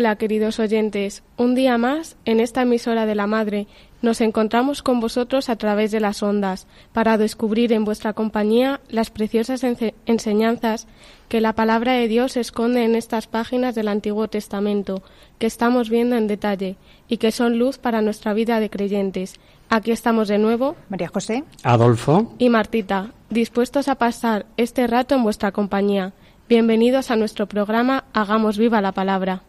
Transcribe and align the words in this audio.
Hola 0.00 0.16
queridos 0.16 0.58
oyentes, 0.58 1.22
un 1.36 1.54
día 1.54 1.76
más 1.76 2.16
en 2.24 2.40
esta 2.40 2.62
emisora 2.62 3.04
de 3.04 3.14
la 3.14 3.26
Madre 3.26 3.66
nos 4.00 4.22
encontramos 4.22 4.82
con 4.82 4.98
vosotros 4.98 5.50
a 5.50 5.56
través 5.56 5.90
de 5.90 6.00
las 6.00 6.22
ondas 6.22 6.66
para 6.94 7.18
descubrir 7.18 7.70
en 7.74 7.84
vuestra 7.84 8.14
compañía 8.14 8.80
las 8.88 9.10
preciosas 9.10 9.62
enseñanzas 10.06 10.86
que 11.28 11.42
la 11.42 11.52
palabra 11.52 11.92
de 11.92 12.08
Dios 12.08 12.38
esconde 12.38 12.82
en 12.84 12.94
estas 12.94 13.26
páginas 13.26 13.74
del 13.74 13.88
Antiguo 13.88 14.26
Testamento 14.28 15.02
que 15.38 15.46
estamos 15.46 15.90
viendo 15.90 16.16
en 16.16 16.28
detalle 16.28 16.78
y 17.06 17.18
que 17.18 17.30
son 17.30 17.58
luz 17.58 17.76
para 17.76 18.00
nuestra 18.00 18.32
vida 18.32 18.58
de 18.58 18.70
creyentes. 18.70 19.34
Aquí 19.68 19.90
estamos 19.90 20.28
de 20.28 20.38
nuevo 20.38 20.76
María 20.88 21.08
José, 21.08 21.44
Adolfo, 21.62 22.34
y 22.38 22.48
Martita, 22.48 23.10
dispuestos 23.28 23.86
a 23.88 23.96
pasar 23.96 24.46
este 24.56 24.86
rato 24.86 25.14
en 25.14 25.24
vuestra 25.24 25.52
compañía. 25.52 26.14
Bienvenidos 26.48 27.10
a 27.10 27.16
nuestro 27.16 27.46
programa 27.46 28.04
Hagamos 28.14 28.56
viva 28.56 28.80
la 28.80 28.92
palabra. 28.92 29.42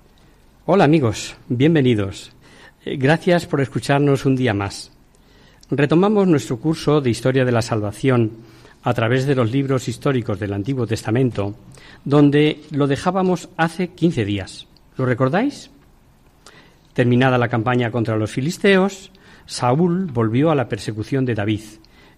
Hola 0.66 0.84
amigos, 0.84 1.36
bienvenidos. 1.50 2.32
Eh, 2.86 2.96
Gracias 2.98 3.46
por 3.48 3.62
escucharnos 3.62 4.26
un 4.26 4.36
día 4.36 4.54
más. 4.54 4.92
Retomamos 5.72 6.28
nuestro 6.28 6.60
curso 6.60 7.02
de 7.02 7.10
Historia 7.10 7.46
de 7.46 7.52
la 7.52 7.62
Salvación 7.62 8.32
a 8.84 8.94
través 8.94 9.26
de 9.26 9.36
los 9.36 9.52
libros 9.52 9.88
históricos 9.88 10.40
del 10.40 10.54
Antiguo 10.54 10.86
Testamento, 10.86 11.56
donde 12.06 12.62
lo 12.72 12.88
dejábamos 12.88 13.50
hace 13.58 13.90
15 13.90 14.26
días. 14.26 14.68
¿Lo 14.98 15.06
recordáis? 15.06 15.72
Terminada 16.94 17.38
la 17.38 17.48
campaña 17.48 17.90
contra 17.90 18.18
los 18.18 18.32
filisteos, 18.32 19.12
Saúl 19.46 20.08
volvió 20.08 20.52
a 20.52 20.56
la 20.56 20.70
persecución 20.70 21.26
de 21.26 21.36
David. 21.36 21.62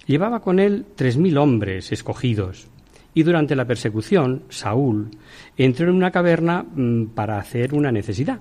Llevaba 0.05 0.41
con 0.41 0.59
él 0.59 0.85
tres 0.95 1.15
mil 1.15 1.37
hombres 1.37 1.91
escogidos. 1.91 2.67
Y 3.13 3.23
durante 3.23 3.55
la 3.55 3.65
persecución, 3.65 4.43
Saúl 4.49 5.11
entró 5.57 5.89
en 5.89 5.95
una 5.95 6.11
caverna 6.11 6.63
mm, 6.63 7.07
para 7.07 7.37
hacer 7.37 7.73
una 7.73 7.91
necesidad. 7.91 8.39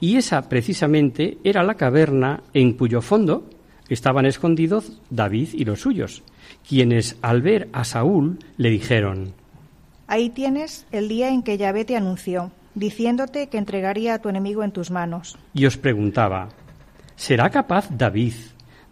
Y 0.00 0.16
esa 0.16 0.48
precisamente 0.48 1.38
era 1.42 1.64
la 1.64 1.74
caverna 1.74 2.42
en 2.54 2.74
cuyo 2.74 3.00
fondo 3.00 3.48
estaban 3.88 4.26
escondidos 4.26 5.00
David 5.10 5.48
y 5.54 5.64
los 5.64 5.80
suyos, 5.80 6.22
quienes 6.68 7.16
al 7.22 7.42
ver 7.42 7.68
a 7.72 7.84
Saúl 7.84 8.38
le 8.56 8.70
dijeron, 8.70 9.32
ahí 10.06 10.30
tienes 10.30 10.86
el 10.92 11.08
día 11.08 11.28
en 11.30 11.42
que 11.42 11.56
Yahvé 11.58 11.84
te 11.84 11.96
anunció, 11.96 12.50
diciéndote 12.74 13.48
que 13.48 13.58
entregaría 13.58 14.14
a 14.14 14.18
tu 14.18 14.28
enemigo 14.28 14.62
en 14.62 14.72
tus 14.72 14.90
manos. 14.90 15.36
y 15.54 15.66
os 15.66 15.76
preguntaba, 15.76 16.48
¿será 17.16 17.50
capaz 17.50 17.88
David 17.90 18.34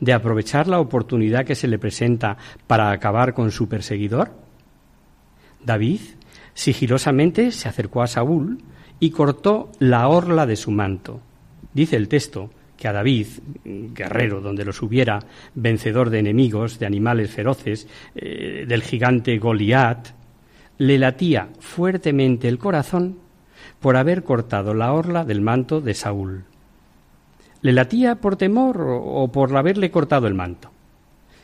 de 0.01 0.13
aprovechar 0.13 0.67
la 0.67 0.81
oportunidad 0.81 1.45
que 1.45 1.55
se 1.55 1.69
le 1.69 1.79
presenta 1.79 2.37
para 2.67 2.91
acabar 2.91 3.35
con 3.35 3.51
su 3.51 3.69
perseguidor? 3.69 4.46
David 5.67 6.01
sigilosamente 6.55 7.51
se 7.51 7.69
acercó 7.69 8.03
a 8.03 8.07
Saúl 8.07 8.63
y 9.01 9.11
cortó 9.11 9.71
la 9.79 10.09
orla 10.09 10.47
de 10.47 10.57
su 10.57 10.71
manto. 10.71 11.21
Dice 11.75 11.97
el 11.97 12.09
texto 12.09 12.51
que 12.77 12.89
a 12.89 12.93
David, 12.93 13.27
guerrero 13.65 14.41
donde 14.41 14.65
los 14.65 14.81
hubiera, 14.83 15.21
vencedor 15.55 16.11
de 16.11 16.21
enemigos, 16.21 16.79
de 16.79 16.87
animales 16.87 17.31
feroces, 17.31 17.89
eh, 18.15 18.65
del 18.69 18.83
gigante 18.83 19.39
Goliat, 19.39 20.09
le 20.79 20.99
latía 20.99 21.49
fuertemente 21.59 22.49
el 22.49 22.59
corazón 22.59 23.19
por 23.81 23.97
haber 23.97 24.25
cortado 24.25 24.75
la 24.75 24.93
orla 24.93 25.25
del 25.25 25.41
manto 25.41 25.81
de 25.81 25.95
Saúl. 25.95 26.45
¿Le 27.63 27.73
latía 27.73 28.17
por 28.17 28.37
temor 28.37 28.79
o, 28.81 29.29
por 29.33 29.57
haberle 29.57 29.91
cortado 29.91 30.27
el 30.27 30.35
manto? 30.35 30.71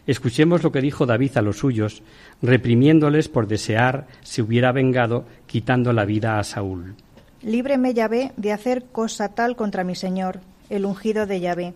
Escuchemos 0.06 0.62
lo 0.62 0.72
que 0.72 0.80
dijo 0.80 1.06
David 1.06 1.36
a 1.36 1.42
los 1.42 1.58
suyos, 1.58 2.02
reprimiéndoles 2.42 3.28
por 3.28 3.46
desear 3.46 4.08
se 4.22 4.42
hubiera 4.42 4.72
vengado 4.72 5.24
quitando 5.46 5.92
la 5.92 6.04
vida 6.04 6.38
a 6.38 6.44
Saúl. 6.44 6.94
Líbreme 7.42 7.94
Yahvé 7.94 8.32
de 8.36 8.52
hacer 8.52 8.84
cosa 8.90 9.28
tal 9.30 9.56
contra 9.56 9.84
mi 9.84 9.94
Señor, 9.94 10.40
el 10.70 10.84
ungido 10.84 11.26
de 11.26 11.40
Yahvé, 11.40 11.74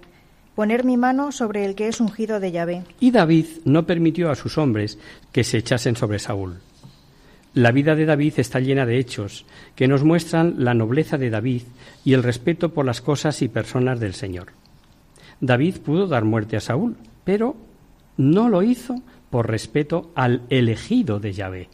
poner 0.55 0.85
mi 0.85 0.97
mano 0.97 1.33
sobre 1.33 1.65
el 1.65 1.75
que 1.75 1.89
es 1.89 2.01
ungido 2.01 2.41
de 2.41 2.51
Yahvé. 2.51 2.83
Y 2.99 3.11
David 3.11 3.47
no 3.65 3.87
permitió 3.87 4.31
a 4.31 4.37
sus 4.37 4.59
hombres 4.59 4.99
que 5.33 5.45
se 5.45 5.59
echasen 5.59 5.97
sobre 5.97 6.19
Saúl. 6.19 6.57
La 7.55 7.73
vida 7.73 7.95
de 7.95 8.07
David 8.07 8.35
está 8.37 8.61
llena 8.61 8.87
de 8.87 8.99
hechos 8.99 9.47
que 9.75 9.89
nos 9.89 10.05
muestran 10.05 10.57
la 10.59 10.75
nobleza 10.75 11.17
de 11.17 11.31
David 11.31 11.63
y 12.05 12.13
el 12.13 12.23
respeto 12.23 12.75
por 12.75 12.85
las 12.85 13.01
cosas 13.01 13.41
y 13.41 13.49
personas 13.49 13.99
del 13.99 14.15
Señor. 14.15 14.49
David 15.41 15.77
pudo 15.79 16.07
dar 16.07 16.25
muerte 16.25 16.57
a 16.57 16.61
Saúl, 16.61 16.97
pero 17.25 17.57
no 18.17 18.49
lo 18.49 18.63
hizo 18.63 19.03
por 19.31 19.49
respeto 19.49 20.11
al 20.15 20.43
elegido 20.51 21.21
de 21.21 21.33
Yahvé. 21.33 21.69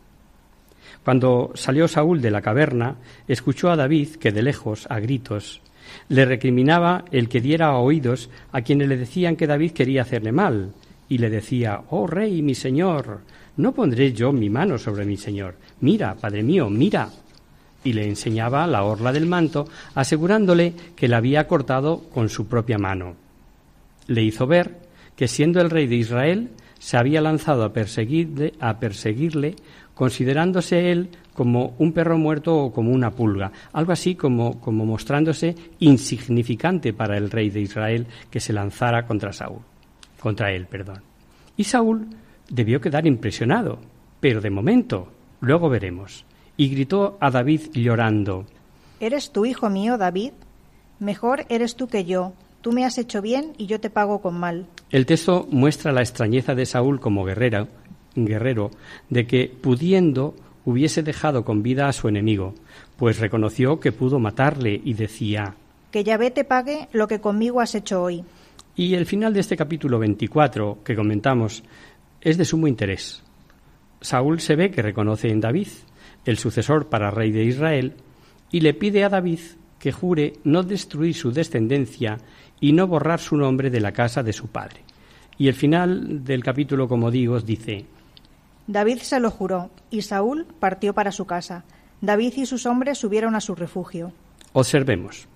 Cuando 1.05 1.51
salió 1.55 1.89
Saúl 1.89 2.21
de 2.21 2.31
la 2.31 2.43
caverna, 2.43 2.97
escuchó 3.27 3.71
a 3.71 3.77
David 3.77 4.17
que 4.17 4.33
de 4.33 4.43
lejos, 4.43 4.87
a 4.89 5.01
gritos, 5.01 5.61
le 6.09 6.25
recriminaba 6.25 7.05
el 7.11 7.29
que 7.29 7.41
diera 7.41 7.77
oídos 7.77 8.31
a 8.53 8.63
quienes 8.63 8.89
le 8.89 8.97
decían 8.97 9.37
que 9.37 9.47
David 9.47 9.73
quería 9.73 10.03
hacerle 10.03 10.33
mal, 10.33 10.73
y 11.09 11.19
le 11.19 11.29
decía, 11.29 11.83
Oh 11.91 12.07
rey, 12.07 12.41
mi 12.41 12.55
señor, 12.55 13.21
no 13.57 13.73
pondré 13.73 14.13
yo 14.13 14.33
mi 14.33 14.49
mano 14.49 14.79
sobre 14.79 15.05
mi 15.05 15.17
señor. 15.17 15.57
Mira, 15.81 16.15
padre 16.15 16.43
mío, 16.43 16.71
mira. 16.71 17.11
Y 17.85 17.93
le 17.93 18.07
enseñaba 18.07 18.67
la 18.67 18.85
orla 18.85 19.13
del 19.13 19.27
manto, 19.27 19.69
asegurándole 19.95 20.73
que 20.97 21.09
la 21.09 21.19
había 21.19 21.47
cortado 21.47 22.05
con 22.15 22.29
su 22.29 22.47
propia 22.47 22.79
mano. 22.79 23.17
Le 24.07 24.23
hizo 24.23 24.47
ver 24.47 24.82
que 25.17 25.29
siendo 25.29 25.61
el 25.61 25.71
rey 25.71 25.87
de 25.87 25.97
Israel, 25.97 26.51
se 26.79 26.97
había 26.97 27.21
lanzado 27.21 27.65
a 27.65 27.73
perseguirle, 27.73 28.55
a 28.59 28.79
perseguirle 28.79 29.57
considerándose 29.95 30.91
él 30.91 31.11
como 31.35 31.75
un 31.79 31.93
perro 31.93 32.19
muerto 32.19 32.57
o 32.57 32.73
como 32.73 32.91
una 32.91 33.11
pulga, 33.11 33.53
algo 33.73 33.93
así 33.93 34.15
como, 34.15 34.61
como 34.61 34.85
mostrándose 34.85 35.55
insignificante 35.79 36.93
para 36.93 37.17
el 37.17 37.31
rey 37.31 37.51
de 37.51 37.61
Israel 37.61 38.07
que 38.31 38.41
se 38.41 38.53
lanzara 38.53 39.07
contra 39.07 39.33
Saúl, 39.33 39.61
contra 40.21 40.53
él, 40.53 40.67
perdón. 40.67 41.03
Y 41.57 41.65
Saúl 41.65 42.09
debió 42.49 42.81
quedar 42.81 43.07
impresionado, 43.07 43.79
pero 44.21 44.41
de 44.41 44.51
momento, 44.51 45.13
luego 45.41 45.69
veremos. 45.69 46.25
Y 46.57 46.69
gritó 46.69 47.17
a 47.21 47.31
David 47.31 47.63
llorando, 47.73 48.47
¿Eres 49.01 49.33
tú, 49.33 49.47
hijo 49.47 49.69
mío, 49.71 49.99
David? 49.99 50.33
Mejor 51.01 51.47
eres 51.49 51.77
tú 51.77 51.89
que 51.89 52.05
yo. 52.05 52.35
Tú 52.61 52.73
me 52.73 52.85
has 52.85 52.99
hecho 52.99 53.21
bien 53.21 53.53
y 53.59 53.67
yo 53.67 53.81
te 53.81 53.91
pago 53.91 54.21
con 54.21 54.39
mal. 54.39 54.67
El 54.93 55.07
texto 55.07 55.49
muestra 55.51 55.91
la 55.91 56.03
extrañeza 56.03 56.55
de 56.55 56.67
Saúl 56.67 57.01
como 57.01 57.25
guerrero, 57.25 57.67
guerrero, 58.15 58.71
de 59.09 59.27
que 59.27 59.49
pudiendo 59.49 60.35
hubiese 60.67 61.03
dejado 61.03 61.47
con 61.47 61.63
vida 61.63 61.89
a 61.89 61.95
su 61.95 62.09
enemigo, 62.09 62.55
pues 62.99 63.19
reconoció 63.19 63.81
que 63.81 63.91
pudo 63.91 64.19
matarle 64.19 64.79
y 64.85 64.93
decía. 64.93 65.55
Que 65.91 66.05
Yahvé 66.05 66.31
te 66.31 66.45
pague 66.45 66.89
lo 66.93 67.09
que 67.09 67.23
conmigo 67.23 67.63
has 67.63 67.75
hecho 67.75 68.03
hoy. 68.03 68.23
Y 68.77 68.95
el 68.95 69.07
final 69.07 69.33
de 69.33 69.41
este 69.41 69.57
capítulo 69.57 69.99
24 69.99 70.81
que 70.85 70.95
comentamos 70.95 71.65
es 72.21 72.37
de 72.37 72.45
sumo 72.45 72.67
interés. 72.67 73.23
Saúl 74.03 74.41
se 74.41 74.57
ve 74.57 74.71
que 74.71 74.83
reconoce 74.83 75.31
en 75.31 75.41
David 75.41 75.69
el 76.27 76.37
sucesor 76.37 76.91
para 76.91 77.11
rey 77.11 77.31
de 77.31 77.45
Israel 77.45 77.95
y 78.51 78.61
le 78.61 78.75
pide 78.75 79.05
a 79.05 79.09
David 79.09 79.41
que 79.79 79.91
jure 79.91 80.35
no 80.45 80.63
destruir 80.63 81.15
su 81.15 81.33
descendencia 81.33 82.19
y 82.63 82.73
no 82.73 82.87
borrar 82.87 83.19
su 83.19 83.37
nombre 83.37 83.71
de 83.71 83.81
la 83.81 83.93
casa 83.93 84.23
de 84.23 84.33
su 84.33 84.47
padre. 84.47 84.81
Y 85.37 85.49
el 85.49 85.55
final 85.55 86.25
del 86.25 86.45
capítulo, 86.45 86.87
como 86.87 87.11
digo, 87.11 87.39
dice, 87.41 87.85
David 88.69 88.99
se 88.99 89.19
lo 89.19 89.33
juró, 89.33 89.71
y 89.91 90.03
Saúl 90.03 90.47
partió 90.61 90.95
para 90.95 91.11
su 91.11 91.27
casa. 91.27 91.65
David 92.01 92.35
y 92.37 92.47
sus 92.47 92.65
hombres 92.65 92.99
subieron 92.99 93.35
a 93.35 93.41
su 93.41 93.57
refugio. 93.57 94.13
Observemos. 94.53 95.27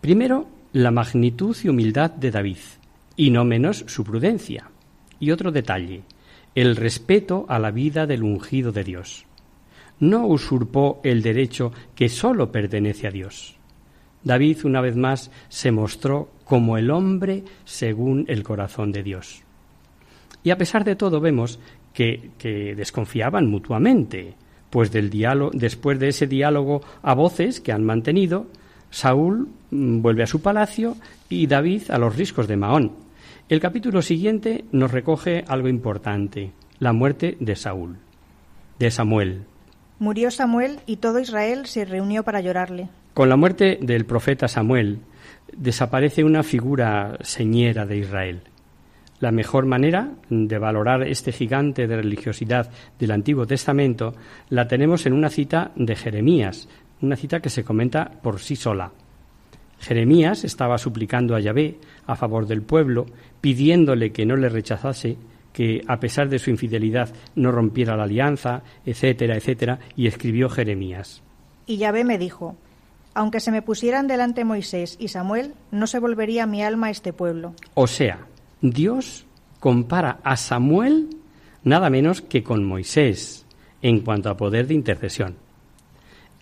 Primero, 0.00 0.48
la 0.72 0.90
magnitud 0.90 1.56
y 1.62 1.68
humildad 1.68 2.10
de 2.10 2.32
David, 2.32 2.58
y 3.14 3.30
no 3.30 3.44
menos 3.44 3.84
su 3.86 4.02
prudencia. 4.02 4.68
Y 5.20 5.30
otro 5.30 5.52
detalle, 5.52 6.02
el 6.56 6.74
respeto 6.74 7.46
a 7.48 7.60
la 7.60 7.70
vida 7.70 8.08
del 8.08 8.24
ungido 8.24 8.72
de 8.72 8.82
Dios. 8.82 9.24
No 10.00 10.26
usurpó 10.26 11.00
el 11.04 11.22
derecho 11.22 11.72
que 11.94 12.08
sólo 12.08 12.50
pertenece 12.50 13.06
a 13.06 13.12
Dios. 13.12 13.56
David, 14.24 14.64
una 14.64 14.80
vez 14.80 14.96
más, 14.96 15.30
se 15.48 15.70
mostró 15.70 16.32
como 16.46 16.78
el 16.78 16.90
hombre 16.90 17.44
según 17.64 18.24
el 18.28 18.42
corazón 18.42 18.92
de 18.92 19.02
Dios. 19.02 19.42
Y 20.42 20.50
a 20.50 20.56
pesar 20.56 20.84
de 20.84 20.96
todo 20.96 21.20
vemos 21.20 21.58
que, 21.92 22.30
que 22.38 22.74
desconfiaban 22.74 23.50
mutuamente, 23.50 24.34
pues 24.70 24.92
del 24.92 25.10
diálogo, 25.10 25.50
después 25.52 25.98
de 25.98 26.08
ese 26.08 26.26
diálogo 26.26 26.82
a 27.02 27.14
voces 27.14 27.60
que 27.60 27.72
han 27.72 27.84
mantenido, 27.84 28.46
Saúl 28.90 29.48
mm, 29.70 30.00
vuelve 30.00 30.22
a 30.22 30.28
su 30.28 30.40
palacio 30.40 30.96
y 31.28 31.46
David 31.48 31.90
a 31.90 31.98
los 31.98 32.16
riscos 32.16 32.46
de 32.46 32.56
Mahón. 32.56 32.92
El 33.48 33.60
capítulo 33.60 34.02
siguiente 34.02 34.64
nos 34.72 34.92
recoge 34.92 35.44
algo 35.48 35.68
importante, 35.68 36.52
la 36.78 36.92
muerte 36.92 37.36
de 37.40 37.56
Saúl, 37.56 37.96
de 38.78 38.90
Samuel. 38.90 39.44
Murió 39.98 40.30
Samuel 40.30 40.80
y 40.86 40.96
todo 40.96 41.18
Israel 41.18 41.66
se 41.66 41.84
reunió 41.84 42.22
para 42.22 42.40
llorarle. 42.40 42.88
Con 43.14 43.28
la 43.28 43.36
muerte 43.36 43.78
del 43.80 44.04
profeta 44.04 44.46
Samuel 44.46 45.00
desaparece 45.56 46.24
una 46.24 46.42
figura 46.42 47.16
señera 47.22 47.86
de 47.86 47.98
Israel. 47.98 48.42
La 49.18 49.32
mejor 49.32 49.64
manera 49.64 50.12
de 50.28 50.58
valorar 50.58 51.02
este 51.02 51.32
gigante 51.32 51.86
de 51.86 51.96
religiosidad 51.96 52.70
del 52.98 53.12
Antiguo 53.12 53.46
Testamento 53.46 54.14
la 54.50 54.68
tenemos 54.68 55.06
en 55.06 55.14
una 55.14 55.30
cita 55.30 55.72
de 55.74 55.96
Jeremías, 55.96 56.68
una 57.00 57.16
cita 57.16 57.40
que 57.40 57.48
se 57.48 57.64
comenta 57.64 58.10
por 58.22 58.40
sí 58.40 58.56
sola. 58.56 58.92
Jeremías 59.78 60.44
estaba 60.44 60.78
suplicando 60.78 61.34
a 61.34 61.40
Yahvé 61.40 61.78
a 62.06 62.16
favor 62.16 62.46
del 62.46 62.62
pueblo, 62.62 63.06
pidiéndole 63.40 64.12
que 64.12 64.26
no 64.26 64.36
le 64.36 64.48
rechazase, 64.48 65.16
que 65.52 65.80
a 65.86 65.98
pesar 65.98 66.28
de 66.28 66.38
su 66.38 66.50
infidelidad 66.50 67.14
no 67.34 67.50
rompiera 67.50 67.96
la 67.96 68.04
alianza, 68.04 68.62
etcétera, 68.84 69.36
etcétera, 69.36 69.78
y 69.96 70.06
escribió 70.06 70.50
Jeremías. 70.50 71.22
Y 71.66 71.78
Yahvé 71.78 72.04
me 72.04 72.18
dijo, 72.18 72.56
aunque 73.16 73.40
se 73.40 73.50
me 73.50 73.62
pusieran 73.62 74.06
delante 74.08 74.44
Moisés 74.44 74.96
y 75.00 75.08
Samuel, 75.08 75.54
no 75.70 75.86
se 75.86 75.98
volvería 75.98 76.44
mi 76.44 76.62
alma 76.62 76.88
a 76.88 76.90
este 76.90 77.14
pueblo. 77.14 77.54
O 77.72 77.86
sea, 77.86 78.26
Dios 78.60 79.24
compara 79.58 80.18
a 80.22 80.36
Samuel 80.36 81.08
nada 81.64 81.88
menos 81.88 82.20
que 82.20 82.42
con 82.44 82.62
Moisés 82.62 83.46
en 83.80 84.00
cuanto 84.00 84.28
a 84.28 84.36
poder 84.36 84.66
de 84.66 84.74
intercesión. 84.74 85.36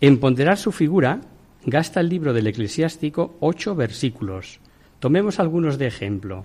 En 0.00 0.18
ponderar 0.18 0.58
su 0.58 0.72
figura, 0.72 1.20
gasta 1.64 2.00
el 2.00 2.08
libro 2.08 2.32
del 2.32 2.48
eclesiástico 2.48 3.36
ocho 3.38 3.76
versículos. 3.76 4.58
Tomemos 4.98 5.38
algunos 5.38 5.78
de 5.78 5.86
ejemplo. 5.86 6.44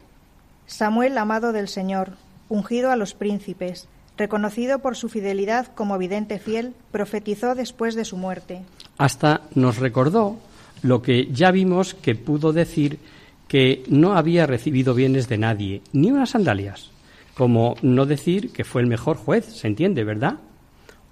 Samuel, 0.67 1.17
amado 1.17 1.53
del 1.53 1.67
Señor, 1.67 2.11
ungido 2.49 2.91
a 2.91 2.95
los 2.95 3.15
príncipes, 3.15 3.87
reconocido 4.15 4.77
por 4.77 4.95
su 4.95 5.09
fidelidad 5.09 5.73
como 5.73 5.97
vidente 5.97 6.37
fiel, 6.37 6.75
profetizó 6.91 7.55
después 7.55 7.95
de 7.95 8.05
su 8.05 8.15
muerte. 8.15 8.61
Hasta 8.99 9.43
nos 9.55 9.77
recordó 9.77 10.37
lo 10.83 11.01
que 11.01 11.29
ya 11.31 11.51
vimos 11.51 11.93
que 11.93 12.15
pudo 12.15 12.51
decir 12.51 12.99
que 13.47 13.81
no 13.87 14.17
había 14.17 14.45
recibido 14.45 14.93
bienes 14.93 15.29
de 15.29 15.37
nadie, 15.37 15.81
ni 15.93 16.11
unas 16.11 16.31
sandalias, 16.31 16.91
como 17.33 17.75
no 17.81 18.05
decir 18.05 18.51
que 18.51 18.65
fue 18.65 18.81
el 18.81 18.89
mejor 18.89 19.15
juez, 19.15 19.45
se 19.45 19.67
entiende, 19.67 20.03
¿verdad? 20.03 20.39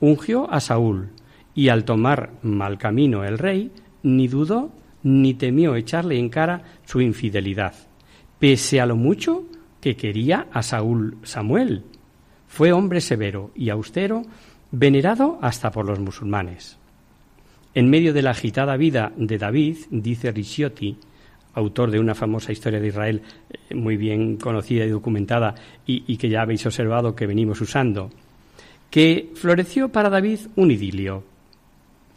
Ungió 0.02 0.52
a 0.52 0.60
Saúl, 0.60 1.12
y 1.56 1.70
al 1.70 1.86
tomar 1.86 2.32
mal 2.42 2.78
camino 2.78 3.24
el 3.24 3.38
rey, 3.38 3.72
ni 4.04 4.28
dudó 4.28 4.70
ni 5.02 5.34
temió 5.34 5.76
echarle 5.78 6.20
en 6.20 6.28
cara 6.28 6.64
su 6.86 7.00
infidelidad, 7.00 7.74
pese 8.38 8.82
a 8.82 8.86
lo 8.86 8.98
mucho 8.98 9.46
que 9.80 9.96
quería 9.96 10.48
a 10.52 10.62
Saúl 10.62 11.18
Samuel. 11.24 11.86
Fue 12.50 12.74
hombre 12.74 13.00
severo 13.00 13.52
y 13.56 13.70
austero, 13.70 14.24
venerado 14.72 15.40
hasta 15.42 15.72
por 15.72 15.86
los 15.86 16.00
musulmanes. 16.00 16.78
En 17.78 17.92
medio 17.92 18.12
de 18.12 18.24
la 18.24 18.32
agitada 18.32 18.76
vida 18.76 19.12
de 19.16 19.38
David, 19.38 19.78
dice 19.92 20.32
Ricciotti, 20.32 20.98
autor 21.54 21.92
de 21.92 22.00
una 22.00 22.16
famosa 22.16 22.52
historia 22.52 22.80
de 22.80 22.88
Israel 22.88 23.22
eh, 23.52 23.76
muy 23.76 23.98
bien 23.98 24.38
conocida 24.38 24.84
y 24.84 24.90
documentada 24.90 25.54
y, 25.86 26.18
que 26.18 26.28
ya 26.28 26.42
habéis 26.42 26.66
observado 26.66 27.16
que 27.16 27.28
venimos 27.28 27.62
usando, 27.62 28.10
que 28.90 29.30
floreció 29.36 29.90
para 29.90 30.10
David 30.10 30.40
un 30.56 30.72
idilio. 30.72 31.24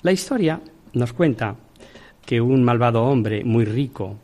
La 0.00 0.12
historia 0.12 0.62
nos 0.94 1.12
cuenta 1.12 1.56
que 2.24 2.40
un 2.40 2.64
malvado 2.64 3.04
hombre 3.04 3.44
muy 3.44 3.66
rico, 3.66 4.16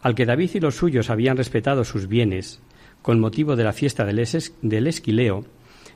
al 0.00 0.14
que 0.14 0.24
David 0.24 0.52
y 0.54 0.60
los 0.60 0.76
suyos 0.76 1.10
habían 1.10 1.36
respetado 1.36 1.84
sus 1.84 2.08
bienes 2.08 2.62
con 3.02 3.20
motivo 3.20 3.56
de 3.56 3.64
la 3.64 3.74
fiesta 3.74 4.06
del, 4.06 4.20
es 4.20 4.54
del 4.62 4.86
Esquileo, 4.86 5.44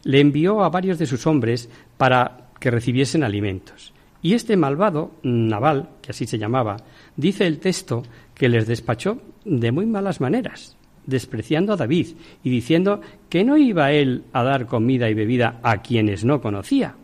le 0.04 0.20
envió 0.20 0.62
a 0.62 0.68
varios 0.68 0.98
de 0.98 1.06
sus 1.06 1.26
hombres 1.26 1.70
para 1.96 2.50
que 2.60 2.70
recibiesen 2.70 3.24
alimentos. 3.24 3.94
Y 4.22 4.34
este 4.34 4.56
malvado, 4.56 5.10
Naval, 5.24 5.88
que 6.00 6.12
así 6.12 6.26
se 6.26 6.38
llamaba, 6.38 6.76
dice 7.16 7.46
el 7.46 7.58
texto 7.58 8.04
que 8.34 8.48
les 8.48 8.68
despachó 8.68 9.20
de 9.44 9.72
muy 9.72 9.84
malas 9.84 10.20
maneras, 10.20 10.76
despreciando 11.06 11.72
a 11.72 11.76
David 11.76 12.14
y 12.44 12.50
diciendo 12.50 13.00
que 13.28 13.42
no 13.42 13.56
iba 13.56 13.90
él 13.90 14.22
a 14.32 14.44
dar 14.44 14.66
comida 14.66 15.10
y 15.10 15.14
bebida 15.14 15.58
a 15.64 15.82
quienes 15.82 16.24
no 16.24 16.40
conocía. 16.40 16.94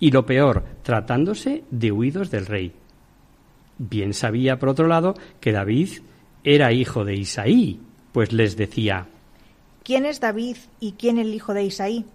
Y 0.00 0.10
lo 0.10 0.24
peor, 0.24 0.64
tratándose 0.82 1.64
de 1.70 1.92
huidos 1.92 2.30
del 2.30 2.46
rey. 2.46 2.72
Bien 3.78 4.14
sabía, 4.14 4.58
por 4.58 4.70
otro 4.70 4.86
lado, 4.86 5.14
que 5.40 5.52
David 5.52 5.90
era 6.42 6.72
hijo 6.72 7.04
de 7.04 7.16
Isaí, 7.16 7.80
pues 8.12 8.32
les 8.32 8.56
decía 8.56 9.08
¿Quién 9.82 10.06
es 10.06 10.20
David 10.20 10.56
y 10.80 10.92
quién 10.92 11.18
el 11.18 11.34
hijo 11.34 11.52
de 11.52 11.64
Isaí? 11.64 12.06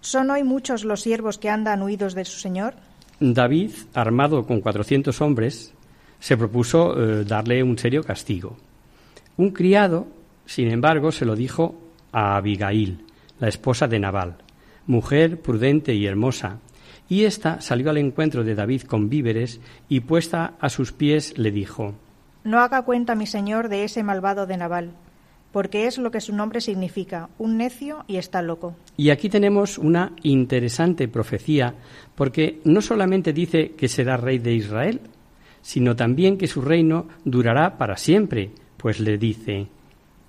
¿Son 0.00 0.30
hoy 0.30 0.44
muchos 0.44 0.84
los 0.84 1.02
siervos 1.02 1.38
que 1.38 1.50
andan 1.50 1.82
huidos 1.82 2.14
de 2.14 2.24
su 2.24 2.38
señor? 2.38 2.74
David, 3.22 3.70
armado 3.94 4.44
con 4.44 4.60
cuatrocientos 4.60 5.20
hombres, 5.20 5.72
se 6.18 6.36
propuso 6.36 6.94
eh, 6.96 7.24
darle 7.24 7.62
un 7.62 7.78
serio 7.78 8.02
castigo. 8.02 8.56
Un 9.36 9.50
criado, 9.50 10.08
sin 10.44 10.70
embargo, 10.70 11.12
se 11.12 11.24
lo 11.24 11.36
dijo 11.36 11.76
a 12.10 12.36
Abigail, 12.36 13.04
la 13.38 13.48
esposa 13.48 13.86
de 13.86 14.00
Nabal, 14.00 14.36
mujer 14.86 15.40
prudente 15.40 15.94
y 15.94 16.06
hermosa, 16.06 16.58
y 17.08 17.24
ésta 17.24 17.60
salió 17.60 17.90
al 17.90 17.98
encuentro 17.98 18.42
de 18.42 18.56
David 18.56 18.82
con 18.82 19.08
víveres 19.08 19.60
y 19.88 20.00
puesta 20.00 20.54
a 20.60 20.68
sus 20.68 20.92
pies 20.92 21.38
le 21.38 21.52
dijo 21.52 21.94
No 22.42 22.58
haga 22.58 22.82
cuenta 22.82 23.14
mi 23.14 23.26
señor 23.26 23.68
de 23.68 23.84
ese 23.84 24.02
malvado 24.02 24.46
de 24.46 24.56
Nabal, 24.56 24.90
porque 25.52 25.86
es 25.86 25.98
lo 25.98 26.10
que 26.10 26.20
su 26.20 26.34
nombre 26.34 26.60
significa, 26.60 27.28
un 27.38 27.58
necio 27.58 28.04
y 28.08 28.16
está 28.16 28.42
loco. 28.42 28.74
Y 28.96 29.10
aquí 29.10 29.28
tenemos 29.28 29.78
una 29.78 30.12
interesante 30.22 31.08
profecía, 31.08 31.74
porque 32.14 32.60
no 32.64 32.80
solamente 32.80 33.32
dice 33.32 33.72
que 33.72 33.88
será 33.88 34.16
rey 34.16 34.38
de 34.38 34.54
Israel, 34.54 35.00
sino 35.60 35.94
también 35.94 36.38
que 36.38 36.48
su 36.48 36.60
reino 36.62 37.06
durará 37.24 37.78
para 37.78 37.96
siempre, 37.96 38.50
pues 38.76 38.98
le 38.98 39.16
dice 39.16 39.68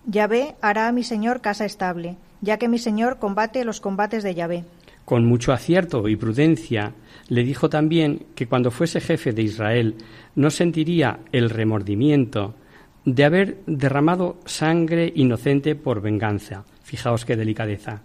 Yahvé 0.06 0.56
hará 0.62 0.90
a 0.90 0.92
mi 0.92 1.04
señor 1.04 1.42
casa 1.42 1.66
estable, 1.66 2.18
ya 2.42 2.58
que 2.58 2.68
mi 2.68 2.78
señor 2.78 3.20
combate 3.20 3.64
los 3.64 3.80
combates 3.80 4.24
de 4.24 4.36
Yahvé. 4.36 4.66
Con 5.06 5.26
mucho 5.26 5.54
acierto 5.54 6.08
y 6.08 6.16
prudencia, 6.16 6.94
le 7.30 7.44
dijo 7.44 7.70
también 7.70 8.26
que 8.36 8.48
cuando 8.48 8.70
fuese 8.70 9.02
jefe 9.02 9.32
de 9.32 9.42
Israel 9.42 9.96
no 10.36 10.50
sentiría 10.50 11.20
el 11.32 11.50
remordimiento 11.50 12.54
de 13.06 13.24
haber 13.26 13.58
derramado 13.66 14.38
sangre 14.46 15.12
inocente 15.16 15.76
por 15.76 16.02
venganza. 16.02 16.64
Fijaos 16.84 17.26
qué 17.26 17.36
delicadeza. 17.36 18.02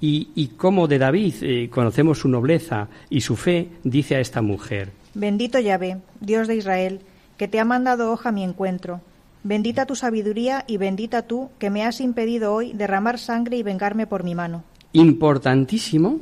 Y, 0.00 0.30
y 0.34 0.48
como 0.48 0.88
de 0.88 0.98
David 0.98 1.34
eh, 1.42 1.68
conocemos 1.70 2.18
su 2.18 2.28
nobleza 2.28 2.88
y 3.10 3.20
su 3.20 3.36
fe, 3.36 3.68
dice 3.84 4.16
a 4.16 4.20
esta 4.20 4.42
mujer, 4.42 4.90
Bendito 5.14 5.58
Yahvé, 5.58 5.98
Dios 6.20 6.46
de 6.48 6.56
Israel, 6.56 7.00
que 7.36 7.48
te 7.48 7.60
ha 7.60 7.64
mandado 7.64 8.12
hoja 8.12 8.28
a 8.28 8.32
mi 8.32 8.44
encuentro. 8.44 9.00
Bendita 9.42 9.86
tu 9.86 9.94
sabiduría 9.94 10.64
y 10.66 10.76
bendita 10.76 11.22
tú 11.22 11.50
que 11.58 11.70
me 11.70 11.84
has 11.84 12.00
impedido 12.00 12.52
hoy 12.52 12.72
derramar 12.72 13.18
sangre 13.18 13.56
y 13.56 13.62
vengarme 13.62 14.06
por 14.06 14.24
mi 14.24 14.34
mano. 14.34 14.64
Importantísimo 14.92 16.20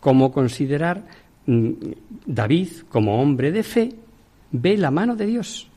como 0.00 0.32
considerar 0.32 1.02
mm, 1.46 1.70
David 2.26 2.68
como 2.88 3.20
hombre 3.20 3.52
de 3.52 3.62
fe 3.62 3.92
ve 4.50 4.76
la 4.76 4.90
mano 4.90 5.16
de 5.16 5.26
Dios 5.26 5.69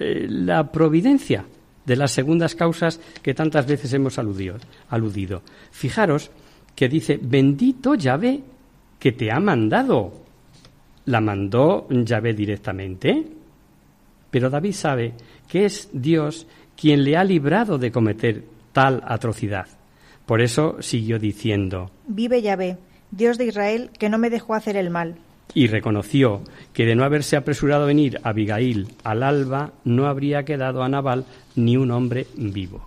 eh, 0.00 0.26
la 0.28 0.72
providencia 0.72 1.44
de 1.84 1.96
las 1.96 2.10
segundas 2.10 2.54
causas 2.54 3.00
que 3.22 3.34
tantas 3.34 3.66
veces 3.66 3.92
hemos 3.92 4.18
aludido, 4.18 4.56
aludido. 4.88 5.42
Fijaros 5.70 6.30
que 6.74 6.88
dice, 6.88 7.18
bendito 7.20 7.94
Yahvé 7.94 8.40
que 8.98 9.12
te 9.12 9.30
ha 9.30 9.38
mandado. 9.40 10.12
La 11.06 11.20
mandó 11.20 11.86
Yahvé 11.90 12.32
directamente. 12.32 13.26
Pero 14.30 14.48
David 14.48 14.72
sabe 14.72 15.14
que 15.48 15.64
es 15.64 15.88
Dios 15.92 16.46
quien 16.76 17.04
le 17.04 17.16
ha 17.16 17.24
librado 17.24 17.76
de 17.76 17.92
cometer 17.92 18.44
tal 18.72 19.02
atrocidad. 19.04 19.66
Por 20.24 20.40
eso 20.40 20.76
siguió 20.80 21.18
diciendo, 21.18 21.90
Vive 22.06 22.40
Yahvé, 22.40 22.78
Dios 23.10 23.36
de 23.36 23.46
Israel, 23.46 23.90
que 23.98 24.08
no 24.08 24.16
me 24.16 24.30
dejó 24.30 24.54
hacer 24.54 24.76
el 24.76 24.88
mal. 24.88 25.16
Y 25.54 25.66
reconoció 25.66 26.42
que 26.72 26.86
de 26.86 26.94
no 26.94 27.04
haberse 27.04 27.36
apresurado 27.36 27.84
a 27.84 27.86
venir 27.86 28.20
Abigail 28.22 28.88
al 29.04 29.22
alba, 29.22 29.72
no 29.84 30.06
habría 30.06 30.44
quedado 30.44 30.82
a 30.82 30.88
Nabal 30.88 31.24
ni 31.56 31.76
un 31.76 31.90
hombre 31.90 32.26
vivo. 32.36 32.86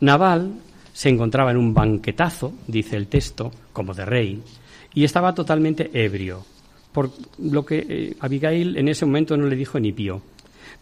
Nabal 0.00 0.52
se 0.92 1.08
encontraba 1.08 1.50
en 1.50 1.56
un 1.56 1.74
banquetazo, 1.74 2.52
dice 2.66 2.96
el 2.96 3.06
texto, 3.06 3.52
como 3.72 3.94
de 3.94 4.04
rey, 4.04 4.42
y 4.94 5.04
estaba 5.04 5.34
totalmente 5.34 5.90
ebrio, 5.92 6.44
por 6.92 7.10
lo 7.38 7.64
que 7.64 7.86
eh, 7.88 8.16
Abigail 8.20 8.76
en 8.76 8.88
ese 8.88 9.06
momento 9.06 9.36
no 9.36 9.46
le 9.46 9.56
dijo 9.56 9.78
ni 9.78 9.92
pío. 9.92 10.20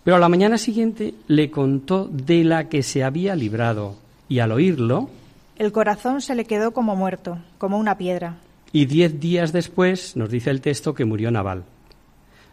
Pero 0.05 0.16
a 0.16 0.21
la 0.21 0.28
mañana 0.28 0.57
siguiente 0.57 1.14
le 1.26 1.50
contó 1.50 2.09
de 2.11 2.45
la 2.45 2.69
que 2.69 2.83
se 2.83 3.05
había 3.05 3.35
librado, 3.35 3.97
y 4.28 4.38
al 4.38 4.52
oírlo, 4.52 5.11
El 5.59 5.73
corazón 5.73 6.21
se 6.21 6.35
le 6.35 6.45
quedó 6.45 6.73
como 6.73 6.97
muerto, 6.97 7.38
como 7.59 7.78
una 7.78 7.97
piedra. 7.97 8.37
Y 8.76 8.85
diez 8.85 9.18
días 9.18 9.54
después 9.54 10.18
nos 10.18 10.28
dice 10.28 10.50
el 10.50 10.61
texto 10.61 10.92
que 10.92 11.06
murió 11.06 11.30
Nabal. 11.30 11.64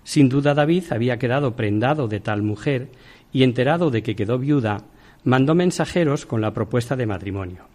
Sin 0.06 0.30
duda 0.30 0.53
David 0.53 0.86
había 0.92 1.20
quedado 1.20 1.58
prendado 1.58 2.08
de 2.08 2.22
tal 2.22 2.44
mujer 2.44 2.88
y 3.34 3.44
enterado 3.44 3.92
de 3.92 4.03
que 4.03 4.15
quedó 4.15 4.39
viuda, 4.39 4.86
mandó 5.25 5.53
mensajeros 5.53 6.25
con 6.25 6.39
la 6.39 6.53
propuesta 6.53 6.96
de 6.96 7.08
matrimonio. 7.08 7.65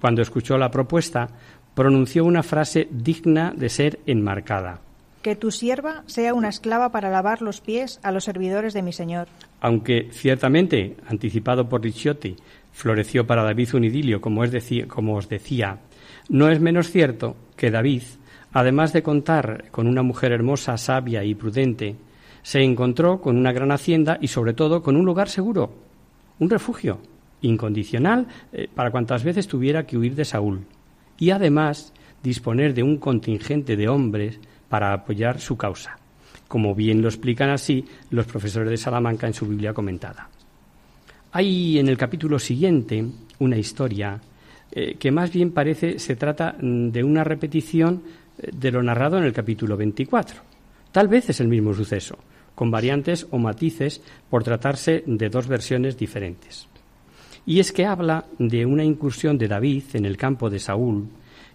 Cuando 0.00 0.20
escuchó 0.20 0.58
la 0.58 0.72
propuesta, 0.72 1.28
pronunció 1.76 2.24
una 2.24 2.42
frase 2.42 2.88
digna 2.90 3.54
de 3.56 3.68
ser 3.68 4.00
enmarcada. 4.04 4.80
Que 5.22 5.36
tu 5.36 5.52
sierva 5.52 6.02
sea 6.06 6.34
una 6.34 6.48
esclava 6.48 6.90
para 6.90 7.08
lavar 7.08 7.40
los 7.40 7.60
pies 7.60 8.00
a 8.02 8.10
los 8.10 8.24
servidores 8.24 8.74
de 8.74 8.82
mi 8.82 8.92
señor. 8.92 9.28
Aunque 9.60 10.08
ciertamente, 10.10 10.96
anticipado 11.06 11.68
por 11.68 11.84
Ricciotti, 11.84 12.34
floreció 12.72 13.28
para 13.28 13.44
David 13.44 13.76
un 13.76 13.84
idilio, 13.84 14.20
como, 14.20 14.42
es 14.42 14.56
como 14.88 15.14
os 15.14 15.28
decía, 15.28 15.78
no 16.28 16.48
es 16.48 16.58
menos 16.58 16.90
cierto 16.90 17.36
que 17.56 17.70
David, 17.70 18.02
además 18.52 18.92
de 18.92 19.02
contar 19.02 19.70
con 19.70 19.86
una 19.86 20.02
mujer 20.02 20.32
hermosa, 20.32 20.76
sabia 20.76 21.24
y 21.24 21.34
prudente, 21.34 21.96
se 22.42 22.62
encontró 22.62 23.20
con 23.20 23.36
una 23.36 23.52
gran 23.52 23.72
hacienda 23.72 24.18
y 24.20 24.28
sobre 24.28 24.52
todo 24.52 24.82
con 24.82 24.96
un 24.96 25.04
lugar 25.04 25.28
seguro, 25.28 25.74
un 26.38 26.50
refugio 26.50 27.00
incondicional 27.40 28.26
eh, 28.52 28.68
para 28.72 28.90
cuantas 28.90 29.24
veces 29.24 29.46
tuviera 29.48 29.86
que 29.86 29.98
huir 29.98 30.14
de 30.14 30.24
Saúl 30.24 30.64
y 31.18 31.30
además 31.30 31.92
disponer 32.22 32.74
de 32.74 32.82
un 32.82 32.98
contingente 32.98 33.76
de 33.76 33.88
hombres 33.88 34.38
para 34.68 34.92
apoyar 34.92 35.40
su 35.40 35.56
causa, 35.56 35.98
como 36.48 36.74
bien 36.74 37.02
lo 37.02 37.08
explican 37.08 37.50
así 37.50 37.84
los 38.10 38.26
profesores 38.26 38.70
de 38.70 38.76
Salamanca 38.76 39.26
en 39.26 39.34
su 39.34 39.46
Biblia 39.46 39.72
comentada. 39.72 40.28
Hay 41.32 41.78
en 41.78 41.88
el 41.88 41.96
capítulo 41.96 42.38
siguiente 42.38 43.04
una 43.38 43.58
historia 43.58 44.20
eh, 44.78 44.96
que 44.98 45.10
más 45.10 45.32
bien 45.32 45.52
parece 45.52 45.98
se 45.98 46.16
trata 46.16 46.54
mm, 46.60 46.90
de 46.90 47.02
una 47.02 47.24
repetición 47.24 48.02
eh, 48.36 48.50
de 48.52 48.70
lo 48.70 48.82
narrado 48.82 49.16
en 49.16 49.24
el 49.24 49.32
capítulo 49.32 49.74
24. 49.74 50.42
Tal 50.92 51.08
vez 51.08 51.30
es 51.30 51.40
el 51.40 51.48
mismo 51.48 51.72
suceso, 51.72 52.18
con 52.54 52.70
variantes 52.70 53.26
o 53.30 53.38
matices 53.38 54.02
por 54.28 54.44
tratarse 54.44 55.02
de 55.06 55.30
dos 55.30 55.48
versiones 55.48 55.96
diferentes. 55.96 56.68
Y 57.46 57.58
es 57.58 57.72
que 57.72 57.86
habla 57.86 58.26
de 58.38 58.66
una 58.66 58.84
incursión 58.84 59.38
de 59.38 59.48
David 59.48 59.84
en 59.94 60.04
el 60.04 60.18
campo 60.18 60.50
de 60.50 60.58
Saúl, 60.58 61.08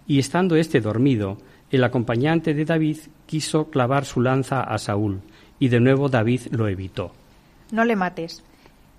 y 0.04 0.18
estando 0.18 0.56
éste 0.56 0.80
dormido, 0.80 1.38
el 1.70 1.84
acompañante 1.84 2.54
de 2.54 2.64
David 2.64 2.98
quiso 3.26 3.70
clavar 3.70 4.04
su 4.04 4.20
lanza 4.20 4.62
a 4.62 4.78
Saúl, 4.78 5.20
y 5.60 5.68
de 5.68 5.78
nuevo 5.78 6.08
David 6.08 6.40
lo 6.50 6.66
evitó. 6.66 7.12
No 7.70 7.84
le 7.84 7.94
mates. 7.94 8.42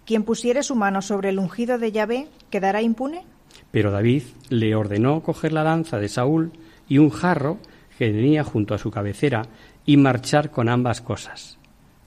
Quien 0.06 0.24
pusiere 0.24 0.64
su 0.64 0.76
mano 0.76 1.02
sobre 1.02 1.28
el 1.28 1.40
ungido 1.40 1.78
de 1.78 1.92
Yahvé 1.92 2.30
quedará 2.50 2.82
impune. 2.82 3.26
Pero 3.74 3.90
David 3.90 4.22
le 4.50 4.76
ordenó 4.76 5.24
coger 5.24 5.52
la 5.52 5.64
lanza 5.64 5.98
de 5.98 6.08
Saúl 6.08 6.52
y 6.88 7.00
un 7.00 7.10
jarro 7.10 7.58
que 7.98 8.12
tenía 8.12 8.44
junto 8.44 8.76
a 8.76 8.78
su 8.78 8.92
cabecera 8.92 9.48
y 9.84 9.98
marchar 9.98 10.52
con 10.52 10.70
ambas 10.70 11.02
cosas. 11.02 11.58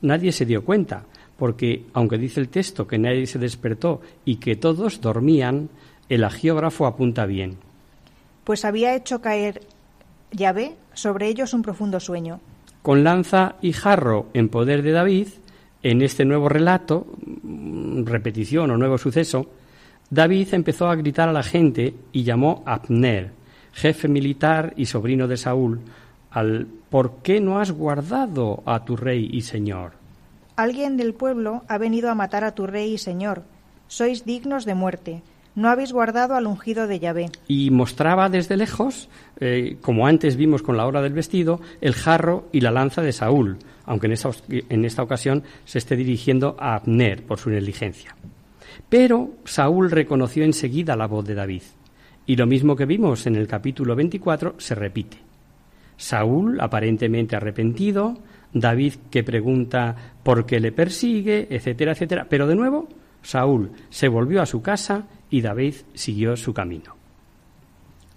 Nadie 0.01 0.31
se 0.31 0.47
dio 0.47 0.65
cuenta, 0.65 1.07
porque 1.37 1.87
aunque 1.93 2.19
dice 2.19 2.39
el 2.39 2.51
texto 2.51 2.87
que 2.87 2.99
nadie 2.99 3.27
se 3.27 3.41
despertó 3.41 4.01
y 4.25 4.37
que 4.37 4.55
todos 4.55 5.01
dormían, 5.01 5.69
el 6.09 6.23
agiógrafo 6.23 6.87
apunta 6.87 7.27
bien. 7.27 7.57
Pues 8.45 8.65
había 8.65 8.95
hecho 8.95 9.21
caer 9.21 9.63
Yahvé 10.31 10.77
sobre 10.95 11.27
ellos 11.27 11.53
un 11.53 11.63
profundo 11.63 11.99
sueño. 11.99 12.39
Con 12.83 13.03
lanza 13.03 13.57
y 13.61 13.73
jarro 13.73 14.29
en 14.35 14.51
poder 14.51 14.83
de 14.83 14.93
David, 14.93 15.27
en 15.83 16.01
este 16.01 16.25
nuevo 16.25 16.49
relato, 16.49 17.09
repetición 18.05 18.71
o 18.71 18.77
nuevo 18.77 18.99
suceso, 18.99 19.51
David 20.11 20.55
empezó 20.55 20.89
a 20.89 20.95
gritar 20.95 21.29
a 21.29 21.33
la 21.33 21.43
gente 21.43 21.95
y 22.13 22.23
llamó 22.23 22.63
a 22.65 22.75
Abner, 22.75 23.33
jefe 23.73 24.07
militar 24.09 24.73
y 24.77 24.87
sobrino 24.87 25.27
de 25.27 25.37
Saúl, 25.37 25.81
al 26.31 26.69
¿por 26.91 27.23
qué 27.23 27.41
no 27.41 27.59
has 27.59 27.73
guardado 27.73 28.63
a 28.67 28.85
tu 28.85 28.97
rey 28.97 29.29
y 29.33 29.43
señor? 29.43 29.93
Alguien 30.55 30.97
del 30.97 31.13
pueblo 31.13 31.65
ha 31.69 31.77
venido 31.79 32.11
a 32.11 32.15
matar 32.15 32.45
a 32.45 32.55
tu 32.55 32.67
rey 32.67 32.95
y 32.95 32.99
señor. 32.99 33.43
Sois 33.89 34.25
dignos 34.25 34.65
de 34.65 34.75
muerte. 34.75 35.23
No 35.55 35.71
habéis 35.71 35.93
guardado 35.93 36.35
al 36.35 36.47
ungido 36.47 36.87
de 36.87 36.99
Yahvé. 36.99 37.31
Y 37.49 37.71
mostraba 37.71 38.29
desde 38.29 38.57
lejos, 38.57 39.09
eh, 39.41 39.79
como 39.81 40.07
antes 40.07 40.37
vimos 40.37 40.63
con 40.63 40.77
la 40.77 40.87
hora 40.87 41.03
del 41.03 41.15
vestido, 41.15 41.61
el 41.81 41.95
jarro 41.95 42.49
y 42.53 42.61
la 42.61 42.71
lanza 42.71 43.03
de 43.03 43.13
Saúl, 43.13 43.59
aunque 43.87 44.07
en 44.07 44.13
esta, 44.13 44.31
en 44.49 44.85
esta 44.85 45.03
ocasión 45.03 45.43
se 45.65 45.79
esté 45.79 45.97
dirigiendo 45.97 46.57
a 46.59 46.77
Abner 46.77 47.23
por 47.25 47.39
su 47.39 47.51
negligencia. 47.51 48.15
Pero 48.89 49.31
Saúl 49.45 49.91
reconoció 49.91 50.45
enseguida 50.45 50.97
la 50.97 51.07
voz 51.07 51.25
de 51.27 51.35
David. 51.35 51.63
Y 52.27 52.37
lo 52.37 52.47
mismo 52.47 52.77
que 52.77 52.87
vimos 52.87 53.27
en 53.27 53.37
el 53.37 53.47
capítulo 53.47 53.95
24 53.95 54.55
se 54.59 54.75
repite. 54.75 55.19
Saúl, 55.97 56.61
aparentemente 56.61 57.37
arrepentido, 57.37 58.19
David 58.53 58.95
que 59.11 59.25
pregunta 59.25 59.95
por 60.23 60.47
qué 60.47 60.61
le 60.61 60.73
persigue, 60.73 61.47
etcétera, 61.51 61.93
etcétera. 61.93 62.27
Pero 62.29 62.47
de 62.47 62.55
nuevo, 62.55 62.89
Saúl 63.23 63.71
se 63.91 64.09
volvió 64.09 64.43
a 64.43 64.47
su 64.47 64.63
casa 64.63 65.07
y 65.31 65.41
David 65.41 65.75
siguió 65.95 66.37
su 66.37 66.55
camino. 66.55 66.97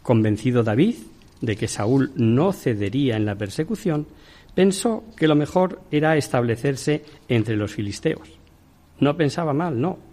Convencido 0.01 0.63
David 0.63 0.95
de 1.41 1.55
que 1.55 1.67
Saúl 1.67 2.11
no 2.15 2.51
cedería 2.51 3.15
en 3.15 3.25
la 3.25 3.35
persecución, 3.35 4.07
pensó 4.53 5.03
que 5.15 5.27
lo 5.27 5.35
mejor 5.35 5.81
era 5.91 6.17
establecerse 6.17 7.03
entre 7.27 7.55
los 7.55 7.73
filisteos. 7.73 8.29
No 8.99 9.15
pensaba 9.15 9.53
mal, 9.53 9.79
no. 9.79 10.08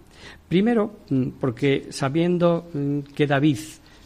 Primero, 0.49 0.99
mm, 1.09 1.29
porque 1.39 1.87
sabiendo 1.91 2.69
mm, 2.73 2.99
que 3.15 3.27
David 3.27 3.57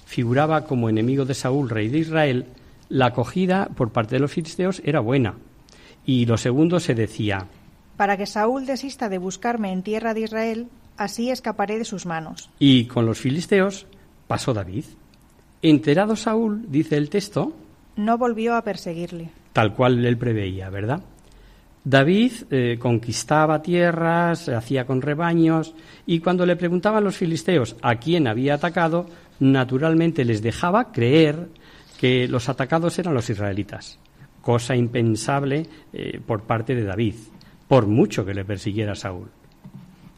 figuraba 0.05 0.65
como 0.65 0.89
enemigo 0.89 1.25
de 1.25 1.33
Saúl, 1.33 1.69
rey 1.69 1.87
de 1.89 1.99
Israel, 1.99 2.45
la 2.89 3.07
acogida 3.07 3.69
por 3.75 3.91
parte 3.91 4.15
de 4.15 4.19
los 4.19 4.31
filisteos 4.31 4.81
era 4.83 4.99
buena. 4.99 5.35
Y 6.05 6.25
lo 6.25 6.37
segundo 6.37 6.79
se 6.79 6.95
decía, 6.95 7.45
Para 7.97 8.17
que 8.17 8.25
Saúl 8.25 8.65
desista 8.65 9.07
de 9.09 9.17
buscarme 9.19 9.71
en 9.71 9.83
tierra 9.83 10.13
de 10.13 10.21
Israel, 10.21 10.67
así 10.97 11.29
escaparé 11.29 11.77
de 11.77 11.85
sus 11.85 12.05
manos. 12.05 12.49
y 12.59 12.85
con 12.85 13.05
los 13.05 13.19
filisteos 13.19 13.85
pasó 14.27 14.53
David. 14.53 14.85
Enterado 15.61 16.15
Saúl, 16.15 16.65
dice 16.69 16.97
el 16.97 17.09
texto, 17.09 17.53
No 17.95 18.17
volvió 18.17 18.55
a 18.55 18.63
perseguirle. 18.63 19.29
tal 19.53 19.75
cual 19.75 20.03
él 20.05 20.17
preveía, 20.17 20.69
¿verdad? 20.69 21.01
David 21.83 22.31
eh, 22.51 22.77
conquistaba 22.79 23.61
tierras, 23.61 24.45
se 24.45 24.55
hacía 24.55 24.85
con 24.85 25.01
rebaños, 25.01 25.73
y 26.05 26.19
cuando 26.19 26.45
le 26.45 26.55
preguntaban 26.55 27.03
los 27.03 27.17
filisteos 27.17 27.75
a 27.81 27.95
quién 27.95 28.27
había 28.27 28.55
atacado, 28.55 29.07
naturalmente 29.39 30.23
les 30.23 30.43
dejaba 30.43 30.91
creer 30.91 31.49
que 31.99 32.27
los 32.27 32.49
atacados 32.49 32.97
eran 32.99 33.15
los 33.15 33.29
israelitas, 33.29 33.97
cosa 34.41 34.75
impensable 34.75 35.67
eh, 35.93 36.19
por 36.25 36.43
parte 36.43 36.75
de 36.75 36.83
David, 36.83 37.15
por 37.67 37.87
mucho 37.87 38.25
que 38.25 38.35
le 38.35 38.45
persiguiera 38.45 38.95
Saúl. 38.95 39.29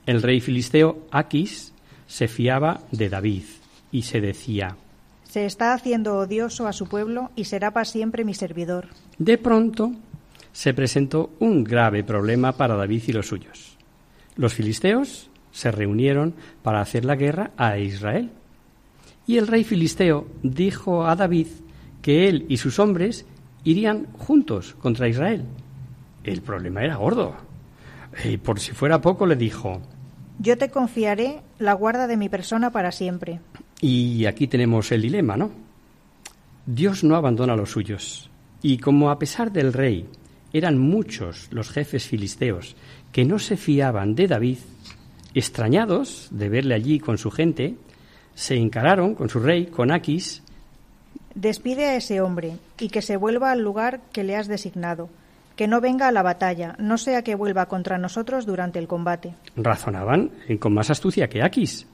El 0.05 0.21
rey 0.21 0.41
filisteo 0.41 1.07
Aquis 1.11 1.73
se 2.07 2.27
fiaba 2.27 2.81
de 2.91 3.07
David 3.09 3.43
y 3.91 4.01
se 4.01 4.19
decía, 4.19 4.75
Se 5.23 5.45
está 5.45 5.73
haciendo 5.73 6.17
odioso 6.17 6.67
a 6.67 6.73
su 6.73 6.87
pueblo 6.87 7.31
y 7.37 7.45
será 7.45 7.71
para 7.71 7.85
siempre 7.85 8.25
mi 8.25 8.33
servidor. 8.33 8.87
De 9.17 9.37
pronto 9.37 9.93
se 10.53 10.73
presentó 10.73 11.31
un 11.39 11.63
grave 11.63 12.03
problema 12.03 12.53
para 12.53 12.75
David 12.75 13.03
y 13.07 13.11
los 13.11 13.27
suyos. 13.27 13.77
Los 14.37 14.53
filisteos 14.53 15.29
se 15.51 15.71
reunieron 15.71 16.35
para 16.61 16.79
hacer 16.79 17.03
la 17.03 17.15
guerra 17.15 17.51
a 17.57 17.77
Israel. 17.77 18.31
Y 19.27 19.37
el 19.37 19.47
rey 19.47 19.63
filisteo 19.63 20.27
dijo 20.41 21.05
a 21.05 21.15
David 21.15 21.47
que 22.01 22.27
él 22.27 22.45
y 22.49 22.57
sus 22.57 22.79
hombres 22.79 23.25
irían 23.63 24.07
juntos 24.13 24.75
contra 24.79 25.07
Israel. 25.07 25.45
El 26.23 26.41
problema 26.41 26.83
era 26.83 26.95
gordo. 26.95 27.35
Y 28.23 28.37
por 28.37 28.59
si 28.59 28.73
fuera 28.73 29.01
poco 29.01 29.25
le 29.25 29.35
dijo, 29.35 29.81
Yo 30.39 30.57
te 30.57 30.69
confiaré 30.69 31.41
la 31.57 31.73
guarda 31.73 32.07
de 32.07 32.17
mi 32.17 32.29
persona 32.29 32.71
para 32.71 32.91
siempre. 32.91 33.39
Y 33.81 34.25
aquí 34.25 34.47
tenemos 34.47 34.91
el 34.91 35.01
dilema, 35.01 35.35
¿no? 35.35 35.51
Dios 36.65 37.03
no 37.03 37.15
abandona 37.15 37.53
a 37.53 37.57
los 37.57 37.71
suyos. 37.71 38.29
Y 38.61 38.77
como 38.77 39.09
a 39.09 39.19
pesar 39.19 39.51
del 39.51 39.73
rey 39.73 40.07
eran 40.53 40.77
muchos 40.77 41.49
los 41.51 41.69
jefes 41.69 42.07
filisteos 42.07 42.75
que 43.11 43.25
no 43.25 43.39
se 43.39 43.57
fiaban 43.57 44.15
de 44.15 44.27
David, 44.27 44.59
extrañados 45.33 46.29
de 46.31 46.49
verle 46.49 46.75
allí 46.75 46.99
con 46.99 47.17
su 47.17 47.31
gente, 47.31 47.75
se 48.35 48.55
encararon 48.55 49.15
con 49.15 49.29
su 49.29 49.39
rey, 49.39 49.65
con 49.65 49.91
Aquis, 49.91 50.43
Despide 51.35 51.85
a 51.85 51.95
ese 51.95 52.21
hombre 52.21 52.57
y 52.79 52.89
que 52.89 53.01
se 53.01 53.17
vuelva 53.17 53.51
al 53.51 53.61
lugar 53.61 54.01
que 54.11 54.23
le 54.23 54.35
has 54.35 54.47
designado, 54.47 55.09
que 55.55 55.67
no 55.67 55.81
venga 55.81 56.07
a 56.07 56.11
la 56.11 56.21
batalla, 56.21 56.75
no 56.77 56.99
sea 56.99 57.23
que 57.23 57.33
vuelva 57.33 57.65
contra 57.65 57.97
nosotros 57.97 58.45
durante 58.45 58.77
el 58.77 58.87
combate. 58.87 59.33
Razonaban 59.55 60.31
con 60.59 60.73
más 60.73 60.91
astucia 60.91 61.29
que 61.29 61.41
Aquis, 61.41 61.87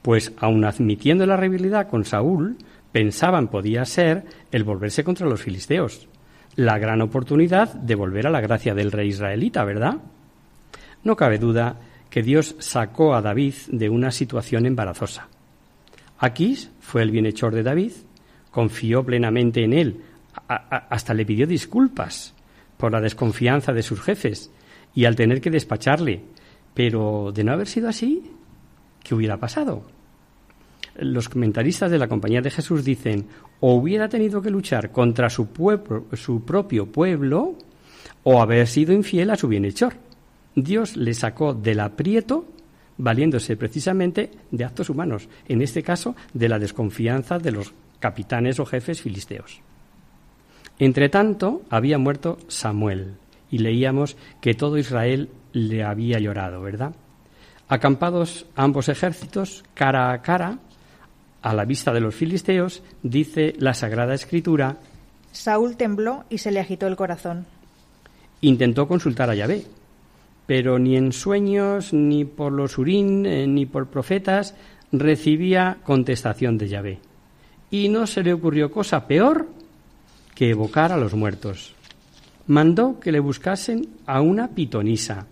pues 0.00 0.32
aun 0.38 0.64
admitiendo 0.64 1.26
la 1.26 1.36
rivalidad 1.36 1.88
con 1.88 2.06
Saúl, 2.06 2.56
pensaban 2.90 3.48
podía 3.48 3.84
ser 3.84 4.24
el 4.52 4.64
volverse 4.64 5.04
contra 5.04 5.26
los 5.26 5.42
filisteos, 5.42 6.08
la 6.58 6.76
gran 6.76 7.00
oportunidad 7.02 7.72
de 7.72 7.94
volver 7.94 8.26
a 8.26 8.30
la 8.30 8.40
gracia 8.40 8.74
del 8.74 8.90
rey 8.90 9.10
israelita, 9.10 9.62
¿verdad? 9.62 9.98
No 11.04 11.14
cabe 11.14 11.38
duda 11.38 11.76
que 12.10 12.24
Dios 12.24 12.56
sacó 12.58 13.14
a 13.14 13.22
David 13.22 13.54
de 13.68 13.88
una 13.88 14.10
situación 14.10 14.66
embarazosa. 14.66 15.28
Aquis 16.18 16.72
fue 16.80 17.02
el 17.02 17.12
bienhechor 17.12 17.54
de 17.54 17.62
David, 17.62 17.92
confió 18.50 19.04
plenamente 19.04 19.62
en 19.62 19.72
él, 19.72 20.00
hasta 20.48 21.14
le 21.14 21.24
pidió 21.24 21.46
disculpas 21.46 22.34
por 22.76 22.90
la 22.90 23.00
desconfianza 23.00 23.72
de 23.72 23.84
sus 23.84 24.00
jefes 24.00 24.50
y 24.96 25.04
al 25.04 25.14
tener 25.14 25.40
que 25.40 25.50
despacharle. 25.50 26.22
Pero 26.74 27.30
de 27.32 27.44
no 27.44 27.52
haber 27.52 27.68
sido 27.68 27.88
así, 27.88 28.32
¿qué 29.04 29.14
hubiera 29.14 29.36
pasado? 29.36 29.84
Los 30.98 31.28
comentaristas 31.28 31.90
de 31.90 31.98
la 31.98 32.08
Compañía 32.08 32.40
de 32.40 32.50
Jesús 32.50 32.84
dicen, 32.84 33.26
o 33.60 33.74
hubiera 33.74 34.08
tenido 34.08 34.42
que 34.42 34.50
luchar 34.50 34.90
contra 34.90 35.30
su, 35.30 35.46
pueblo, 35.46 36.06
su 36.14 36.44
propio 36.44 36.86
pueblo 36.86 37.54
o 38.24 38.42
haber 38.42 38.66
sido 38.66 38.92
infiel 38.92 39.30
a 39.30 39.36
su 39.36 39.48
bienhechor. 39.48 39.94
Dios 40.54 40.96
le 40.96 41.14
sacó 41.14 41.54
del 41.54 41.80
aprieto 41.80 42.46
valiéndose 42.98 43.56
precisamente 43.56 44.30
de 44.50 44.64
actos 44.64 44.90
humanos, 44.90 45.28
en 45.46 45.62
este 45.62 45.82
caso 45.82 46.16
de 46.34 46.48
la 46.48 46.58
desconfianza 46.58 47.38
de 47.38 47.52
los 47.52 47.72
capitanes 48.00 48.58
o 48.58 48.66
jefes 48.66 49.00
filisteos. 49.00 49.60
Entre 50.78 51.08
tanto, 51.08 51.62
había 51.70 51.98
muerto 51.98 52.38
Samuel, 52.48 53.14
y 53.50 53.58
leíamos 53.58 54.16
que 54.40 54.54
todo 54.54 54.78
Israel 54.78 55.30
le 55.52 55.82
había 55.84 56.18
llorado, 56.18 56.60
¿verdad? 56.60 56.94
Acampados 57.68 58.46
ambos 58.56 58.88
ejércitos, 58.88 59.64
cara 59.74 60.12
a 60.12 60.22
cara, 60.22 60.58
a 61.42 61.54
la 61.54 61.64
vista 61.64 61.92
de 61.92 62.00
los 62.00 62.14
filisteos, 62.14 62.82
dice 63.02 63.54
la 63.58 63.74
Sagrada 63.74 64.14
Escritura. 64.14 64.78
Saúl 65.32 65.76
tembló 65.76 66.24
y 66.28 66.38
se 66.38 66.50
le 66.50 66.60
agitó 66.60 66.86
el 66.86 66.96
corazón. 66.96 67.46
Intentó 68.40 68.86
consultar 68.88 69.30
a 69.30 69.34
Yahvé, 69.34 69.64
pero 70.46 70.78
ni 70.78 70.96
en 70.96 71.12
sueños, 71.12 71.92
ni 71.92 72.24
por 72.24 72.52
los 72.52 72.78
urín, 72.78 73.26
eh, 73.26 73.46
ni 73.46 73.66
por 73.66 73.88
profetas 73.88 74.54
recibía 74.92 75.78
contestación 75.82 76.56
de 76.58 76.68
Yahvé. 76.68 76.98
Y 77.70 77.88
no 77.88 78.06
se 78.06 78.22
le 78.22 78.32
ocurrió 78.32 78.70
cosa 78.70 79.06
peor 79.06 79.48
que 80.34 80.50
evocar 80.50 80.92
a 80.92 80.96
los 80.96 81.14
muertos. 81.14 81.74
Mandó 82.46 82.98
que 82.98 83.12
le 83.12 83.20
buscasen 83.20 83.88
a 84.06 84.20
una 84.20 84.48
pitonisa, 84.48 85.26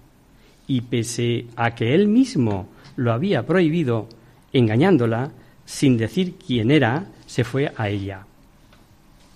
y 0.67 0.83
pese 0.83 1.47
a 1.57 1.75
que 1.75 1.95
él 1.95 2.09
mismo 2.09 2.69
lo 2.97 3.13
había 3.13 3.47
prohibido, 3.47 4.09
engañándola, 4.53 5.31
sin 5.67 5.99
decir 5.99 6.37
quién 6.45 6.71
era, 6.71 7.07
se 7.27 7.45
fue 7.45 7.73
a 7.77 7.89
ella. 7.89 8.25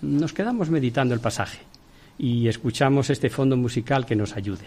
Nos 0.00 0.32
quedamos 0.32 0.70
meditando 0.70 1.12
el 1.12 1.20
pasaje 1.20 1.58
y 2.16 2.48
escuchamos 2.48 3.10
este 3.10 3.28
fondo 3.28 3.56
musical 3.56 4.06
que 4.06 4.16
nos 4.16 4.36
ayude. 4.36 4.66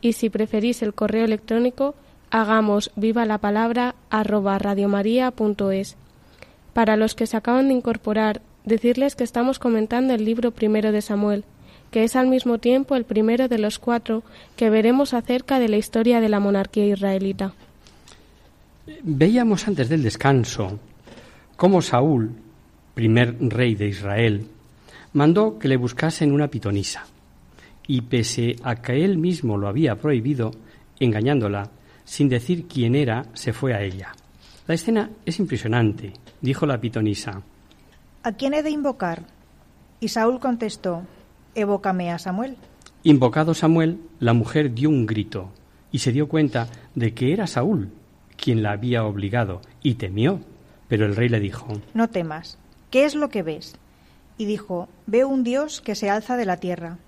y 0.00 0.14
si 0.14 0.30
preferís 0.30 0.82
el 0.82 0.94
correo 0.94 1.24
electrónico, 1.24 1.94
hagamos 2.30 2.90
viva 2.96 3.24
la 3.26 3.38
palabra 3.38 3.94
arroba 4.08 4.58
radiomaria.es. 4.58 5.96
Para 6.72 6.96
los 6.96 7.14
que 7.14 7.26
se 7.26 7.36
acaban 7.36 7.68
de 7.68 7.74
incorporar, 7.74 8.42
decirles 8.64 9.16
que 9.16 9.24
estamos 9.24 9.58
comentando 9.58 10.14
el 10.14 10.24
libro 10.24 10.52
primero 10.52 10.92
de 10.92 11.02
Samuel, 11.02 11.44
que 11.90 12.04
es 12.04 12.16
al 12.16 12.28
mismo 12.28 12.58
tiempo 12.58 12.94
el 12.94 13.04
primero 13.04 13.48
de 13.48 13.58
los 13.58 13.78
cuatro 13.78 14.22
que 14.56 14.70
veremos 14.70 15.12
acerca 15.12 15.58
de 15.58 15.68
la 15.68 15.76
historia 15.76 16.20
de 16.20 16.28
la 16.28 16.40
monarquía 16.40 16.86
israelita. 16.86 17.52
Veíamos 19.02 19.66
antes 19.66 19.88
del 19.88 20.02
descanso 20.02 20.78
cómo 21.56 21.82
Saúl, 21.82 22.30
primer 22.94 23.36
rey 23.40 23.74
de 23.74 23.88
Israel, 23.88 24.46
mandó 25.12 25.58
que 25.58 25.68
le 25.68 25.76
buscasen 25.76 26.32
una 26.32 26.48
pitonisa 26.48 27.06
y 27.90 28.02
pese 28.02 28.54
a 28.62 28.76
que 28.76 29.04
él 29.04 29.18
mismo 29.18 29.58
lo 29.58 29.66
había 29.66 29.96
prohibido, 29.96 30.52
engañándola, 31.00 31.72
sin 32.04 32.28
decir 32.28 32.68
quién 32.68 32.94
era, 32.94 33.24
se 33.32 33.52
fue 33.52 33.74
a 33.74 33.82
ella. 33.82 34.12
La 34.68 34.76
escena 34.76 35.10
es 35.26 35.40
impresionante, 35.40 36.12
dijo 36.40 36.66
la 36.66 36.80
pitonisa. 36.80 37.42
¿A 38.22 38.30
quién 38.30 38.54
he 38.54 38.62
de 38.62 38.70
invocar? 38.70 39.24
Y 39.98 40.06
Saúl 40.06 40.38
contestó, 40.38 41.02
evócame 41.56 42.12
a 42.12 42.20
Samuel. 42.20 42.56
Invocado 43.02 43.54
Samuel, 43.54 43.98
la 44.20 44.34
mujer 44.34 44.72
dio 44.72 44.88
un 44.88 45.04
grito 45.04 45.50
y 45.90 45.98
se 45.98 46.12
dio 46.12 46.28
cuenta 46.28 46.68
de 46.94 47.12
que 47.12 47.32
era 47.32 47.48
Saúl 47.48 47.90
quien 48.36 48.62
la 48.62 48.70
había 48.70 49.02
obligado 49.02 49.62
y 49.82 49.94
temió. 49.94 50.38
Pero 50.86 51.06
el 51.06 51.16
rey 51.16 51.28
le 51.28 51.40
dijo, 51.40 51.66
No 51.92 52.08
temas, 52.08 52.56
¿qué 52.92 53.04
es 53.04 53.16
lo 53.16 53.30
que 53.30 53.42
ves? 53.42 53.74
Y 54.38 54.44
dijo, 54.44 54.88
Veo 55.08 55.26
un 55.26 55.42
Dios 55.42 55.80
que 55.80 55.96
se 55.96 56.08
alza 56.08 56.36
de 56.36 56.44
la 56.44 56.58
tierra 56.58 56.98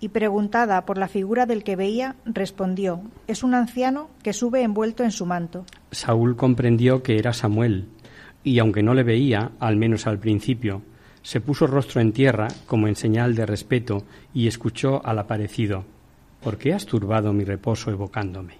y 0.00 0.08
preguntada 0.08 0.84
por 0.86 0.98
la 0.98 1.08
figura 1.08 1.46
del 1.46 1.62
que 1.62 1.76
veía, 1.76 2.16
respondió, 2.24 3.02
es 3.26 3.42
un 3.42 3.54
anciano 3.54 4.08
que 4.22 4.32
sube 4.32 4.62
envuelto 4.62 5.04
en 5.04 5.12
su 5.12 5.26
manto. 5.26 5.66
Saúl 5.90 6.36
comprendió 6.36 7.02
que 7.02 7.18
era 7.18 7.32
Samuel, 7.32 7.86
y 8.42 8.58
aunque 8.58 8.82
no 8.82 8.94
le 8.94 9.02
veía, 9.02 9.52
al 9.60 9.76
menos 9.76 10.06
al 10.06 10.18
principio, 10.18 10.82
se 11.22 11.40
puso 11.40 11.66
rostro 11.66 12.00
en 12.00 12.12
tierra 12.12 12.48
como 12.66 12.88
en 12.88 12.96
señal 12.96 13.34
de 13.34 13.44
respeto 13.44 14.04
y 14.32 14.46
escuchó 14.46 15.04
al 15.04 15.18
aparecido, 15.18 15.84
¿por 16.42 16.56
qué 16.56 16.72
has 16.72 16.86
turbado 16.86 17.32
mi 17.34 17.44
reposo 17.44 17.90
evocándome? 17.90 18.54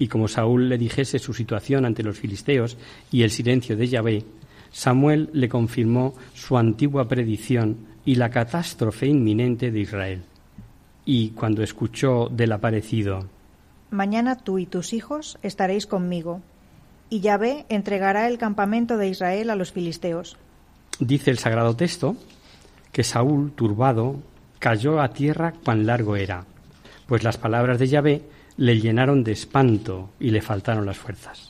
Y 0.00 0.08
como 0.08 0.28
Saúl 0.28 0.68
le 0.68 0.78
dijese 0.78 1.18
su 1.18 1.32
situación 1.32 1.84
ante 1.84 2.02
los 2.02 2.18
filisteos 2.18 2.76
y 3.10 3.22
el 3.22 3.30
silencio 3.30 3.76
de 3.76 3.88
Yahvé, 3.88 4.24
Samuel 4.70 5.30
le 5.32 5.48
confirmó 5.48 6.14
su 6.34 6.58
antigua 6.58 7.08
predicción 7.08 7.78
y 8.04 8.14
la 8.14 8.30
catástrofe 8.30 9.06
inminente 9.06 9.70
de 9.70 9.80
Israel. 9.80 10.22
Y 11.04 11.30
cuando 11.30 11.62
escuchó 11.62 12.28
del 12.28 12.52
aparecido, 12.52 13.26
Mañana 13.90 14.36
tú 14.36 14.58
y 14.58 14.66
tus 14.66 14.92
hijos 14.92 15.38
estaréis 15.42 15.86
conmigo, 15.86 16.42
y 17.08 17.20
Yahvé 17.20 17.64
entregará 17.70 18.28
el 18.28 18.36
campamento 18.36 18.98
de 18.98 19.08
Israel 19.08 19.48
a 19.48 19.56
los 19.56 19.72
filisteos. 19.72 20.36
Dice 21.00 21.30
el 21.30 21.38
sagrado 21.38 21.74
texto 21.74 22.16
que 22.92 23.02
Saúl, 23.02 23.52
turbado, 23.52 24.16
cayó 24.58 25.00
a 25.00 25.08
tierra 25.08 25.54
cuán 25.64 25.86
largo 25.86 26.16
era, 26.16 26.44
pues 27.06 27.22
las 27.22 27.38
palabras 27.38 27.78
de 27.78 27.88
Yahvé 27.88 28.22
le 28.56 28.80
llenaron 28.80 29.24
de 29.24 29.32
espanto 29.32 30.10
y 30.20 30.30
le 30.30 30.42
faltaron 30.42 30.84
las 30.84 30.98
fuerzas. 30.98 31.47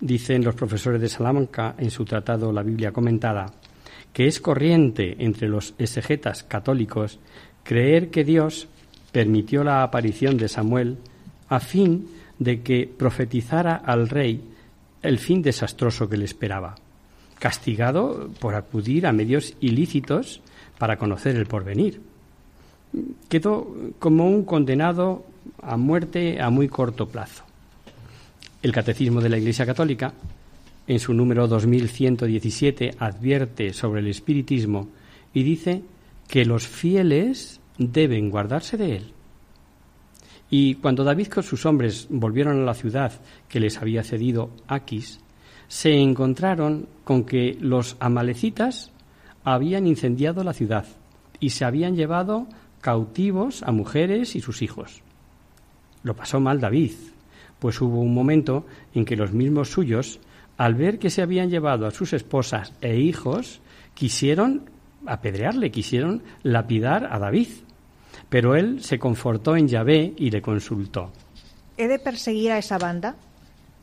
Dicen 0.00 0.44
los 0.44 0.54
profesores 0.54 1.00
de 1.00 1.08
Salamanca 1.08 1.74
en 1.78 1.90
su 1.90 2.04
tratado 2.04 2.52
La 2.52 2.62
Biblia 2.62 2.92
comentada 2.92 3.52
que 4.12 4.26
es 4.26 4.40
corriente 4.40 5.16
entre 5.18 5.48
los 5.48 5.74
exegetas 5.78 6.42
católicos 6.42 7.18
creer 7.62 8.10
que 8.10 8.24
Dios 8.24 8.68
permitió 9.12 9.64
la 9.64 9.82
aparición 9.82 10.36
de 10.36 10.48
Samuel 10.48 10.98
a 11.48 11.60
fin 11.60 12.08
de 12.38 12.62
que 12.62 12.86
profetizara 12.86 13.76
al 13.76 14.08
rey 14.08 14.42
el 15.02 15.18
fin 15.18 15.42
desastroso 15.42 16.08
que 16.08 16.16
le 16.16 16.24
esperaba, 16.24 16.74
castigado 17.38 18.30
por 18.38 18.54
acudir 18.54 19.06
a 19.06 19.12
medios 19.12 19.56
ilícitos 19.60 20.40
para 20.78 20.96
conocer 20.96 21.36
el 21.36 21.46
porvenir. 21.46 22.00
Quedó 23.28 23.74
como 23.98 24.26
un 24.26 24.44
condenado 24.44 25.24
a 25.62 25.76
muerte 25.76 26.40
a 26.40 26.50
muy 26.50 26.68
corto 26.68 27.08
plazo. 27.08 27.44
El 28.62 28.72
Catecismo 28.72 29.22
de 29.22 29.30
la 29.30 29.38
Iglesia 29.38 29.64
Católica 29.64 30.12
en 30.86 30.98
su 30.98 31.14
número 31.14 31.48
2117 31.48 32.90
advierte 32.98 33.72
sobre 33.72 34.00
el 34.00 34.08
espiritismo 34.08 34.90
y 35.32 35.44
dice 35.44 35.82
que 36.28 36.44
los 36.44 36.66
fieles 36.66 37.58
deben 37.78 38.28
guardarse 38.28 38.76
de 38.76 38.96
él. 38.96 39.12
Y 40.50 40.74
cuando 40.74 41.04
David 41.04 41.28
con 41.28 41.42
sus 41.42 41.64
hombres 41.64 42.06
volvieron 42.10 42.60
a 42.60 42.64
la 42.66 42.74
ciudad 42.74 43.12
que 43.48 43.60
les 43.60 43.78
había 43.78 44.02
cedido 44.02 44.50
Aquis, 44.68 45.20
se 45.66 45.94
encontraron 45.94 46.86
con 47.04 47.24
que 47.24 47.56
los 47.58 47.96
amalecitas 47.98 48.90
habían 49.42 49.86
incendiado 49.86 50.44
la 50.44 50.52
ciudad 50.52 50.84
y 51.38 51.50
se 51.50 51.64
habían 51.64 51.96
llevado 51.96 52.46
cautivos 52.82 53.62
a 53.62 53.72
mujeres 53.72 54.36
y 54.36 54.42
sus 54.42 54.60
hijos. 54.60 55.00
Lo 56.02 56.14
pasó 56.14 56.40
mal 56.40 56.60
David, 56.60 56.92
pues 57.60 57.80
hubo 57.80 58.00
un 58.00 58.12
momento 58.12 58.66
en 58.94 59.04
que 59.04 59.16
los 59.16 59.32
mismos 59.32 59.70
suyos 59.70 60.18
al 60.60 60.74
ver 60.74 60.98
que 60.98 61.08
se 61.08 61.22
habían 61.22 61.48
llevado 61.48 61.86
a 61.86 61.90
sus 61.90 62.12
esposas 62.12 62.74
e 62.82 62.98
hijos, 62.98 63.62
quisieron 63.94 64.68
apedrearle, 65.06 65.70
quisieron 65.70 66.22
lapidar 66.42 67.08
a 67.10 67.18
David. 67.18 67.48
Pero 68.28 68.54
él 68.54 68.82
se 68.82 68.98
confortó 68.98 69.56
en 69.56 69.68
Yahvé 69.68 70.12
y 70.18 70.30
le 70.30 70.42
consultó. 70.42 71.12
¿He 71.78 71.88
de 71.88 71.98
perseguir 71.98 72.52
a 72.52 72.58
esa 72.58 72.76
banda? 72.76 73.14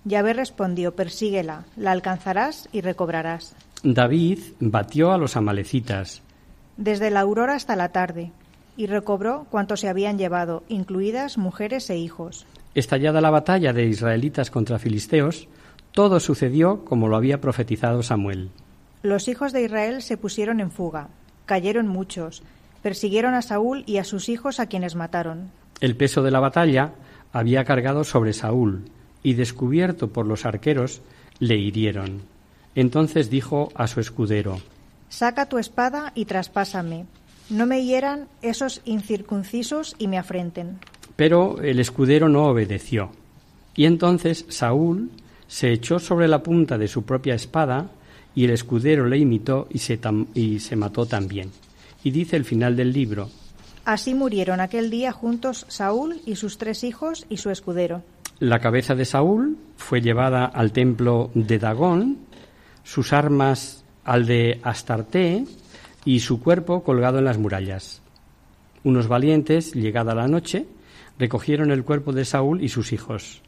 Yahvé 0.06 0.34
respondió, 0.34 0.96
persíguela, 0.96 1.66
la 1.78 1.94
alcanzarás 1.94 2.70
y 2.72 2.82
recobrarás. 2.82 3.56
David 3.82 4.38
batió 4.60 5.12
a 5.12 5.18
los 5.18 5.36
amalecitas. 5.36 6.22
Desde 6.78 7.10
la 7.10 7.22
aurora 7.22 7.56
hasta 7.56 7.76
la 7.76 7.90
tarde, 7.90 8.32
y 8.76 8.86
recobró 8.86 9.48
cuanto 9.50 9.78
se 9.78 9.90
habían 9.90 10.20
llevado, 10.20 10.62
incluidas 10.68 11.40
mujeres 11.40 11.90
e 11.90 11.98
hijos. 11.98 12.46
Estallada 12.78 13.22
la 13.22 13.32
batalla 13.32 13.74
de 13.74 13.88
israelitas 13.88 14.52
contra 14.52 14.78
filisteos, 14.78 15.48
todo 15.94 16.20
sucedió 16.20 16.86
como 16.86 17.08
lo 17.08 17.18
había 17.18 17.42
profetizado 17.42 18.04
Samuel. 18.04 18.52
Los 19.02 19.28
hijos 19.28 19.52
de 19.52 19.63
Israel 19.63 20.04
se 20.04 20.16
pusieron 20.16 20.60
en 20.60 20.70
fuga, 20.70 21.08
cayeron 21.48 21.88
muchos, 21.88 22.44
persiguieron 22.84 23.34
a 23.34 23.42
Saúl 23.42 23.84
y 23.88 23.98
a 23.98 24.04
sus 24.04 24.30
hijos 24.30 24.60
a 24.60 24.68
quienes 24.68 24.94
mataron. 24.94 25.50
El 25.82 25.98
peso 25.98 26.22
de 26.22 26.30
la 26.30 26.40
batalla 26.40 26.94
había 27.34 27.66
cargado 27.66 28.04
sobre 28.04 28.34
Saúl, 28.34 28.84
y 29.24 29.34
descubierto 29.34 30.13
por 30.13 30.28
los 30.28 30.46
arqueros, 30.46 31.02
le 31.40 31.58
hirieron. 31.58 32.22
Entonces 32.76 33.32
dijo 33.32 33.70
a 33.74 33.88
su 33.88 34.02
escudero 34.02 34.60
Saca 35.10 35.50
tu 35.50 35.58
espada 35.58 36.12
y 36.13 36.26
traspásame. 36.26 37.08
No 37.50 37.66
me 37.66 37.84
hieran 37.84 38.28
esos 38.44 38.82
incircuncisos 38.86 39.96
y 39.98 40.08
me 40.08 40.20
afrenten. 40.20 40.78
Pero 41.17 41.62
el 41.62 41.82
escudero 41.82 42.30
no 42.30 42.45
obedeció. 42.45 43.12
Y 43.75 43.86
entonces 43.86 44.45
Saúl 44.47 45.12
se 45.47 45.73
echó 45.73 45.99
sobre 45.99 46.30
la 46.30 46.41
punta 46.41 46.77
de 46.77 46.88
su 46.88 47.03
propia 47.03 47.36
espada 47.36 47.89
y 48.34 48.45
el 48.45 48.51
escudero 48.51 49.06
le 49.08 49.17
imitó 49.17 49.67
y 49.69 49.80
se, 49.80 49.99
y 50.34 50.60
se 50.60 50.75
mató 50.77 51.06
también. 51.06 51.51
Y 52.03 52.12
dice 52.12 52.38
el 52.38 52.45
final 52.45 52.75
del 52.75 52.93
libro. 52.93 53.30
Así 53.84 54.13
murieron 54.13 54.60
aquel 54.60 54.89
día 54.89 55.12
juntos 55.12 55.65
Saúl 55.69 56.21
y 56.25 56.36
sus 56.36 56.58
tres 56.58 56.84
hijos 56.84 57.25
y 57.30 57.38
su 57.38 57.49
escudero. 57.49 58.03
La 58.39 58.60
cabeza 58.60 58.93
de 58.93 59.06
Saúl 59.06 59.58
fue 59.77 60.01
llevada 60.01 60.45
al 60.45 60.71
templo 60.71 61.32
de 61.34 61.58
Dagón, 61.58 62.17
sus 62.84 63.12
armas 63.12 63.84
al 64.03 64.25
de 64.25 64.60
Astarte 64.62 65.45
y 66.06 66.19
su 66.19 66.39
cuerpo 66.41 66.84
colgado 66.84 67.17
en 67.17 67.25
las 67.25 67.38
murallas. 67.38 68.01
Unos 68.84 69.08
valientes, 69.08 69.73
llegada 69.73 70.13
la 70.13 70.27
noche, 70.27 70.67
recogieron 71.19 71.71
el 71.71 71.84
cuerpo 71.84 72.13
de 72.13 72.25
Saúl 72.25 72.63
y 72.63 72.69
sus 72.69 72.93
hijos 72.93 73.41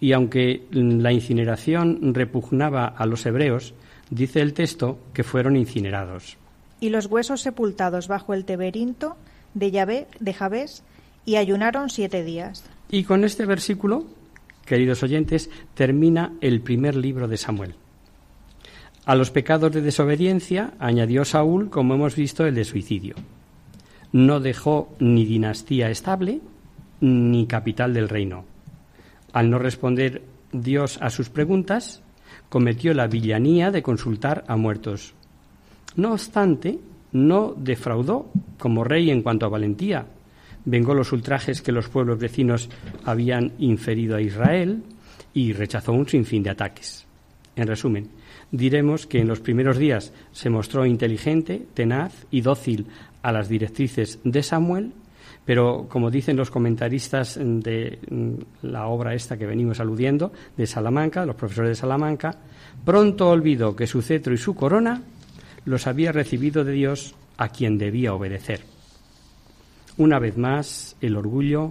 y 0.00 0.12
aunque 0.12 0.66
la 0.70 1.12
incineración 1.12 2.14
repugnaba 2.14 2.86
a 2.86 3.06
los 3.06 3.26
hebreos, 3.26 3.74
dice 4.10 4.40
el 4.40 4.54
texto 4.54 4.98
que 5.12 5.24
fueron 5.24 5.56
incinerados. 5.56 6.36
Y 6.80 6.90
los 6.90 7.06
huesos 7.06 7.40
sepultados 7.40 8.06
bajo 8.06 8.34
el 8.34 8.44
teberinto 8.44 9.16
de 9.54 9.70
Yahvé, 9.70 10.06
de 10.20 10.34
Jabés, 10.34 10.84
y 11.24 11.36
ayunaron 11.36 11.90
siete 11.90 12.22
días. 12.22 12.64
Y 12.90 13.04
con 13.04 13.24
este 13.24 13.44
versículo, 13.44 14.06
queridos 14.64 15.02
oyentes, 15.02 15.50
termina 15.74 16.32
el 16.40 16.60
primer 16.60 16.94
libro 16.94 17.26
de 17.26 17.36
Samuel. 17.36 17.74
A 19.04 19.14
los 19.14 19.30
pecados 19.30 19.72
de 19.72 19.80
desobediencia 19.80 20.74
añadió 20.78 21.24
Saúl, 21.24 21.70
como 21.70 21.94
hemos 21.94 22.14
visto, 22.14 22.46
el 22.46 22.54
de 22.54 22.64
suicidio. 22.64 23.16
No 24.12 24.40
dejó 24.40 24.94
ni 25.00 25.24
dinastía 25.24 25.90
estable 25.90 26.40
ni 27.00 27.46
capital 27.46 27.94
del 27.94 28.08
reino. 28.08 28.44
Al 29.32 29.50
no 29.50 29.58
responder 29.58 30.22
Dios 30.52 30.98
a 31.00 31.10
sus 31.10 31.28
preguntas, 31.28 32.02
cometió 32.48 32.94
la 32.94 33.06
villanía 33.06 33.70
de 33.70 33.82
consultar 33.82 34.44
a 34.48 34.56
muertos. 34.56 35.14
No 35.96 36.12
obstante, 36.12 36.78
no 37.12 37.54
defraudó 37.56 38.30
como 38.58 38.84
rey 38.84 39.10
en 39.10 39.22
cuanto 39.22 39.46
a 39.46 39.50
valentía. 39.50 40.06
Vengó 40.64 40.94
los 40.94 41.12
ultrajes 41.12 41.62
que 41.62 41.72
los 41.72 41.88
pueblos 41.88 42.18
vecinos 42.18 42.68
habían 43.04 43.52
inferido 43.58 44.16
a 44.16 44.20
Israel 44.20 44.82
y 45.34 45.52
rechazó 45.52 45.92
un 45.92 46.08
sinfín 46.08 46.42
de 46.42 46.50
ataques. 46.50 47.06
En 47.56 47.66
resumen, 47.66 48.08
diremos 48.52 49.06
que 49.06 49.20
en 49.20 49.28
los 49.28 49.40
primeros 49.40 49.78
días 49.78 50.12
se 50.32 50.50
mostró 50.50 50.86
inteligente, 50.86 51.66
tenaz 51.74 52.26
y 52.30 52.40
dócil 52.40 52.86
a 53.22 53.32
las 53.32 53.48
directrices 53.48 54.20
de 54.24 54.42
Samuel, 54.42 54.92
pero 55.48 55.86
como 55.88 56.10
dicen 56.10 56.36
los 56.36 56.50
comentaristas 56.50 57.38
de 57.40 58.00
mm, 58.10 58.66
la 58.66 58.86
obra 58.88 59.14
esta 59.14 59.38
que 59.38 59.46
venimos 59.46 59.80
aludiendo, 59.80 60.30
de 60.58 60.66
Salamanca, 60.66 61.24
los 61.24 61.36
profesores 61.36 61.70
de 61.70 61.74
Salamanca, 61.74 62.36
pronto 62.84 63.30
olvidó 63.30 63.74
que 63.74 63.86
su 63.86 64.02
cetro 64.02 64.34
y 64.34 64.36
su 64.36 64.54
corona 64.54 65.00
los 65.64 65.86
había 65.86 66.12
recibido 66.12 66.64
de 66.64 66.72
Dios 66.72 67.14
a 67.38 67.48
quien 67.48 67.78
debía 67.78 68.12
obedecer. 68.12 68.60
Una 69.96 70.18
vez 70.18 70.36
más, 70.36 70.96
el 71.00 71.16
orgullo 71.16 71.70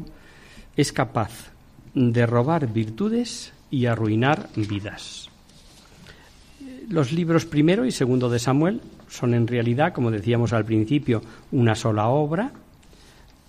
es 0.75 0.91
capaz 0.91 1.51
de 1.93 2.25
robar 2.25 2.73
virtudes 2.73 3.53
y 3.69 3.85
arruinar 3.85 4.49
vidas. 4.55 5.29
Los 6.89 7.11
libros 7.11 7.45
primero 7.45 7.85
y 7.85 7.91
segundo 7.91 8.27
de 8.27 8.39
Samuel 8.39 8.81
son 9.07 9.35
en 9.35 9.45
realidad, 9.45 9.93
como 9.93 10.09
decíamos 10.09 10.51
al 10.51 10.65
principio, 10.65 11.21
una 11.51 11.75
sola 11.75 12.07
obra. 12.07 12.53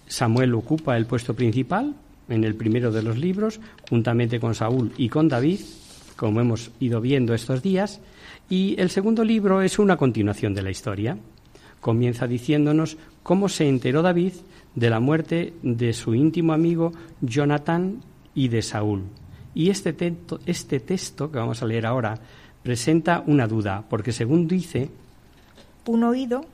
Samuel 0.09 0.55
ocupa 0.55 0.97
el 0.97 1.07
puesto 1.07 1.35
principal 1.35 1.95
en 2.29 2.45
el 2.45 2.55
primero 2.55 2.91
de 2.91 3.03
los 3.03 3.17
libros, 3.19 3.61
juntamente 3.89 4.41
con 4.41 4.55
Saúl 4.55 4.93
y 4.97 5.09
con 5.09 5.29
David, 5.29 5.61
como 6.17 6.41
hemos 6.41 6.71
ido 6.81 7.01
viendo 7.01 7.35
estos 7.35 7.63
días, 7.63 8.01
y 8.51 8.75
el 8.79 8.91
segundo 8.91 9.25
libro 9.25 9.63
es 9.63 9.79
una 9.79 9.97
continuación 9.97 10.55
de 10.55 10.63
la 10.63 10.71
historia. 10.71 11.19
Comienza 11.81 12.27
diciéndonos 12.27 12.97
cómo 13.23 13.49
se 13.49 13.69
enteró 13.69 14.03
David 14.03 14.33
de 14.75 14.91
la 14.91 15.01
muerte 15.01 15.55
de 15.63 15.93
su 15.93 16.15
íntimo 16.15 16.53
amigo 16.53 16.93
Jonatán 17.21 18.03
y 18.35 18.49
de 18.49 18.63
Saúl. 18.63 19.05
Y 19.55 19.71
este, 19.71 19.95
este 20.47 20.81
texto 20.81 21.31
que 21.31 21.39
vamos 21.39 21.63
a 21.63 21.67
leer 21.67 21.87
ahora 21.87 22.19
presenta 22.63 23.23
una 23.27 23.47
duda, 23.47 23.85
porque 23.89 24.13
según 24.13 24.47
dice... 24.49 24.91
Un 25.87 26.05
oído, 26.05 26.45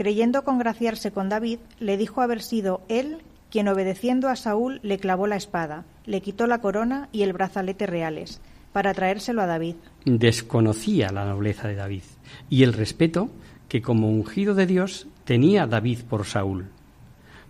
creyendo 0.00 0.44
congraciarse 0.44 1.10
con 1.10 1.28
David, 1.28 1.58
le 1.78 1.98
dijo 1.98 2.22
haber 2.22 2.40
sido 2.40 2.80
él 2.88 3.18
quien 3.50 3.68
obedeciendo 3.68 4.30
a 4.30 4.36
Saúl 4.36 4.80
le 4.82 4.98
clavó 4.98 5.26
la 5.26 5.36
espada, 5.36 5.84
le 6.06 6.22
quitó 6.22 6.46
la 6.46 6.62
corona 6.62 7.10
y 7.12 7.20
el 7.20 7.34
brazalete 7.34 7.86
reales, 7.86 8.40
para 8.72 8.94
traérselo 8.94 9.42
a 9.42 9.46
David. 9.46 9.74
Desconocía 10.06 11.12
la 11.12 11.26
nobleza 11.26 11.68
de 11.68 11.74
David 11.74 12.04
y 12.48 12.62
el 12.62 12.72
respeto 12.72 13.28
que 13.68 13.82
como 13.82 14.08
ungido 14.08 14.54
de 14.54 14.64
Dios 14.64 15.06
tenía 15.26 15.66
David 15.66 15.98
por 16.08 16.24
Saúl, 16.24 16.70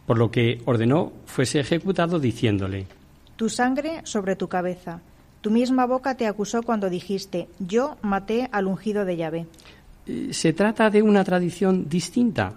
por 0.05 0.19
lo 0.19 0.33
que 0.33 0.61
ordenó 0.65 1.13
fuese 1.27 1.61
ejecutado 1.61 2.19
diciéndole, 2.19 2.87
Tu 3.37 3.49
sangre 3.49 4.01
sobre 4.03 4.35
tu 4.35 4.49
cabeza, 4.49 5.03
tu 5.41 5.53
misma 5.53 5.87
boca 5.87 6.17
te 6.17 6.27
acusó 6.27 6.65
cuando 6.65 6.91
dijiste, 6.91 7.49
yo 7.61 7.97
maté 8.03 8.49
al 8.51 8.67
ungido 8.67 9.05
de 9.05 9.17
Yahvé. 9.17 9.47
Eh, 10.11 10.33
se 10.33 10.53
trata 10.53 10.91
de 10.91 11.03
una 11.03 11.23
tradición 11.23 11.89
distinta, 11.89 12.55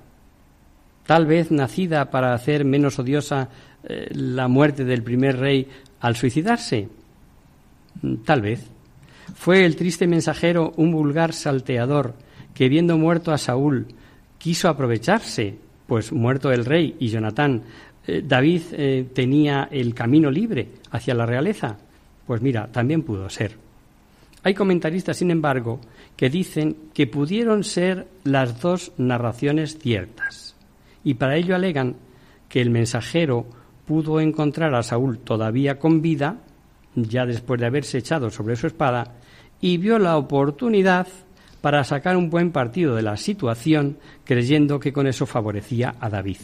tal 1.05 1.25
vez 1.25 1.51
nacida 1.51 2.09
para 2.09 2.33
hacer 2.33 2.65
menos 2.65 2.97
odiosa 2.97 3.49
eh, 3.83 4.09
la 4.11 4.47
muerte 4.47 4.83
del 4.83 5.03
primer 5.03 5.37
rey 5.37 5.67
al 5.99 6.15
suicidarse. 6.15 6.89
Mm, 8.01 8.15
tal 8.25 8.41
vez. 8.41 8.65
Fue 9.35 9.65
el 9.65 9.75
triste 9.75 10.07
mensajero 10.07 10.73
un 10.77 10.91
vulgar 10.91 11.33
salteador 11.33 12.15
que 12.53 12.69
viendo 12.69 12.97
muerto 12.97 13.31
a 13.31 13.37
Saúl 13.37 13.87
quiso 14.37 14.67
aprovecharse, 14.67 15.55
pues 15.87 16.11
muerto 16.11 16.51
el 16.51 16.65
rey 16.65 16.95
y 16.99 17.07
Jonatán, 17.07 17.61
eh, 18.05 18.21
David 18.25 18.61
tenía 19.13 19.69
el 19.71 19.93
camino 19.93 20.29
libre 20.29 20.69
hacia 20.91 21.13
la 21.13 21.25
realeza. 21.25 21.77
Pues 22.27 22.41
mira, 22.41 22.67
también 22.67 23.03
pudo 23.03 23.29
ser. 23.29 23.62
Hay 24.43 24.53
comentaristas, 24.53 25.17
sin 25.17 25.31
embargo, 25.31 25.79
que 26.17 26.29
dicen 26.29 26.75
que 26.93 27.07
pudieron 27.07 27.63
ser 27.63 28.07
las 28.23 28.59
dos 28.59 28.91
narraciones 28.97 29.77
ciertas. 29.77 30.55
Y 31.03 31.13
para 31.13 31.37
ello 31.37 31.55
alegan 31.55 31.95
que 32.49 32.61
el 32.61 32.69
mensajero 32.69 33.45
pudo 33.85 34.19
encontrar 34.19 34.75
a 34.75 34.83
Saúl 34.83 35.19
todavía 35.19 35.79
con 35.79 36.01
vida, 36.01 36.37
ya 36.95 37.25
después 37.25 37.59
de 37.59 37.67
haberse 37.67 37.99
echado 37.99 38.29
sobre 38.29 38.55
su 38.55 38.67
espada, 38.67 39.15
y 39.61 39.77
vio 39.77 39.97
la 39.97 40.17
oportunidad 40.17 41.07
para 41.61 41.83
sacar 41.85 42.17
un 42.17 42.29
buen 42.29 42.51
partido 42.51 42.95
de 42.95 43.01
la 43.01 43.15
situación, 43.15 43.97
creyendo 44.25 44.79
que 44.79 44.91
con 44.91 45.07
eso 45.07 45.25
favorecía 45.25 45.95
a 45.99 46.09
David 46.09 46.37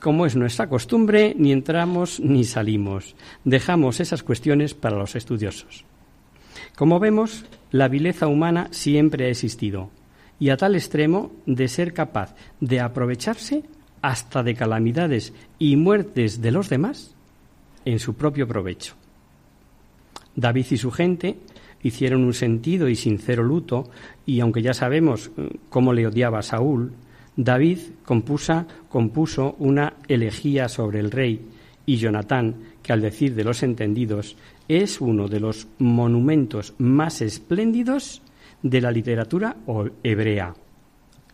como 0.00 0.26
es 0.26 0.36
nuestra 0.36 0.68
costumbre, 0.68 1.34
ni 1.36 1.52
entramos 1.52 2.20
ni 2.20 2.44
salimos. 2.44 3.16
Dejamos 3.44 4.00
esas 4.00 4.22
cuestiones 4.22 4.74
para 4.74 4.96
los 4.96 5.16
estudiosos. 5.16 5.84
Como 6.78 7.00
vemos, 7.00 7.44
la 7.72 7.88
vileza 7.88 8.28
humana 8.28 8.68
siempre 8.70 9.24
ha 9.24 9.30
existido, 9.30 9.90
y 10.38 10.50
a 10.50 10.56
tal 10.56 10.76
extremo 10.76 11.32
de 11.44 11.66
ser 11.66 11.92
capaz 11.92 12.36
de 12.60 12.78
aprovecharse 12.78 13.64
hasta 14.00 14.44
de 14.44 14.54
calamidades 14.54 15.32
y 15.58 15.74
muertes 15.74 16.40
de 16.40 16.52
los 16.52 16.68
demás 16.68 17.16
en 17.84 17.98
su 17.98 18.14
propio 18.14 18.46
provecho. 18.46 18.94
David 20.36 20.66
y 20.70 20.76
su 20.76 20.92
gente 20.92 21.40
hicieron 21.82 22.22
un 22.22 22.32
sentido 22.32 22.88
y 22.88 22.94
sincero 22.94 23.42
luto, 23.42 23.90
y 24.24 24.38
aunque 24.38 24.62
ya 24.62 24.72
sabemos 24.72 25.32
eh, 25.36 25.56
cómo 25.70 25.92
le 25.92 26.06
odiaba 26.06 26.38
a 26.38 26.42
Saúl, 26.42 26.92
David 27.34 27.78
compuso 28.04 29.56
una 29.58 29.94
elegía 30.06 30.68
sobre 30.68 31.00
el 31.00 31.10
rey 31.10 31.44
y 31.86 31.96
Jonatán, 31.96 32.54
que 32.88 32.94
al 32.94 33.02
decir 33.02 33.34
de 33.34 33.44
los 33.44 33.62
entendidos 33.62 34.34
es 34.66 35.02
uno 35.02 35.28
de 35.28 35.40
los 35.40 35.66
monumentos 35.76 36.72
más 36.78 37.20
espléndidos 37.20 38.22
de 38.62 38.80
la 38.80 38.90
literatura 38.90 39.56
hebrea. 40.02 40.54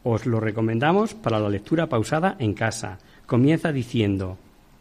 Os 0.03 0.27
lo 0.27 0.41
recomendamos 0.41 1.15
para 1.15 1.39
la 1.39 1.49
lectura 1.49 1.89
pausada 1.89 2.35
en 2.41 2.55
casa. 2.55 2.99
Comienza 3.27 3.71
diciendo, 3.71 4.37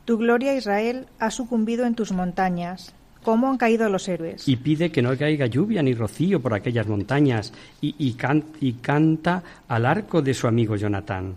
Tu 0.05 0.17
gloria, 0.17 0.55
Israel, 0.55 1.05
ha 1.19 1.29
sucumbido 1.29 1.85
en 1.85 1.93
tus 1.93 2.11
montañas, 2.11 2.95
cómo 3.21 3.51
han 3.51 3.57
caído 3.57 3.87
los 3.87 4.07
héroes. 4.07 4.47
Y 4.47 4.55
pide 4.55 4.91
que 4.91 5.03
no 5.03 5.15
caiga 5.15 5.45
lluvia 5.45 5.83
ni 5.83 5.93
rocío 5.93 6.41
por 6.41 6.55
aquellas 6.55 6.87
montañas 6.87 7.53
y, 7.81 7.93
y, 7.99 8.13
canta 8.81 9.43
al 9.67 9.85
arco 9.85 10.23
de 10.23 10.33
su 10.33 10.47
amigo 10.47 10.75
Jonatán. 10.75 11.35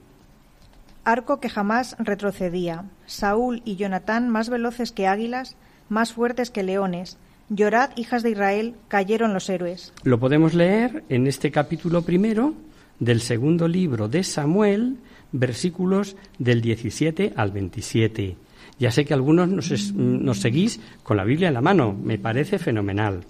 Arco 1.07 1.39
que 1.39 1.49
jamás 1.49 1.97
retrocedía. 2.01 2.85
Saúl 3.07 3.63
y 3.65 3.77
Jonatán 3.77 4.29
más 4.29 4.51
veloces 4.51 4.91
que 4.91 5.07
águilas, 5.07 5.57
más 5.89 6.13
fuertes 6.13 6.51
que 6.51 6.65
leones. 6.65 7.17
Llorad, 7.49 7.91
hijas 7.97 8.25
de 8.25 8.31
Israel, 8.31 8.75
cayeron 8.89 9.33
los 9.33 9.49
héroes. 9.49 9.93
Lo 10.03 10.19
podemos 10.19 10.53
leer 10.53 11.05
en 11.09 11.29
este 11.29 11.53
capítulo 11.53 12.03
primero 12.03 12.55
del 12.99 13.21
segundo 13.21 13.69
libro 13.69 14.09
de 14.09 14.25
Samuel, 14.25 14.97
versículos 15.31 16.17
del 16.41 16.61
17 16.61 17.35
al 17.37 17.53
27. 17.53 18.37
Ya 18.81 18.91
sé 18.91 19.05
que 19.05 19.15
algunos 19.15 19.49
nos, 19.49 20.41
seguís 20.41 20.81
con 21.05 21.17
la 21.17 21.25
Biblia 21.25 21.49
en 21.49 21.55
la 21.55 21.61
mano, 21.61 21.93
me 21.93 22.19
parece 22.19 22.59
fenomenal. 22.59 23.23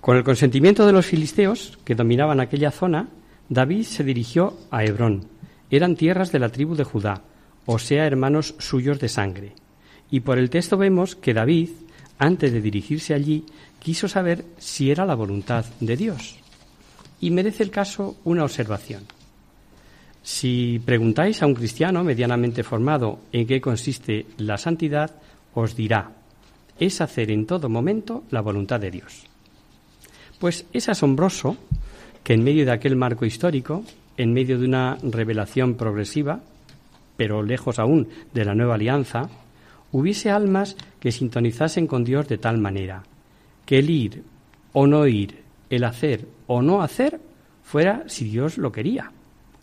Con 0.00 0.16
el 0.16 0.24
consentimiento 0.24 0.86
de 0.86 0.92
los 0.92 1.04
filisteos 1.04 1.78
que 1.84 1.94
dominaban 1.94 2.40
aquella 2.40 2.70
zona, 2.70 3.08
David 3.50 3.82
se 3.82 4.04
dirigió 4.04 4.56
a 4.70 4.84
Hebrón. 4.84 5.37
Eran 5.70 5.96
tierras 5.96 6.32
de 6.32 6.38
la 6.38 6.48
tribu 6.48 6.74
de 6.74 6.84
Judá, 6.84 7.22
o 7.66 7.78
sea, 7.78 8.06
hermanos 8.06 8.54
suyos 8.58 8.98
de 8.98 9.08
sangre. 9.08 9.52
Y 10.10 10.20
por 10.20 10.38
el 10.38 10.50
texto 10.50 10.76
vemos 10.78 11.16
que 11.16 11.34
David, 11.34 11.70
antes 12.18 12.52
de 12.52 12.60
dirigirse 12.60 13.14
allí, 13.14 13.44
quiso 13.78 14.08
saber 14.08 14.44
si 14.58 14.90
era 14.90 15.04
la 15.04 15.14
voluntad 15.14 15.64
de 15.80 15.96
Dios. 15.96 16.36
Y 17.20 17.30
merece 17.30 17.62
el 17.62 17.70
caso 17.70 18.16
una 18.24 18.44
observación. 18.44 19.04
Si 20.22 20.80
preguntáis 20.84 21.42
a 21.42 21.46
un 21.46 21.54
cristiano 21.54 22.04
medianamente 22.04 22.62
formado 22.62 23.20
en 23.32 23.46
qué 23.46 23.60
consiste 23.60 24.26
la 24.36 24.58
santidad, 24.58 25.16
os 25.54 25.74
dirá, 25.74 26.12
es 26.78 27.00
hacer 27.00 27.30
en 27.30 27.46
todo 27.46 27.68
momento 27.68 28.24
la 28.30 28.40
voluntad 28.40 28.80
de 28.80 28.90
Dios. 28.90 29.24
Pues 30.38 30.66
es 30.72 30.88
asombroso 30.88 31.56
que 32.22 32.34
en 32.34 32.44
medio 32.44 32.64
de 32.64 32.72
aquel 32.72 32.94
marco 32.94 33.24
histórico, 33.24 33.84
en 34.18 34.34
medio 34.34 34.58
de 34.58 34.66
una 34.66 34.98
revelación 35.02 35.76
progresiva, 35.76 36.40
pero 37.16 37.42
lejos 37.42 37.78
aún 37.78 38.08
de 38.34 38.44
la 38.44 38.54
nueva 38.54 38.74
alianza, 38.74 39.30
hubiese 39.92 40.30
almas 40.30 40.76
que 41.00 41.12
sintonizasen 41.12 41.86
con 41.86 42.04
Dios 42.04 42.28
de 42.28 42.36
tal 42.36 42.58
manera 42.58 43.04
que 43.64 43.78
el 43.78 43.88
ir 43.88 44.22
o 44.72 44.86
no 44.86 45.06
ir, 45.06 45.42
el 45.70 45.84
hacer 45.84 46.26
o 46.46 46.62
no 46.62 46.82
hacer, 46.82 47.20
fuera 47.62 48.04
si 48.06 48.24
Dios 48.24 48.58
lo 48.58 48.72
quería 48.72 49.12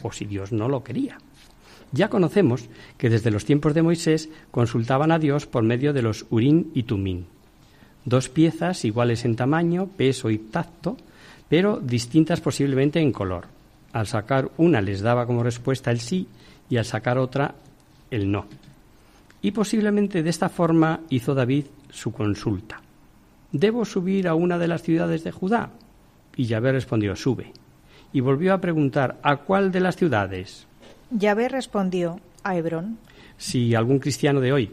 o 0.03 0.11
si 0.11 0.25
Dios 0.25 0.51
no 0.51 0.69
lo 0.69 0.83
quería. 0.83 1.17
Ya 1.91 2.09
conocemos 2.09 2.69
que 2.97 3.09
desde 3.09 3.31
los 3.31 3.45
tiempos 3.45 3.73
de 3.73 3.81
Moisés 3.81 4.29
consultaban 4.51 5.11
a 5.11 5.19
Dios 5.19 5.47
por 5.47 5.63
medio 5.63 5.93
de 5.93 6.01
los 6.01 6.25
Urín 6.29 6.71
y 6.73 6.83
Tumín, 6.83 7.25
dos 8.05 8.29
piezas 8.29 8.85
iguales 8.85 9.25
en 9.25 9.35
tamaño, 9.35 9.87
peso 9.87 10.29
y 10.29 10.37
tacto, 10.37 10.97
pero 11.49 11.79
distintas 11.79 12.41
posiblemente 12.41 12.99
en 12.99 13.11
color. 13.11 13.54
Al 13.95 14.07
sacar 14.07 14.51
una 14.57 14.81
les 14.81 14.99
daba 14.99 15.25
como 15.25 15.41
respuesta 15.41 15.89
el 15.89 16.01
sí 16.01 16.27
y 16.69 16.75
al 16.75 16.83
sacar 16.83 17.17
otra 17.17 17.55
el 18.11 18.29
no. 18.29 18.45
Y 19.41 19.51
posiblemente 19.51 20.21
de 20.21 20.29
esta 20.29 20.49
forma 20.49 20.99
hizo 21.09 21.33
David 21.33 21.67
su 21.91 22.11
consulta. 22.11 22.81
¿Debo 23.53 23.85
subir 23.85 24.27
a 24.27 24.35
una 24.35 24.57
de 24.57 24.67
las 24.67 24.81
ciudades 24.81 25.23
de 25.23 25.31
Judá? 25.31 25.69
Y 26.35 26.43
Yahvé 26.43 26.73
respondió, 26.73 27.15
sube. 27.15 27.53
Y 28.11 28.19
volvió 28.19 28.53
a 28.53 28.59
preguntar, 28.59 29.17
¿a 29.23 29.37
cuál 29.37 29.71
de 29.71 29.79
las 29.79 29.95
ciudades? 29.95 30.67
Yahvé 31.09 31.47
respondió, 31.47 32.19
a 32.43 32.57
Hebrón. 32.57 32.97
Si 33.37 33.75
algún 33.75 33.99
cristiano 33.99 34.41
de 34.41 34.51
hoy, 34.51 34.71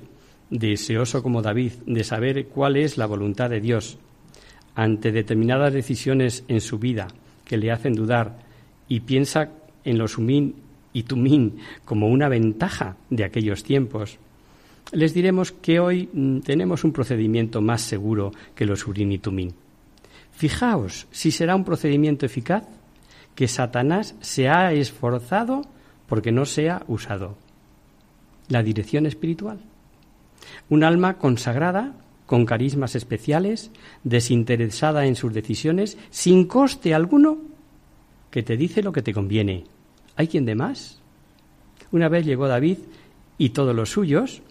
deseoso 0.51 1.23
como 1.23 1.43
David 1.43 1.75
de 1.87 2.03
saber 2.03 2.49
cuál 2.49 2.77
es 2.77 2.99
la 2.99 3.07
voluntad 3.07 3.51
de 3.51 3.61
Dios, 3.61 3.99
ante 4.75 5.13
determinadas 5.13 5.73
decisiones 5.73 6.43
en 6.49 6.61
su 6.61 6.81
vida 6.81 7.07
que 7.45 7.57
le 7.57 7.71
hacen 7.71 7.95
dudar 7.95 8.51
y 8.93 9.01
piensa 9.01 9.49
en 9.85 9.97
los 9.97 10.19
humín 10.19 10.55
y 10.93 11.05
tumín 11.05 11.57
como 11.87 12.09
una 12.09 12.29
ventaja 12.29 12.97
de 13.09 13.25
aquellos 13.25 13.65
tiempos, 13.65 14.19
les 14.93 15.15
diremos 15.15 15.51
que 15.51 15.81
hoy 15.81 16.11
mm, 16.13 16.41
tenemos 16.41 16.85
un 16.85 16.93
procedimiento 16.93 17.63
más 17.63 17.81
seguro 17.81 18.33
que 18.55 18.67
los 18.67 18.87
urín 18.87 19.11
y 19.11 19.19
tumín. 19.19 19.55
Fijaos 20.33 21.07
si 21.11 21.31
será 21.31 21.57
un 21.57 21.65
procedimiento 21.65 22.27
eficaz 22.27 22.65
que 23.35 23.49
Satanás 23.49 24.15
se 24.21 24.51
ha 24.51 24.75
esforzado 24.75 25.63
porque 26.07 26.31
no 26.31 26.45
sea 26.45 26.83
usado. 26.87 27.39
La 28.49 28.63
dirección 28.63 29.07
espiritual. 29.07 29.59
Un 30.69 30.85
alma 30.85 31.17
consagrada, 31.17 31.95
con 32.27 32.45
carismas 32.45 32.95
especiales, 32.95 33.71
desinteresada 34.05 35.07
en 35.07 35.17
sus 35.17 35.33
decisiones, 35.33 35.97
sin 36.11 36.45
coste 36.45 36.93
alguno, 36.93 37.52
que 38.33 38.43
te 38.43 38.57
dice 38.57 38.83
lo 38.83 38.91
que 38.91 39.03
te 39.03 39.15
conviene. 39.15 39.63
¿Hay 40.17 40.27
quien 40.27 40.45
de 40.45 40.57
más? 40.57 41.01
Una 41.93 42.09
vez 42.09 42.27
llegó 42.27 42.49
David 42.49 42.79
y 43.39 43.51
todos 43.51 43.77
los 43.77 43.91
suyos 43.91 44.43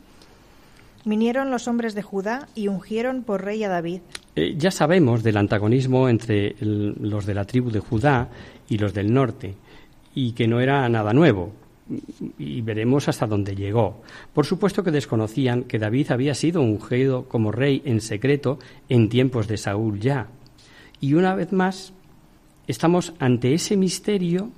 Vinieron 1.04 1.50
los 1.50 1.67
hombres 1.67 1.96
de 1.96 2.04
Judá 2.04 2.48
y 2.54 2.67
ungieron 2.67 3.24
por 3.24 3.44
rey 3.44 3.63
a 3.63 3.70
David. 3.70 4.02
Eh, 4.36 4.54
ya 4.56 4.70
sabemos 4.70 5.24
del 5.24 5.38
antagonismo 5.38 6.08
entre 6.08 6.56
los 6.60 7.26
de 7.26 7.34
la 7.34 7.46
tribu 7.46 7.72
de 7.72 7.80
Judá 7.80 8.30
y 8.70 8.78
los 8.78 8.94
del 8.94 9.12
norte, 9.12 9.56
y 10.13 10.34
que 10.34 10.48
no 10.48 10.60
era 10.60 10.88
nada 10.89 11.12
nuevo, 11.12 11.54
y 12.38 12.62
veremos 12.62 13.10
hasta 13.10 13.26
dónde 13.26 13.56
llegó. 13.56 14.04
Por 14.32 14.46
supuesto 14.46 14.84
que 14.84 14.91
desconocían 14.91 15.63
que 15.63 15.80
David 15.80 16.12
había 16.12 16.36
sido 16.36 16.62
ungido 16.62 17.28
como 17.28 17.52
rey 17.52 17.82
en 17.84 18.00
secreto 18.00 18.60
en 18.88 19.10
tiempos 19.10 19.48
de 19.48 19.58
Saúl 19.58 20.00
ya. 20.00 20.28
Y 21.00 21.15
una 21.15 21.34
vez 21.34 21.52
más, 21.52 21.94
estamos 22.72 23.14
ante 23.20 23.54
ese 23.54 23.76
misterio 23.76 24.50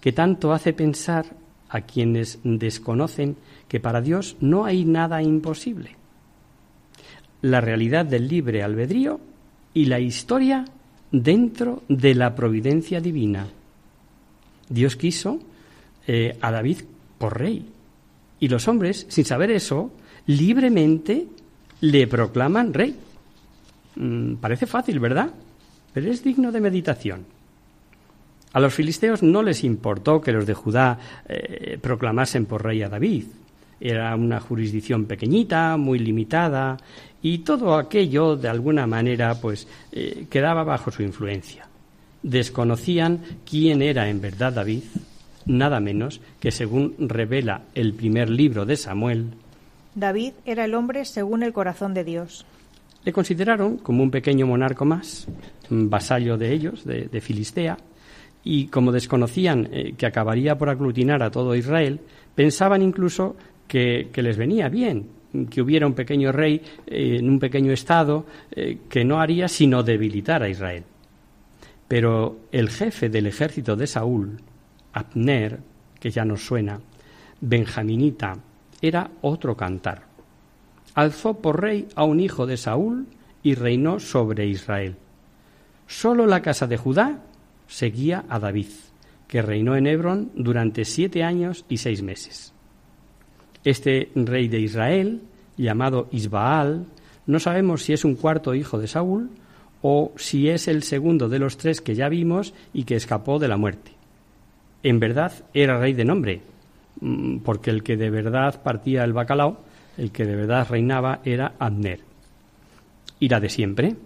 que 0.00 0.12
tanto 0.12 0.52
hace 0.52 0.72
pensar 0.72 1.26
a 1.68 1.82
quienes 1.82 2.40
desconocen 2.42 3.36
que 3.68 3.80
para 3.80 4.00
Dios 4.00 4.36
no 4.40 4.64
hay 4.64 4.84
nada 4.84 5.22
imposible. 5.22 5.96
La 7.40 7.60
realidad 7.60 8.04
del 8.04 8.28
libre 8.28 8.62
albedrío 8.62 9.20
y 9.72 9.86
la 9.86 10.00
historia 10.00 10.64
dentro 11.10 11.82
de 11.88 12.14
la 12.14 12.34
providencia 12.34 13.00
divina. 13.00 13.46
Dios 14.68 14.96
quiso 14.96 15.38
eh, 16.06 16.36
a 16.40 16.50
David 16.50 16.78
por 17.16 17.38
rey. 17.38 17.64
Y 18.40 18.48
los 18.48 18.66
hombres, 18.66 19.06
sin 19.08 19.24
saber 19.24 19.52
eso, 19.52 19.92
libremente 20.26 21.28
le 21.80 22.06
proclaman 22.08 22.74
rey. 22.74 22.96
Mm, 23.94 24.34
parece 24.34 24.66
fácil, 24.66 24.98
¿verdad? 24.98 25.30
Pero 25.92 26.10
es 26.10 26.24
digno 26.24 26.50
de 26.50 26.60
meditación. 26.60 27.24
A 28.52 28.60
los 28.60 28.74
filisteos 28.74 29.22
no 29.22 29.42
les 29.42 29.64
importó 29.64 30.20
que 30.20 30.32
los 30.32 30.46
de 30.46 30.54
Judá 30.54 30.98
eh, 31.28 31.78
proclamasen 31.80 32.46
por 32.46 32.64
rey 32.64 32.82
a 32.82 32.88
David. 32.88 33.24
Era 33.80 34.14
una 34.14 34.40
jurisdicción 34.40 35.06
pequeñita, 35.06 35.76
muy 35.76 35.98
limitada, 35.98 36.76
y 37.22 37.38
todo 37.38 37.76
aquello, 37.76 38.36
de 38.36 38.48
alguna 38.48 38.86
manera, 38.86 39.34
pues 39.40 39.66
eh, 39.92 40.26
quedaba 40.28 40.64
bajo 40.64 40.90
su 40.90 41.02
influencia. 41.02 41.66
Desconocían 42.22 43.20
quién 43.48 43.82
era 43.82 44.08
en 44.08 44.20
verdad 44.20 44.52
David, 44.52 44.84
nada 45.46 45.80
menos 45.80 46.20
que 46.38 46.50
según 46.50 46.94
revela 46.98 47.62
el 47.74 47.94
primer 47.94 48.30
libro 48.30 48.64
de 48.64 48.76
Samuel. 48.76 49.34
David 49.94 50.32
era 50.44 50.64
el 50.64 50.74
hombre 50.74 51.04
según 51.04 51.42
el 51.42 51.52
corazón 51.52 51.94
de 51.94 52.04
Dios. 52.04 52.46
Le 53.04 53.12
consideraron 53.12 53.78
como 53.78 54.02
un 54.02 54.10
pequeño 54.10 54.46
monarca 54.46 54.84
más, 54.84 55.26
vasallo 55.68 56.38
de 56.38 56.52
ellos, 56.52 56.84
de, 56.84 57.20
Filistea, 57.20 57.76
y 58.44 58.66
como 58.66 58.92
desconocían 58.92 59.68
eh, 59.72 59.94
que 59.96 60.06
acabaría 60.06 60.56
por 60.58 60.68
aglutinar 60.68 61.22
a 61.22 61.30
todo 61.30 61.54
Israel, 61.54 62.00
pensaban 62.34 62.82
incluso 62.82 63.36
que, 63.68 64.10
les 64.14 64.36
venía 64.36 64.68
bien 64.68 65.06
que 65.50 65.62
hubiera 65.62 65.86
un 65.86 65.94
pequeño 65.94 66.30
rey 66.30 66.60
eh, 66.86 67.16
en 67.18 67.28
un 67.28 67.38
pequeño 67.38 67.72
estado 67.72 68.26
eh, 68.50 68.78
que 68.88 69.04
no 69.04 69.20
haría 69.20 69.48
sino 69.48 69.82
debilitar 69.82 70.42
a 70.42 70.48
Israel. 70.48 70.84
Pero 71.88 72.40
el 72.52 72.68
jefe 72.68 73.08
del 73.08 73.26
ejército 73.26 73.76
de 73.76 73.86
Saúl, 73.86 74.40
Abner, 74.92 75.60
que 75.98 76.10
ya 76.10 76.24
nos 76.24 76.44
suena, 76.44 76.80
benjaminita, 77.40 78.36
era 78.82 79.10
otro 79.22 79.56
cantar. 79.56 80.02
Alzó 80.94 81.34
por 81.34 81.62
rey 81.62 81.88
a 81.94 82.04
un 82.04 82.20
hijo 82.20 82.46
de 82.46 82.56
Saúl 82.56 83.06
y 83.42 83.54
reinó 83.54 84.00
sobre 84.00 84.46
Israel. 84.46 84.96
Solo 85.86 86.26
la 86.26 86.42
casa 86.42 86.66
de 86.66 86.76
Judá 86.76 87.20
seguía 87.72 88.24
a 88.28 88.38
David, 88.38 88.68
que 89.26 89.40
reinó 89.40 89.76
en 89.76 89.86
Hebrón 89.86 90.30
durante 90.34 90.84
siete 90.84 91.24
años 91.24 91.64
y 91.70 91.78
seis 91.78 92.02
meses. 92.02 92.52
Este 93.64 94.10
rey 94.14 94.48
de 94.48 94.60
Israel, 94.60 95.22
llamado 95.56 96.08
Isbaal, 96.12 96.86
no 97.26 97.40
sabemos 97.40 97.82
si 97.82 97.94
es 97.94 98.04
un 98.04 98.16
cuarto 98.16 98.54
hijo 98.54 98.78
de 98.78 98.88
Saúl 98.88 99.30
o 99.80 100.12
si 100.16 100.48
es 100.48 100.68
el 100.68 100.82
segundo 100.82 101.30
de 101.30 101.38
los 101.38 101.56
tres 101.56 101.80
que 101.80 101.94
ya 101.94 102.08
vimos 102.08 102.52
y 102.74 102.84
que 102.84 102.96
escapó 102.96 103.38
de 103.38 103.48
la 103.48 103.56
muerte. 103.56 103.92
En 104.82 105.00
verdad 105.00 105.32
era 105.54 105.78
rey 105.78 105.94
de 105.94 106.04
nombre, 106.04 106.42
mm, 107.00 107.38
porque 107.38 107.70
el 107.70 107.82
que 107.82 107.96
de 107.96 108.10
verdad 108.10 108.62
partía 108.62 109.02
el 109.04 109.14
bacalao, 109.14 109.60
el 109.96 110.12
que 110.12 110.26
de 110.26 110.36
verdad 110.36 110.66
reinaba 110.68 111.20
era 111.24 111.54
Abner. 111.58 112.00
La 113.20 113.40
de 113.40 113.48
siempre, 113.48 113.96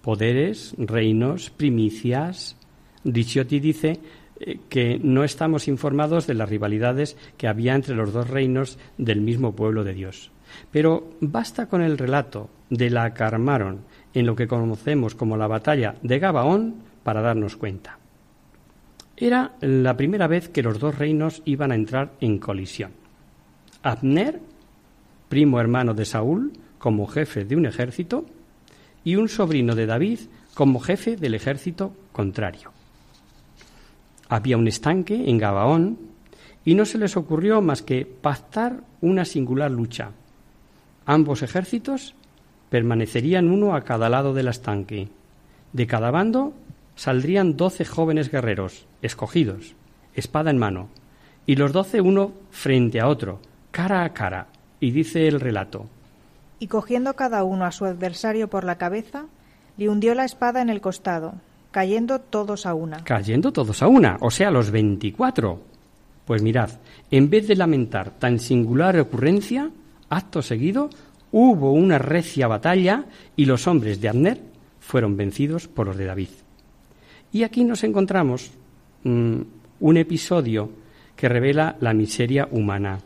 poderes, 0.00 0.74
reinos, 0.78 1.50
primicias. 1.50 2.56
Ricciotti 3.04 3.60
dice 3.60 3.98
eh, 4.38 4.58
que 4.68 4.98
no 5.02 5.24
estamos 5.24 5.68
informados 5.68 6.26
de 6.26 6.34
las 6.34 6.48
rivalidades 6.48 7.16
que 7.36 7.48
había 7.48 7.74
entre 7.74 7.94
los 7.94 8.12
dos 8.12 8.28
reinos 8.28 8.78
del 8.98 9.20
mismo 9.20 9.54
pueblo 9.54 9.84
de 9.84 9.94
Dios. 9.94 10.30
Pero 10.70 11.10
basta 11.20 11.66
con 11.66 11.82
el 11.82 11.98
relato 11.98 12.50
de 12.70 12.90
la 12.90 13.14
que 13.14 13.22
armaron 13.22 13.80
en 14.14 14.26
lo 14.26 14.34
que 14.34 14.48
conocemos 14.48 15.14
como 15.14 15.36
la 15.36 15.46
batalla 15.46 15.94
de 16.02 16.18
Gabaón 16.18 16.76
para 17.02 17.20
darnos 17.20 17.56
cuenta. 17.56 17.98
Era 19.16 19.52
la 19.60 19.96
primera 19.96 20.26
vez 20.26 20.48
que 20.48 20.62
los 20.62 20.78
dos 20.78 20.96
reinos 20.96 21.42
iban 21.44 21.72
a 21.72 21.74
entrar 21.74 22.12
en 22.20 22.38
colisión. 22.38 22.92
Abner, 23.82 24.40
primo 25.28 25.60
hermano 25.60 25.94
de 25.94 26.04
Saúl, 26.04 26.52
como 26.78 27.06
jefe 27.06 27.44
de 27.44 27.56
un 27.56 27.66
ejército, 27.66 28.24
y 29.04 29.16
un 29.16 29.28
sobrino 29.28 29.74
de 29.74 29.86
David 29.86 30.20
como 30.54 30.80
jefe 30.80 31.16
del 31.16 31.34
ejército 31.34 31.94
contrario. 32.12 32.72
Había 34.30 34.56
un 34.56 34.68
estanque 34.68 35.28
en 35.28 35.38
Gabaón 35.38 35.98
y 36.64 36.76
no 36.76 36.84
se 36.84 36.98
les 36.98 37.16
ocurrió 37.16 37.60
más 37.60 37.82
que 37.82 38.06
pactar 38.06 38.80
una 39.00 39.24
singular 39.24 39.72
lucha. 39.72 40.12
Ambos 41.04 41.42
ejércitos 41.42 42.14
permanecerían 42.68 43.50
uno 43.50 43.74
a 43.74 43.82
cada 43.82 44.08
lado 44.08 44.32
del 44.32 44.46
estanque. 44.46 45.08
De 45.72 45.88
cada 45.88 46.12
bando 46.12 46.52
saldrían 46.94 47.56
doce 47.56 47.84
jóvenes 47.84 48.30
guerreros, 48.30 48.86
escogidos, 49.02 49.74
espada 50.14 50.52
en 50.52 50.58
mano, 50.58 50.90
y 51.44 51.56
los 51.56 51.72
doce 51.72 52.00
uno 52.00 52.32
frente 52.52 53.00
a 53.00 53.08
otro, 53.08 53.40
cara 53.72 54.04
a 54.04 54.12
cara. 54.12 54.46
Y 54.78 54.92
dice 54.92 55.26
el 55.26 55.40
relato. 55.40 55.86
Y 56.60 56.68
cogiendo 56.68 57.14
cada 57.14 57.42
uno 57.42 57.64
a 57.64 57.72
su 57.72 57.84
adversario 57.84 58.48
por 58.48 58.62
la 58.62 58.78
cabeza, 58.78 59.26
le 59.76 59.88
hundió 59.88 60.14
la 60.14 60.24
espada 60.24 60.62
en 60.62 60.70
el 60.70 60.80
costado, 60.80 61.34
cayendo 61.70 62.20
todos 62.20 62.66
a 62.66 62.74
una. 62.74 63.04
Cayendo 63.04 63.52
todos 63.52 63.82
a 63.82 63.88
una, 63.88 64.18
o 64.20 64.30
sea, 64.30 64.50
los 64.50 64.70
veinticuatro. 64.70 65.60
Pues 66.24 66.42
mirad, 66.42 66.70
en 67.10 67.30
vez 67.30 67.48
de 67.48 67.56
lamentar 67.56 68.18
tan 68.18 68.38
singular 68.38 68.98
ocurrencia, 68.98 69.70
acto 70.08 70.42
seguido, 70.42 70.90
hubo 71.32 71.72
una 71.72 71.98
recia 71.98 72.46
batalla 72.46 73.04
y 73.36 73.44
los 73.44 73.66
hombres 73.66 74.00
de 74.00 74.08
Abner 74.08 74.40
fueron 74.80 75.16
vencidos 75.16 75.68
por 75.68 75.86
los 75.86 75.96
de 75.96 76.06
David. 76.06 76.28
Y 77.32 77.44
aquí 77.44 77.64
nos 77.64 77.84
encontramos 77.84 78.50
mm, 79.04 79.40
un 79.80 79.96
episodio 79.96 80.70
que 81.16 81.28
revela 81.28 81.76
la 81.80 81.94
miseria 81.94 82.48
humana. 82.50 83.00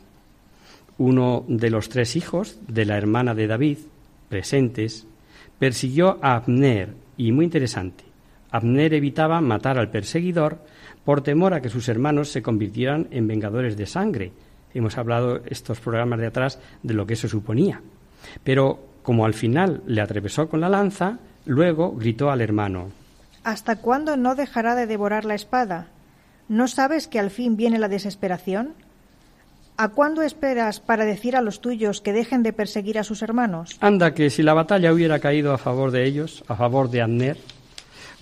Uno 0.98 1.44
de 1.48 1.70
los 1.70 1.88
tres 1.88 2.16
hijos 2.16 2.58
de 2.68 2.84
la 2.84 2.96
hermana 2.96 3.34
de 3.34 3.46
David, 3.46 3.78
presentes, 4.28 5.06
persiguió 5.58 6.18
a 6.22 6.36
Abner, 6.36 6.94
y 7.16 7.32
muy 7.32 7.44
interesante, 7.44 8.04
Abner 8.54 8.94
evitaba 8.94 9.40
matar 9.40 9.78
al 9.78 9.90
perseguidor 9.90 10.58
por 11.04 11.22
temor 11.22 11.54
a 11.54 11.60
que 11.60 11.68
sus 11.68 11.88
hermanos 11.88 12.30
se 12.30 12.40
convirtieran 12.40 13.08
en 13.10 13.26
vengadores 13.26 13.76
de 13.76 13.84
sangre. 13.86 14.30
Hemos 14.72 14.96
hablado 14.96 15.40
estos 15.46 15.80
programas 15.80 16.20
de 16.20 16.28
atrás 16.28 16.60
de 16.84 16.94
lo 16.94 17.04
que 17.04 17.14
eso 17.14 17.26
suponía. 17.26 17.80
Pero 18.44 18.78
como 19.02 19.26
al 19.26 19.34
final 19.34 19.82
le 19.86 20.00
atravesó 20.00 20.48
con 20.48 20.60
la 20.60 20.68
lanza, 20.68 21.18
luego 21.46 21.96
gritó 21.96 22.30
al 22.30 22.40
hermano 22.40 22.92
¿Hasta 23.42 23.74
cuándo 23.74 24.16
no 24.16 24.36
dejará 24.36 24.76
de 24.76 24.86
devorar 24.86 25.24
la 25.24 25.34
espada? 25.34 25.88
¿No 26.48 26.68
sabes 26.68 27.08
que 27.08 27.18
al 27.18 27.30
fin 27.30 27.56
viene 27.56 27.80
la 27.80 27.88
desesperación? 27.88 28.74
¿A 29.76 29.88
cuándo 29.88 30.22
esperas 30.22 30.78
para 30.78 31.04
decir 31.04 31.34
a 31.34 31.42
los 31.42 31.60
tuyos 31.60 32.00
que 32.00 32.12
dejen 32.12 32.44
de 32.44 32.52
perseguir 32.52 33.00
a 33.00 33.04
sus 33.04 33.20
hermanos? 33.22 33.76
Anda, 33.80 34.14
que 34.14 34.30
si 34.30 34.44
la 34.44 34.54
batalla 34.54 34.92
hubiera 34.92 35.18
caído 35.18 35.52
a 35.52 35.58
favor 35.58 35.90
de 35.90 36.04
ellos, 36.04 36.44
a 36.46 36.54
favor 36.54 36.88
de 36.88 37.02
Abner, 37.02 37.36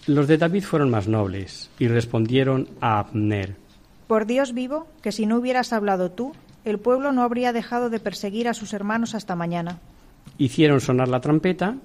los 0.06 0.26
de 0.26 0.38
David 0.38 0.64
fueron 0.64 0.90
más 0.90 1.08
nobles 1.08 1.70
y 1.78 1.88
respondieron 1.88 2.68
a 2.80 2.98
Abner. 2.98 3.56
Por 4.06 4.26
Dios 4.26 4.52
vivo, 4.52 4.86
que 5.02 5.12
si 5.12 5.26
no 5.26 5.36
hubieras 5.36 5.72
hablado 5.72 6.10
tú, 6.10 6.32
el 6.64 6.78
pueblo 6.78 7.12
no 7.12 7.22
habría 7.22 7.52
dejado 7.52 7.90
de 7.90 8.00
perseguir 8.00 8.48
a 8.48 8.54
sus 8.54 8.72
hermanos 8.72 9.14
hasta 9.14 9.36
mañana. 9.36 9.78
Hicieron 10.38 10.80
sonar 10.80 11.08
la 11.08 11.20
trompeta 11.20 11.76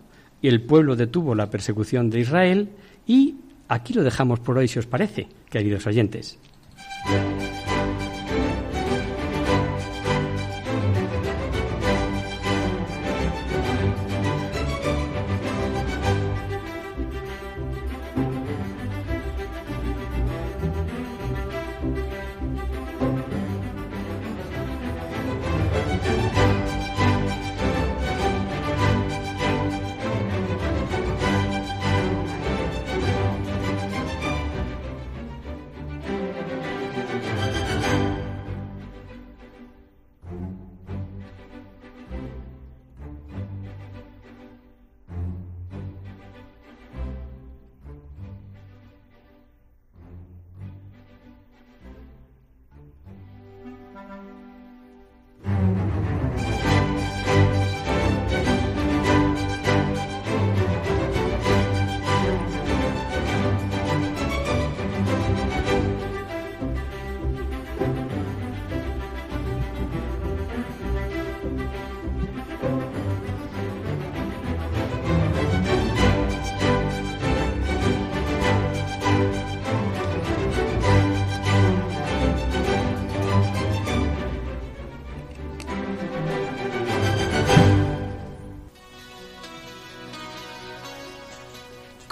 y 0.41 0.47
el 0.47 0.61
pueblo 0.61 0.95
detuvo 0.95 1.35
la 1.35 1.49
persecución 1.49 2.09
de 2.09 2.19
Israel 2.19 2.69
y 3.05 3.35
aquí 3.67 3.93
lo 3.93 4.03
dejamos 4.03 4.39
por 4.39 4.57
hoy, 4.57 4.67
si 4.67 4.79
os 4.79 4.85
parece, 4.85 5.27
queridos 5.49 5.87
oyentes. 5.87 6.37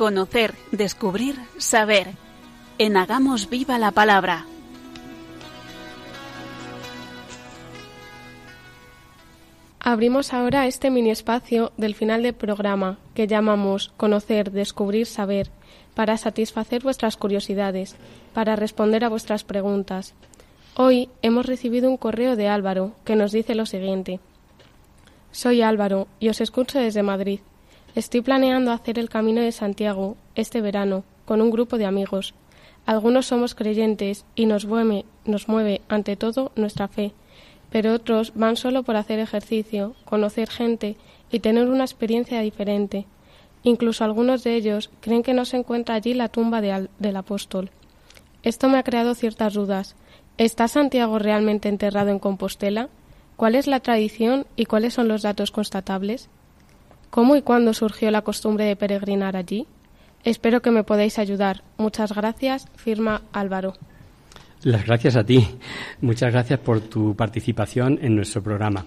Conocer, 0.06 0.54
descubrir, 0.72 1.36
saber. 1.58 2.10
En 2.78 2.96
Hagamos 2.96 3.50
Viva 3.50 3.80
la 3.80 3.90
Palabra. 3.90 4.46
Abrimos 9.80 10.32
ahora 10.32 10.68
este 10.68 10.92
mini 10.92 11.10
espacio 11.10 11.72
del 11.78 11.96
final 11.96 12.22
del 12.22 12.36
programa 12.36 13.00
que 13.16 13.26
llamamos 13.26 13.94
Conocer, 13.98 14.52
Descubrir, 14.52 15.08
Saber, 15.08 15.50
para 15.96 16.18
satisfacer 16.18 16.84
vuestras 16.84 17.18
curiosidades, 17.18 17.96
para 18.36 18.56
responder 18.56 19.06
a 19.06 19.10
vuestras 19.10 19.44
preguntas. 19.44 20.14
Hoy 20.76 21.10
hemos 21.24 21.48
recibido 21.48 21.90
un 21.90 21.98
correo 21.98 22.36
de 22.36 22.48
Álvaro 22.48 22.92
que 23.06 23.16
nos 23.16 23.32
dice 23.32 23.56
lo 23.56 23.66
siguiente. 23.66 24.20
Soy 25.32 25.64
Álvaro 25.64 26.08
y 26.20 26.30
os 26.30 26.42
escucho 26.42 26.78
desde 26.78 27.02
Madrid. 27.02 27.40
Estoy 27.96 28.20
planeando 28.20 28.74
hacer 28.74 29.00
el 29.00 29.08
Camino 29.08 29.40
de 29.40 29.54
Santiago 29.54 30.18
este 30.36 30.60
verano 30.60 31.06
con 31.24 31.42
un 31.42 31.50
grupo 31.50 31.78
de 31.78 31.86
amigos. 31.86 32.34
Algunos 32.86 33.28
somos 33.28 33.56
creyentes 33.56 34.26
y 34.36 34.48
nos 34.48 34.66
mueve, 34.66 35.06
nos 35.24 35.48
mueve 35.48 35.80
ante 35.88 36.18
todo 36.18 36.52
nuestra 36.58 36.90
fe, 36.90 37.14
pero 37.72 37.94
otros 37.94 38.34
van 38.36 38.58
solo 38.58 38.84
por 38.84 38.98
hacer 38.98 39.20
ejercicio, 39.20 39.96
conocer 40.04 40.50
gente 40.50 40.98
y 41.32 41.40
tener 41.40 41.70
una 41.70 41.86
experiencia 41.86 42.42
diferente. 42.42 43.06
Incluso 43.64 44.04
algunos 44.04 44.44
de 44.44 44.56
ellos 44.56 44.92
creen 45.00 45.24
que 45.24 45.34
no 45.34 45.46
se 45.46 45.56
encuentra 45.56 45.96
allí 45.96 46.14
la 46.14 46.28
tumba 46.28 46.60
del 46.60 47.16
apóstol. 47.16 47.72
Esto 48.44 48.68
me 48.68 48.78
ha 48.78 48.84
creado 48.84 49.16
ciertas 49.16 49.54
dudas. 49.54 49.96
¿Está 50.38 50.68
Santiago 50.68 51.18
realmente 51.18 51.70
enterrado 51.70 52.10
en 52.10 52.20
Compostela? 52.20 52.90
¿Cuál 53.38 53.56
es 53.56 53.68
la 53.68 53.80
tradición 53.80 54.46
y 54.58 54.66
cuáles 54.66 54.94
son 54.94 55.08
los 55.08 55.22
datos 55.22 55.52
constatables? 55.52 56.28
¿Cómo 57.16 57.38
y 57.38 57.42
cuándo 57.44 57.74
surgió 57.74 58.12
la 58.12 58.24
costumbre 58.24 58.66
de 58.66 58.76
peregrinar 58.76 59.38
allí? 59.38 59.66
Espero 60.26 60.62
que 60.62 60.70
me 60.70 60.84
podáis 60.84 61.18
ayudar. 61.18 61.64
Muchas 61.78 62.14
gracias. 62.14 62.68
Firma 62.76 63.22
Álvaro. 63.32 63.76
Las 64.64 64.86
gracias 64.86 65.16
a 65.16 65.24
ti. 65.24 65.48
Muchas 66.02 66.34
gracias 66.34 66.60
por 66.60 66.82
tu 66.82 67.16
participación 67.16 68.00
en 68.02 68.18
nuestro 68.18 68.44
programa. 68.44 68.86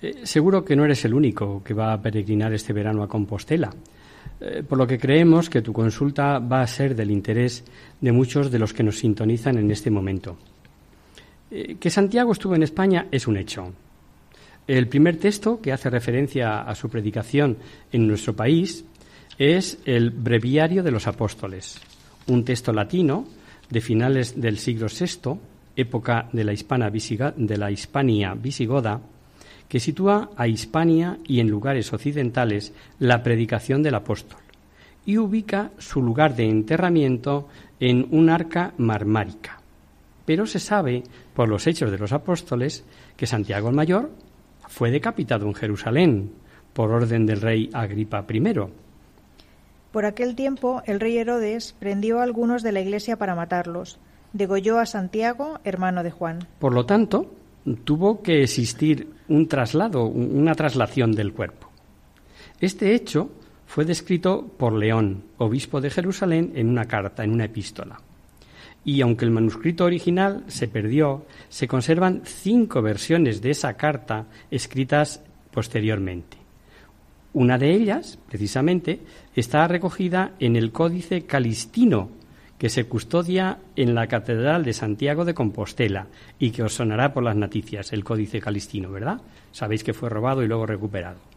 Eh, 0.00 0.20
seguro 0.22 0.64
que 0.64 0.74
no 0.74 0.86
eres 0.86 1.04
el 1.04 1.12
único 1.12 1.62
que 1.62 1.74
va 1.74 1.92
a 1.92 2.00
peregrinar 2.00 2.54
este 2.54 2.72
verano 2.72 3.02
a 3.02 3.06
Compostela, 3.08 3.70
eh, 4.40 4.62
por 4.66 4.78
lo 4.78 4.86
que 4.86 4.98
creemos 4.98 5.50
que 5.50 5.60
tu 5.60 5.74
consulta 5.74 6.38
va 6.38 6.62
a 6.62 6.66
ser 6.66 6.96
del 6.96 7.10
interés 7.10 7.66
de 8.00 8.12
muchos 8.12 8.50
de 8.50 8.60
los 8.60 8.72
que 8.72 8.82
nos 8.82 8.96
sintonizan 8.96 9.58
en 9.58 9.70
este 9.70 9.90
momento. 9.90 10.38
Eh, 11.50 11.76
que 11.78 11.90
Santiago 11.90 12.32
estuvo 12.32 12.54
en 12.54 12.62
España 12.62 13.08
es 13.10 13.26
un 13.26 13.36
hecho. 13.36 13.74
El 14.68 14.86
primer 14.86 15.16
texto 15.16 15.60
que 15.60 15.72
hace 15.72 15.90
referencia 15.90 16.60
a 16.62 16.74
su 16.76 16.88
predicación 16.88 17.56
en 17.90 18.06
nuestro 18.06 18.34
país 18.36 18.84
es 19.36 19.78
el 19.86 20.10
Breviario 20.10 20.84
de 20.84 20.92
los 20.92 21.08
Apóstoles, 21.08 21.80
un 22.28 22.44
texto 22.44 22.72
latino 22.72 23.26
de 23.70 23.80
finales 23.80 24.40
del 24.40 24.58
siglo 24.58 24.86
VI, 24.86 25.40
época 25.74 26.28
de 26.32 26.44
la, 26.44 26.52
Hispana 26.52 26.90
de 26.90 27.56
la 27.56 27.70
Hispania 27.72 28.34
visigoda, 28.34 29.00
que 29.68 29.80
sitúa 29.80 30.30
a 30.36 30.46
Hispania 30.46 31.18
y 31.26 31.40
en 31.40 31.48
lugares 31.48 31.92
occidentales 31.92 32.72
la 33.00 33.22
predicación 33.22 33.82
del 33.82 33.96
apóstol 33.96 34.38
y 35.04 35.18
ubica 35.18 35.72
su 35.78 36.00
lugar 36.00 36.36
de 36.36 36.48
enterramiento 36.48 37.48
en 37.80 38.06
un 38.12 38.30
arca 38.30 38.74
marmárica. 38.78 39.60
Pero 40.24 40.46
se 40.46 40.60
sabe, 40.60 41.02
por 41.34 41.48
los 41.48 41.66
hechos 41.66 41.90
de 41.90 41.98
los 41.98 42.12
apóstoles, 42.12 42.84
que 43.16 43.26
Santiago 43.26 43.68
el 43.68 43.74
Mayor 43.74 44.10
fue 44.72 44.90
decapitado 44.90 45.46
en 45.46 45.54
Jerusalén 45.54 46.32
por 46.72 46.90
orden 46.92 47.26
del 47.26 47.42
rey 47.42 47.68
Agripa 47.74 48.24
I. 48.26 48.42
Por 49.92 50.06
aquel 50.06 50.34
tiempo 50.34 50.82
el 50.86 50.98
rey 50.98 51.18
Herodes 51.18 51.74
prendió 51.78 52.20
a 52.20 52.22
algunos 52.22 52.62
de 52.62 52.72
la 52.72 52.80
iglesia 52.80 53.18
para 53.18 53.34
matarlos. 53.34 53.98
Degolló 54.32 54.78
a 54.78 54.86
Santiago, 54.86 55.60
hermano 55.64 56.02
de 56.02 56.10
Juan. 56.10 56.48
Por 56.58 56.72
lo 56.72 56.86
tanto, 56.86 57.34
tuvo 57.84 58.22
que 58.22 58.42
existir 58.42 59.10
un 59.28 59.46
traslado, 59.46 60.06
una 60.06 60.54
traslación 60.54 61.12
del 61.12 61.34
cuerpo. 61.34 61.68
Este 62.58 62.94
hecho 62.94 63.30
fue 63.66 63.84
descrito 63.84 64.46
por 64.56 64.72
León, 64.72 65.24
obispo 65.36 65.82
de 65.82 65.90
Jerusalén, 65.90 66.52
en 66.54 66.70
una 66.70 66.86
carta, 66.86 67.24
en 67.24 67.32
una 67.32 67.44
epístola 67.44 68.00
y 68.84 69.00
aunque 69.00 69.24
el 69.24 69.30
manuscrito 69.30 69.84
original 69.84 70.44
se 70.48 70.68
perdió, 70.68 71.24
se 71.48 71.68
conservan 71.68 72.22
cinco 72.24 72.82
versiones 72.82 73.40
de 73.40 73.50
esa 73.50 73.74
carta 73.74 74.26
escritas 74.50 75.22
posteriormente. 75.50 76.38
Una 77.34 77.58
de 77.58 77.72
ellas, 77.72 78.18
precisamente, 78.28 79.00
está 79.34 79.66
recogida 79.66 80.32
en 80.38 80.56
el 80.56 80.72
Códice 80.72 81.22
Calistino, 81.22 82.10
que 82.58 82.68
se 82.68 82.84
custodia 82.84 83.58
en 83.74 83.94
la 83.94 84.06
Catedral 84.06 84.64
de 84.64 84.72
Santiago 84.72 85.24
de 85.24 85.34
Compostela 85.34 86.08
y 86.38 86.50
que 86.50 86.62
os 86.62 86.74
sonará 86.74 87.12
por 87.12 87.22
las 87.22 87.36
noticias, 87.36 87.92
el 87.92 88.04
Códice 88.04 88.40
Calistino, 88.40 88.90
¿verdad? 88.90 89.20
Sabéis 89.50 89.82
que 89.82 89.94
fue 89.94 90.10
robado 90.10 90.42
y 90.42 90.46
luego 90.46 90.66
recuperado. 90.66 91.31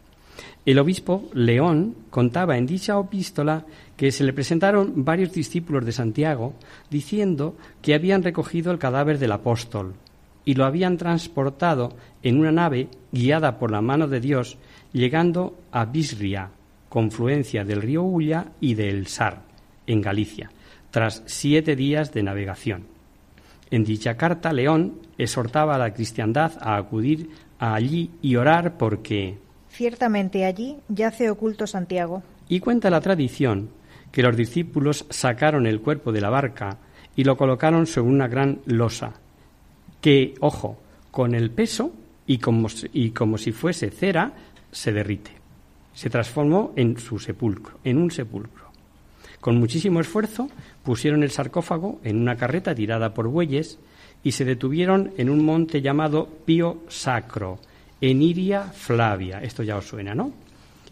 El 0.66 0.80
obispo 0.80 1.30
León 1.32 1.94
contaba 2.10 2.58
en 2.58 2.66
dicha 2.66 2.98
epístola 2.98 3.64
que 3.96 4.10
se 4.10 4.24
le 4.24 4.32
presentaron 4.32 5.04
varios 5.04 5.32
discípulos 5.32 5.86
de 5.86 5.92
Santiago 5.92 6.54
diciendo 6.90 7.56
que 7.80 7.94
habían 7.94 8.24
recogido 8.24 8.72
el 8.72 8.78
cadáver 8.78 9.20
del 9.20 9.30
apóstol 9.30 9.94
y 10.44 10.54
lo 10.54 10.64
habían 10.64 10.96
transportado 10.96 11.94
en 12.24 12.40
una 12.40 12.50
nave 12.50 12.88
guiada 13.12 13.60
por 13.60 13.70
la 13.70 13.80
mano 13.80 14.08
de 14.08 14.18
Dios, 14.18 14.58
llegando 14.92 15.56
a 15.70 15.84
Bisria, 15.84 16.50
confluencia 16.88 17.64
del 17.64 17.80
río 17.80 18.02
Ulla 18.02 18.46
y 18.60 18.74
del 18.74 19.06
Sar, 19.06 19.42
en 19.86 20.00
Galicia, 20.00 20.50
tras 20.90 21.22
siete 21.26 21.76
días 21.76 22.12
de 22.12 22.24
navegación. 22.24 22.86
En 23.70 23.84
dicha 23.84 24.16
carta, 24.16 24.52
León 24.52 25.00
exhortaba 25.16 25.76
a 25.76 25.78
la 25.78 25.94
cristiandad 25.94 26.52
a 26.60 26.76
acudir 26.76 27.30
allí 27.58 28.10
y 28.20 28.34
orar 28.34 28.76
porque 28.78 29.45
Ciertamente 29.76 30.46
allí 30.46 30.78
yace 30.88 31.28
oculto 31.28 31.66
Santiago. 31.66 32.22
Y 32.48 32.60
cuenta 32.60 32.88
la 32.88 33.02
tradición 33.02 33.68
que 34.10 34.22
los 34.22 34.34
discípulos 34.34 35.04
sacaron 35.10 35.66
el 35.66 35.82
cuerpo 35.82 36.12
de 36.12 36.22
la 36.22 36.30
barca 36.30 36.78
y 37.14 37.24
lo 37.24 37.36
colocaron 37.36 37.86
sobre 37.86 38.08
una 38.08 38.26
gran 38.26 38.60
losa, 38.64 39.12
que, 40.00 40.34
ojo, 40.40 40.78
con 41.10 41.34
el 41.34 41.50
peso 41.50 41.92
y 42.26 42.38
como, 42.38 42.68
y 42.94 43.10
como 43.10 43.36
si 43.36 43.52
fuese 43.52 43.90
cera, 43.90 44.32
se 44.72 44.92
derrite. 44.92 45.32
Se 45.92 46.08
transformó 46.08 46.72
en 46.74 46.98
su 46.98 47.18
sepulcro, 47.18 47.78
en 47.84 47.98
un 47.98 48.10
sepulcro. 48.10 48.64
Con 49.42 49.58
muchísimo 49.58 50.00
esfuerzo 50.00 50.48
pusieron 50.84 51.22
el 51.22 51.30
sarcófago 51.30 52.00
en 52.02 52.18
una 52.18 52.36
carreta 52.36 52.74
tirada 52.74 53.12
por 53.12 53.28
bueyes 53.28 53.78
y 54.22 54.32
se 54.32 54.46
detuvieron 54.46 55.12
en 55.18 55.28
un 55.28 55.44
monte 55.44 55.82
llamado 55.82 56.30
Pío 56.46 56.78
Sacro, 56.88 57.58
en 58.00 58.22
Iria 58.22 58.62
Flavia. 58.62 59.42
Esto 59.42 59.62
ya 59.62 59.76
os 59.76 59.86
suena, 59.86 60.14
¿no? 60.14 60.32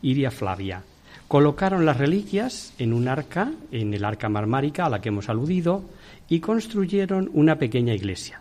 Iria 0.03 0.31
Flavia. 0.31 0.83
Colocaron 1.29 1.87
las 1.87 1.97
reliquias 1.97 2.75
en 2.79 2.93
un 2.93 3.09
arca, 3.09 3.53
en 3.73 3.95
el 3.95 4.05
arca 4.05 4.29
marmárica 4.29 4.87
a 4.87 4.91
la 4.91 5.01
que 5.01 5.09
hemos 5.09 5.29
aludido, 5.29 5.85
y 6.29 6.41
construyeron 6.41 7.31
una 7.33 7.57
pequeña 7.57 7.95
iglesia. 7.95 8.41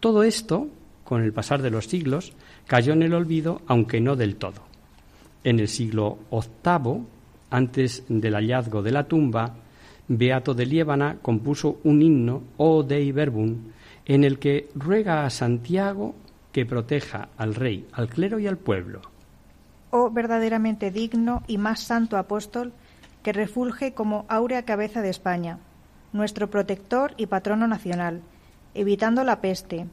Todo 0.00 0.22
esto, 0.22 0.68
con 1.04 1.22
el 1.22 1.32
pasar 1.32 1.62
de 1.62 1.70
los 1.70 1.86
siglos, 1.86 2.32
cayó 2.66 2.92
en 2.92 3.02
el 3.02 3.14
olvido, 3.14 3.62
aunque 3.66 4.00
no 4.00 4.16
del 4.16 4.36
todo. 4.36 4.62
En 5.44 5.60
el 5.60 5.68
siglo 5.68 6.18
VIII, 6.30 7.02
antes 7.50 8.04
del 8.08 8.34
hallazgo 8.34 8.82
de 8.82 8.92
la 8.92 9.06
tumba, 9.06 9.54
Beato 10.08 10.54
de 10.54 10.66
Liébana 10.66 11.18
compuso 11.20 11.80
un 11.84 12.02
himno, 12.02 12.42
O 12.58 12.82
Dei 12.82 13.12
Verbum, 13.12 13.56
en 14.04 14.24
el 14.24 14.38
que 14.38 14.68
ruega 14.74 15.24
a 15.24 15.30
Santiago 15.30 16.14
que 16.56 16.64
proteja 16.64 17.28
al 17.36 17.54
rey, 17.54 17.86
al 17.92 18.08
clero 18.08 18.38
y 18.38 18.46
al 18.46 18.56
pueblo. 18.56 19.02
Oh 19.90 20.08
verdaderamente 20.08 20.90
digno 20.90 21.42
y 21.46 21.58
más 21.58 21.80
santo 21.80 22.16
apóstol, 22.16 22.72
que 23.22 23.34
refulge 23.34 23.92
como 23.92 24.24
áurea 24.30 24.62
cabeza 24.62 25.02
de 25.02 25.10
España, 25.10 25.58
nuestro 26.14 26.48
protector 26.48 27.12
y 27.18 27.26
patrono 27.26 27.66
nacional, 27.68 28.22
evitando 28.72 29.22
la 29.22 29.42
peste. 29.42 29.84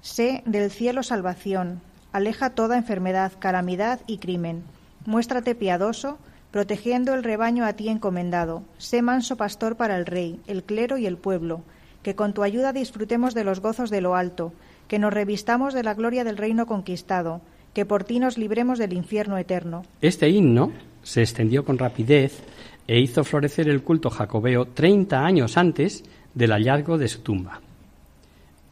Sé 0.00 0.42
del 0.46 0.70
cielo 0.70 1.02
salvación, 1.02 1.82
aleja 2.10 2.54
toda 2.54 2.78
enfermedad, 2.78 3.32
calamidad 3.38 4.00
y 4.06 4.16
crimen. 4.16 4.62
Muéstrate 5.04 5.54
piadoso, 5.54 6.16
protegiendo 6.50 7.12
el 7.12 7.22
rebaño 7.22 7.66
a 7.66 7.74
ti 7.74 7.90
encomendado. 7.90 8.62
Sé 8.78 9.02
manso 9.02 9.36
pastor 9.36 9.76
para 9.76 9.98
el 9.98 10.06
rey, 10.06 10.40
el 10.46 10.64
clero 10.64 10.96
y 10.96 11.04
el 11.04 11.18
pueblo, 11.18 11.64
que 12.02 12.14
con 12.14 12.32
tu 12.32 12.44
ayuda 12.44 12.72
disfrutemos 12.72 13.34
de 13.34 13.44
los 13.44 13.60
gozos 13.60 13.90
de 13.90 14.00
lo 14.00 14.16
alto, 14.16 14.54
que 14.88 14.98
nos 14.98 15.12
revistamos 15.12 15.74
de 15.74 15.82
la 15.82 15.94
gloria 15.94 16.24
del 16.24 16.36
reino 16.36 16.66
conquistado, 16.66 17.40
que 17.74 17.84
por 17.84 18.04
ti 18.04 18.18
nos 18.18 18.38
libremos 18.38 18.78
del 18.78 18.94
infierno 18.94 19.38
eterno. 19.38 19.84
Este 20.00 20.28
himno 20.28 20.72
se 21.02 21.20
extendió 21.20 21.64
con 21.64 21.78
rapidez 21.78 22.42
e 22.86 22.98
hizo 22.98 23.22
florecer 23.22 23.68
el 23.68 23.82
culto 23.82 24.10
jacobeo 24.10 24.66
treinta 24.66 25.24
años 25.24 25.56
antes 25.56 26.04
del 26.34 26.52
hallazgo 26.52 26.98
de 26.98 27.08
su 27.08 27.20
tumba. 27.20 27.60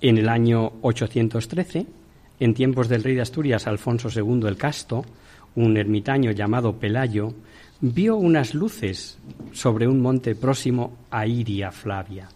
En 0.00 0.18
el 0.18 0.28
año 0.28 0.72
813, 0.82 1.86
en 2.40 2.54
tiempos 2.54 2.88
del 2.88 3.02
rey 3.02 3.14
de 3.14 3.22
Asturias 3.22 3.66
Alfonso 3.66 4.08
II 4.08 4.46
el 4.48 4.56
Casto, 4.56 5.04
un 5.54 5.76
ermitaño 5.76 6.32
llamado 6.32 6.74
Pelayo 6.74 7.32
vio 7.80 8.16
unas 8.16 8.54
luces 8.54 9.18
sobre 9.52 9.86
un 9.86 10.00
monte 10.00 10.34
próximo 10.34 10.96
a 11.10 11.26
Iria 11.26 11.70
Flavia, 11.70 12.28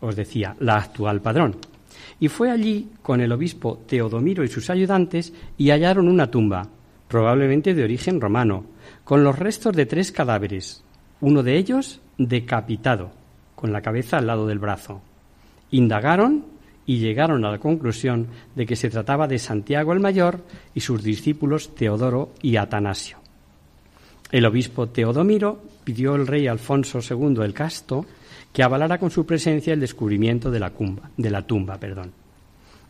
os 0.00 0.16
decía, 0.16 0.56
la 0.60 0.76
actual 0.76 1.20
padrón, 1.20 1.56
y 2.18 2.28
fue 2.28 2.50
allí 2.50 2.88
con 3.02 3.20
el 3.20 3.32
obispo 3.32 3.82
Teodomiro 3.86 4.44
y 4.44 4.48
sus 4.48 4.70
ayudantes 4.70 5.32
y 5.56 5.70
hallaron 5.70 6.08
una 6.08 6.30
tumba, 6.30 6.68
probablemente 7.08 7.74
de 7.74 7.84
origen 7.84 8.20
romano, 8.20 8.64
con 9.04 9.24
los 9.24 9.38
restos 9.38 9.74
de 9.74 9.86
tres 9.86 10.12
cadáveres, 10.12 10.84
uno 11.20 11.42
de 11.42 11.56
ellos 11.56 12.00
decapitado, 12.18 13.10
con 13.54 13.72
la 13.72 13.82
cabeza 13.82 14.18
al 14.18 14.26
lado 14.26 14.46
del 14.46 14.58
brazo. 14.58 15.02
Indagaron 15.70 16.44
y 16.86 16.98
llegaron 16.98 17.44
a 17.44 17.50
la 17.50 17.58
conclusión 17.58 18.28
de 18.54 18.66
que 18.66 18.76
se 18.76 18.90
trataba 18.90 19.28
de 19.28 19.38
Santiago 19.38 19.92
el 19.92 20.00
Mayor 20.00 20.44
y 20.74 20.80
sus 20.80 21.02
discípulos 21.02 21.74
Teodoro 21.74 22.32
y 22.42 22.56
Atanasio. 22.56 23.18
El 24.32 24.46
obispo 24.46 24.88
Teodomiro 24.88 25.62
pidió 25.84 26.14
al 26.14 26.26
rey 26.26 26.46
Alfonso 26.46 27.00
II 27.00 27.42
el 27.42 27.54
Casto 27.54 28.06
que 28.52 28.62
avalara 28.62 28.98
con 28.98 29.10
su 29.10 29.26
presencia 29.26 29.72
el 29.72 29.80
descubrimiento 29.80 30.50
de 30.50 30.60
la, 30.60 30.72
de 31.16 31.30
la 31.30 31.42
tumba. 31.42 31.78
Perdón. 31.78 32.12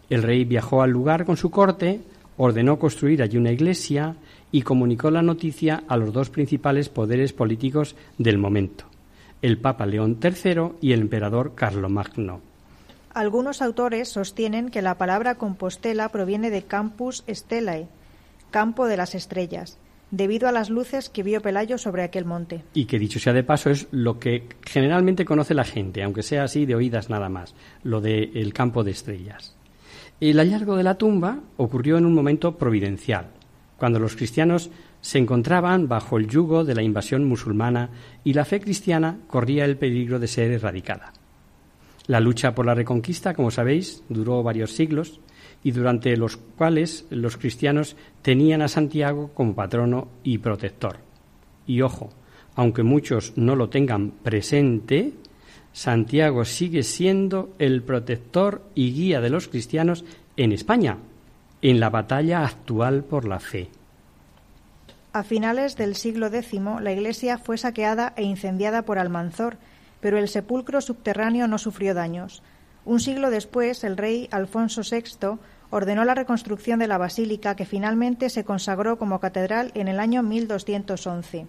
El 0.08 0.22
rey 0.22 0.44
viajó 0.44 0.82
al 0.82 0.90
lugar 0.90 1.24
con 1.24 1.36
su 1.36 1.50
corte, 1.50 2.00
ordenó 2.36 2.78
construir 2.78 3.22
allí 3.22 3.36
una 3.36 3.52
iglesia 3.52 4.16
y 4.50 4.62
comunicó 4.62 5.10
la 5.10 5.22
noticia 5.22 5.84
a 5.86 5.96
los 5.96 6.12
dos 6.12 6.30
principales 6.30 6.88
poderes 6.88 7.32
políticos 7.32 7.94
del 8.18 8.38
momento, 8.38 8.84
el 9.42 9.58
Papa 9.58 9.86
León 9.86 10.18
III 10.22 10.72
y 10.80 10.92
el 10.92 11.02
emperador 11.02 11.54
Carlomagno. 11.54 12.40
Algunos 13.12 13.60
autores 13.60 14.08
sostienen 14.08 14.70
que 14.70 14.82
la 14.82 14.96
palabra 14.96 15.36
Compostela 15.36 16.08
proviene 16.10 16.50
de 16.50 16.62
Campus 16.62 17.24
Stellae, 17.28 17.88
campo 18.50 18.86
de 18.86 18.96
las 18.96 19.14
estrellas, 19.14 19.78
debido 20.10 20.48
a 20.48 20.52
las 20.52 20.70
luces 20.70 21.08
que 21.08 21.22
vio 21.22 21.40
Pelayo 21.40 21.78
sobre 21.78 22.02
aquel 22.02 22.24
monte. 22.24 22.62
Y 22.74 22.86
que 22.86 22.98
dicho 22.98 23.18
sea 23.18 23.32
de 23.32 23.44
paso 23.44 23.70
es 23.70 23.88
lo 23.90 24.18
que 24.18 24.48
generalmente 24.62 25.24
conoce 25.24 25.54
la 25.54 25.64
gente, 25.64 26.02
aunque 26.02 26.22
sea 26.22 26.44
así 26.44 26.66
de 26.66 26.74
oídas 26.74 27.10
nada 27.10 27.28
más, 27.28 27.54
lo 27.82 28.00
del 28.00 28.52
campo 28.52 28.84
de 28.84 28.90
estrellas. 28.90 29.56
El 30.20 30.38
hallazgo 30.38 30.76
de 30.76 30.82
la 30.82 30.98
tumba 30.98 31.40
ocurrió 31.56 31.96
en 31.96 32.06
un 32.06 32.14
momento 32.14 32.58
providencial, 32.58 33.28
cuando 33.78 33.98
los 33.98 34.16
cristianos 34.16 34.70
se 35.00 35.18
encontraban 35.18 35.88
bajo 35.88 36.18
el 36.18 36.28
yugo 36.28 36.64
de 36.64 36.74
la 36.74 36.82
invasión 36.82 37.24
musulmana 37.24 37.88
y 38.22 38.34
la 38.34 38.44
fe 38.44 38.60
cristiana 38.60 39.18
corría 39.26 39.64
el 39.64 39.78
peligro 39.78 40.18
de 40.18 40.28
ser 40.28 40.50
erradicada. 40.50 41.14
La 42.06 42.20
lucha 42.20 42.54
por 42.54 42.66
la 42.66 42.74
reconquista, 42.74 43.34
como 43.34 43.50
sabéis, 43.50 44.02
duró 44.08 44.42
varios 44.42 44.72
siglos 44.72 45.20
y 45.62 45.72
durante 45.72 46.16
los 46.16 46.36
cuales 46.36 47.06
los 47.10 47.36
cristianos 47.36 47.96
tenían 48.22 48.62
a 48.62 48.68
Santiago 48.68 49.30
como 49.34 49.54
patrono 49.54 50.08
y 50.22 50.38
protector. 50.38 50.96
Y 51.66 51.82
ojo, 51.82 52.10
aunque 52.54 52.82
muchos 52.82 53.32
no 53.36 53.56
lo 53.56 53.68
tengan 53.68 54.10
presente, 54.10 55.12
Santiago 55.72 56.44
sigue 56.44 56.82
siendo 56.82 57.50
el 57.58 57.82
protector 57.82 58.62
y 58.74 58.92
guía 58.92 59.20
de 59.20 59.30
los 59.30 59.48
cristianos 59.48 60.04
en 60.36 60.52
España, 60.52 60.98
en 61.62 61.80
la 61.80 61.90
batalla 61.90 62.44
actual 62.44 63.04
por 63.04 63.26
la 63.26 63.38
fe. 63.38 63.68
A 65.12 65.22
finales 65.22 65.76
del 65.76 65.96
siglo 65.96 66.28
X, 66.28 66.60
la 66.80 66.92
iglesia 66.92 67.38
fue 67.38 67.58
saqueada 67.58 68.12
e 68.16 68.22
incendiada 68.22 68.82
por 68.82 68.98
Almanzor, 68.98 69.56
pero 70.00 70.18
el 70.18 70.28
sepulcro 70.28 70.80
subterráneo 70.80 71.48
no 71.48 71.58
sufrió 71.58 71.94
daños. 71.94 72.42
Un 72.84 73.00
siglo 73.00 73.30
después, 73.30 73.84
el 73.84 73.96
rey 73.96 74.28
Alfonso 74.30 74.82
VI 74.82 75.38
ordenó 75.70 76.04
la 76.04 76.14
reconstrucción 76.14 76.78
de 76.78 76.86
la 76.86 76.98
basílica 76.98 77.54
que 77.54 77.66
finalmente 77.66 78.30
se 78.30 78.44
consagró 78.44 78.98
como 78.98 79.20
catedral 79.20 79.70
en 79.74 79.88
el 79.88 80.00
año 80.00 80.22
1211, 80.22 81.46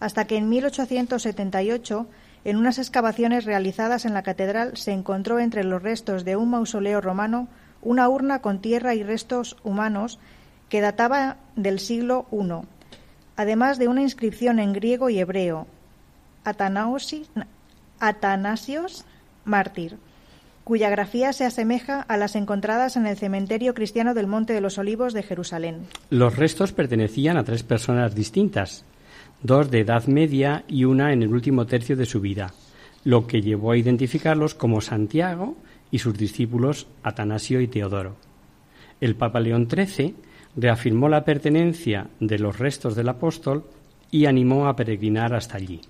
hasta 0.00 0.26
que 0.26 0.36
en 0.36 0.48
1878, 0.48 2.06
en 2.44 2.56
unas 2.56 2.78
excavaciones 2.78 3.44
realizadas 3.44 4.04
en 4.04 4.14
la 4.14 4.22
catedral, 4.22 4.76
se 4.76 4.92
encontró 4.92 5.38
entre 5.38 5.64
los 5.64 5.82
restos 5.82 6.24
de 6.24 6.36
un 6.36 6.50
mausoleo 6.50 7.00
romano 7.00 7.48
una 7.80 8.08
urna 8.08 8.40
con 8.40 8.60
tierra 8.60 8.94
y 8.94 9.02
restos 9.02 9.56
humanos 9.62 10.18
que 10.68 10.80
databa 10.80 11.36
del 11.56 11.78
siglo 11.78 12.26
I, 12.32 12.66
además 13.36 13.78
de 13.78 13.88
una 13.88 14.02
inscripción 14.02 14.58
en 14.58 14.72
griego 14.72 15.10
y 15.10 15.18
hebreo, 15.20 15.66
Atanasios, 18.00 19.04
mártir. 19.44 19.98
Cuya 20.68 20.90
grafía 20.90 21.32
se 21.32 21.46
asemeja 21.46 22.02
a 22.02 22.18
las 22.18 22.36
encontradas 22.36 22.98
en 22.98 23.06
el 23.06 23.16
cementerio 23.16 23.72
cristiano 23.72 24.12
del 24.12 24.26
Monte 24.26 24.52
de 24.52 24.60
los 24.60 24.76
Olivos 24.76 25.14
de 25.14 25.22
Jerusalén. 25.22 25.86
Los 26.10 26.36
restos 26.36 26.72
pertenecían 26.72 27.38
a 27.38 27.44
tres 27.44 27.62
personas 27.62 28.14
distintas, 28.14 28.84
dos 29.42 29.70
de 29.70 29.80
edad 29.80 30.04
media 30.08 30.64
y 30.68 30.84
una 30.84 31.14
en 31.14 31.22
el 31.22 31.32
último 31.32 31.64
tercio 31.64 31.96
de 31.96 32.04
su 32.04 32.20
vida, 32.20 32.52
lo 33.02 33.26
que 33.26 33.40
llevó 33.40 33.72
a 33.72 33.78
identificarlos 33.78 34.54
como 34.54 34.82
Santiago 34.82 35.56
y 35.90 36.00
sus 36.00 36.18
discípulos 36.18 36.86
Atanasio 37.02 37.62
y 37.62 37.68
Teodoro. 37.68 38.16
El 39.00 39.16
Papa 39.16 39.40
León 39.40 39.68
XIII 39.70 40.16
reafirmó 40.54 41.08
la 41.08 41.24
pertenencia 41.24 42.08
de 42.20 42.38
los 42.38 42.58
restos 42.58 42.94
del 42.94 43.08
apóstol 43.08 43.64
y 44.10 44.26
animó 44.26 44.68
a 44.68 44.76
peregrinar 44.76 45.32
hasta 45.32 45.56
allí. 45.56 45.80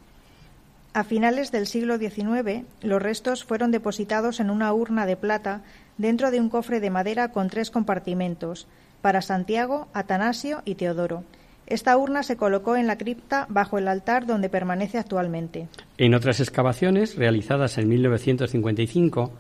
A 0.95 1.05
finales 1.05 1.53
del 1.53 1.67
siglo 1.67 1.99
XIX, 1.99 2.65
los 2.83 3.03
restos 3.03 3.45
fueron 3.45 3.71
depositados 3.71 4.41
en 4.41 4.51
una 4.51 4.73
urna 4.73 5.07
de 5.07 5.17
plata 5.17 5.63
dentro 5.97 6.31
de 6.31 6.41
un 6.41 6.49
cofre 6.49 6.81
de 6.81 6.91
madera 6.91 7.31
con 7.31 7.49
tres 7.51 7.71
compartimentos, 7.71 8.67
para 9.03 9.23
Santiago, 9.23 9.89
Atanasio 9.93 10.63
y 10.65 10.75
Teodoro. 10.75 11.25
Esta 11.67 11.97
urna 11.99 12.23
se 12.23 12.37
colocó 12.37 12.77
en 12.77 12.87
la 12.87 12.97
cripta 12.97 13.47
bajo 13.51 13.77
el 13.77 13.89
altar 13.89 14.27
donde 14.27 14.49
permanece 14.49 14.97
actualmente. 14.97 15.69
En 15.99 16.15
otras 16.15 16.41
excavaciones 16.41 17.17
realizadas 17.17 17.77
en 17.77 17.89
1955 17.89 19.33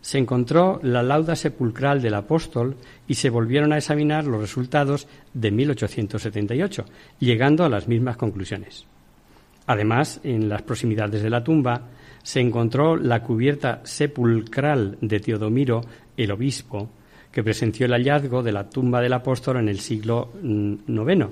se 0.00 0.18
encontró 0.18 0.80
la 0.82 1.02
lauda 1.02 1.36
sepulcral 1.36 2.00
del 2.00 2.14
apóstol 2.14 2.76
y 3.06 3.14
se 3.14 3.28
volvieron 3.28 3.72
a 3.72 3.78
examinar 3.78 4.24
los 4.24 4.40
resultados 4.40 5.06
de 5.34 5.50
1878, 5.50 6.86
llegando 7.20 7.64
a 7.64 7.68
las 7.68 7.86
mismas 7.86 8.16
conclusiones. 8.16 8.86
Además, 9.66 10.20
en 10.24 10.48
las 10.48 10.62
proximidades 10.62 11.22
de 11.22 11.30
la 11.30 11.42
tumba 11.42 11.82
se 12.22 12.40
encontró 12.40 12.96
la 12.96 13.22
cubierta 13.22 13.80
sepulcral 13.84 14.98
de 15.00 15.20
Teodomiro, 15.20 15.82
el 16.16 16.30
obispo, 16.32 16.88
que 17.30 17.42
presenció 17.42 17.86
el 17.86 17.92
hallazgo 17.92 18.42
de 18.42 18.52
la 18.52 18.68
tumba 18.68 19.00
del 19.00 19.12
apóstol 19.12 19.56
en 19.58 19.68
el 19.68 19.80
siglo 19.80 20.32
IX, 20.42 21.26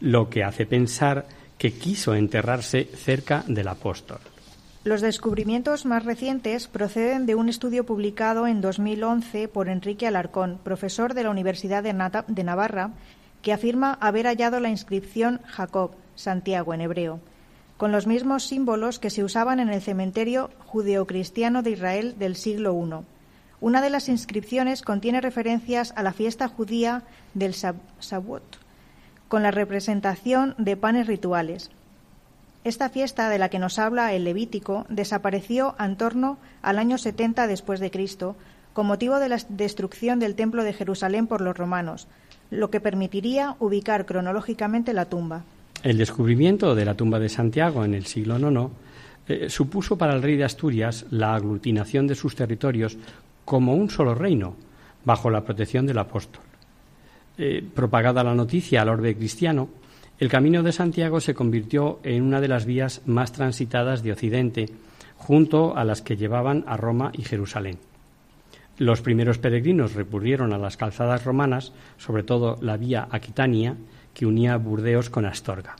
lo 0.00 0.28
que 0.28 0.44
hace 0.44 0.66
pensar 0.66 1.26
que 1.58 1.72
quiso 1.72 2.14
enterrarse 2.14 2.84
cerca 2.84 3.44
del 3.48 3.68
apóstol. 3.68 4.18
Los 4.84 5.00
descubrimientos 5.00 5.84
más 5.84 6.04
recientes 6.04 6.68
proceden 6.68 7.26
de 7.26 7.34
un 7.34 7.48
estudio 7.48 7.84
publicado 7.84 8.46
en 8.46 8.60
2011 8.60 9.48
por 9.48 9.68
Enrique 9.68 10.06
Alarcón, 10.06 10.58
profesor 10.62 11.14
de 11.14 11.24
la 11.24 11.30
Universidad 11.30 11.82
de 11.82 12.44
Navarra, 12.44 12.92
que 13.42 13.52
afirma 13.52 13.94
haber 14.00 14.26
hallado 14.26 14.60
la 14.60 14.70
inscripción 14.70 15.40
Jacob, 15.44 15.90
Santiago 16.14 16.72
en 16.72 16.80
hebreo, 16.80 17.20
con 17.78 17.92
los 17.92 18.08
mismos 18.08 18.44
símbolos 18.44 18.98
que 18.98 19.08
se 19.08 19.22
usaban 19.22 19.60
en 19.60 19.68
el 19.70 19.80
cementerio 19.80 20.50
judeocristiano 20.66 21.62
de 21.62 21.70
Israel 21.70 22.16
del 22.18 22.34
siglo 22.34 22.74
I. 22.74 23.04
Una 23.60 23.80
de 23.80 23.88
las 23.88 24.08
inscripciones 24.08 24.82
contiene 24.82 25.20
referencias 25.20 25.92
a 25.96 26.02
la 26.02 26.12
fiesta 26.12 26.48
judía 26.48 27.04
del 27.34 27.52
Shavuot, 27.52 28.58
con 29.28 29.44
la 29.44 29.52
representación 29.52 30.56
de 30.58 30.76
panes 30.76 31.06
rituales. 31.06 31.70
Esta 32.64 32.88
fiesta 32.88 33.28
de 33.28 33.38
la 33.38 33.48
que 33.48 33.60
nos 33.60 33.78
habla 33.78 34.12
el 34.12 34.24
Levítico 34.24 34.84
desapareció 34.88 35.76
en 35.78 35.96
torno 35.96 36.38
al 36.62 36.80
año 36.80 36.98
70 36.98 37.46
después 37.46 37.78
de 37.78 37.92
Cristo, 37.92 38.34
con 38.72 38.86
motivo 38.86 39.20
de 39.20 39.28
la 39.28 39.38
destrucción 39.48 40.18
del 40.18 40.34
templo 40.34 40.64
de 40.64 40.72
Jerusalén 40.72 41.28
por 41.28 41.40
los 41.40 41.56
romanos, 41.56 42.08
lo 42.50 42.70
que 42.70 42.80
permitiría 42.80 43.54
ubicar 43.60 44.04
cronológicamente 44.04 44.92
la 44.92 45.04
tumba. 45.04 45.44
El 45.82 45.96
descubrimiento 45.96 46.74
de 46.74 46.84
la 46.84 46.94
tumba 46.94 47.20
de 47.20 47.28
Santiago 47.28 47.84
en 47.84 47.94
el 47.94 48.06
siglo 48.06 48.38
IX 48.38 48.72
eh, 49.28 49.48
supuso 49.48 49.96
para 49.96 50.14
el 50.14 50.22
rey 50.22 50.36
de 50.36 50.44
Asturias 50.44 51.06
la 51.10 51.34
aglutinación 51.34 52.06
de 52.06 52.16
sus 52.16 52.34
territorios 52.34 52.96
como 53.44 53.74
un 53.74 53.88
solo 53.88 54.14
reino, 54.14 54.56
bajo 55.04 55.30
la 55.30 55.44
protección 55.44 55.86
del 55.86 55.98
apóstol. 55.98 56.42
Eh, 57.36 57.64
propagada 57.74 58.24
la 58.24 58.34
noticia 58.34 58.82
al 58.82 58.88
orbe 58.88 59.16
cristiano, 59.16 59.68
el 60.18 60.28
camino 60.28 60.64
de 60.64 60.72
Santiago 60.72 61.20
se 61.20 61.34
convirtió 61.34 62.00
en 62.02 62.24
una 62.24 62.40
de 62.40 62.48
las 62.48 62.66
vías 62.66 63.02
más 63.06 63.30
transitadas 63.30 64.02
de 64.02 64.12
Occidente, 64.12 64.68
junto 65.16 65.76
a 65.76 65.84
las 65.84 66.02
que 66.02 66.16
llevaban 66.16 66.64
a 66.66 66.76
Roma 66.76 67.12
y 67.14 67.22
Jerusalén. 67.22 67.78
Los 68.78 69.00
primeros 69.00 69.38
peregrinos 69.38 69.94
recurrieron 69.94 70.52
a 70.52 70.58
las 70.58 70.76
calzadas 70.76 71.24
romanas, 71.24 71.72
sobre 71.98 72.24
todo 72.24 72.58
la 72.60 72.76
vía 72.76 73.06
Aquitania, 73.10 73.76
que 74.18 74.26
unía 74.26 74.56
Burdeos 74.56 75.10
con 75.10 75.26
Astorga. 75.26 75.76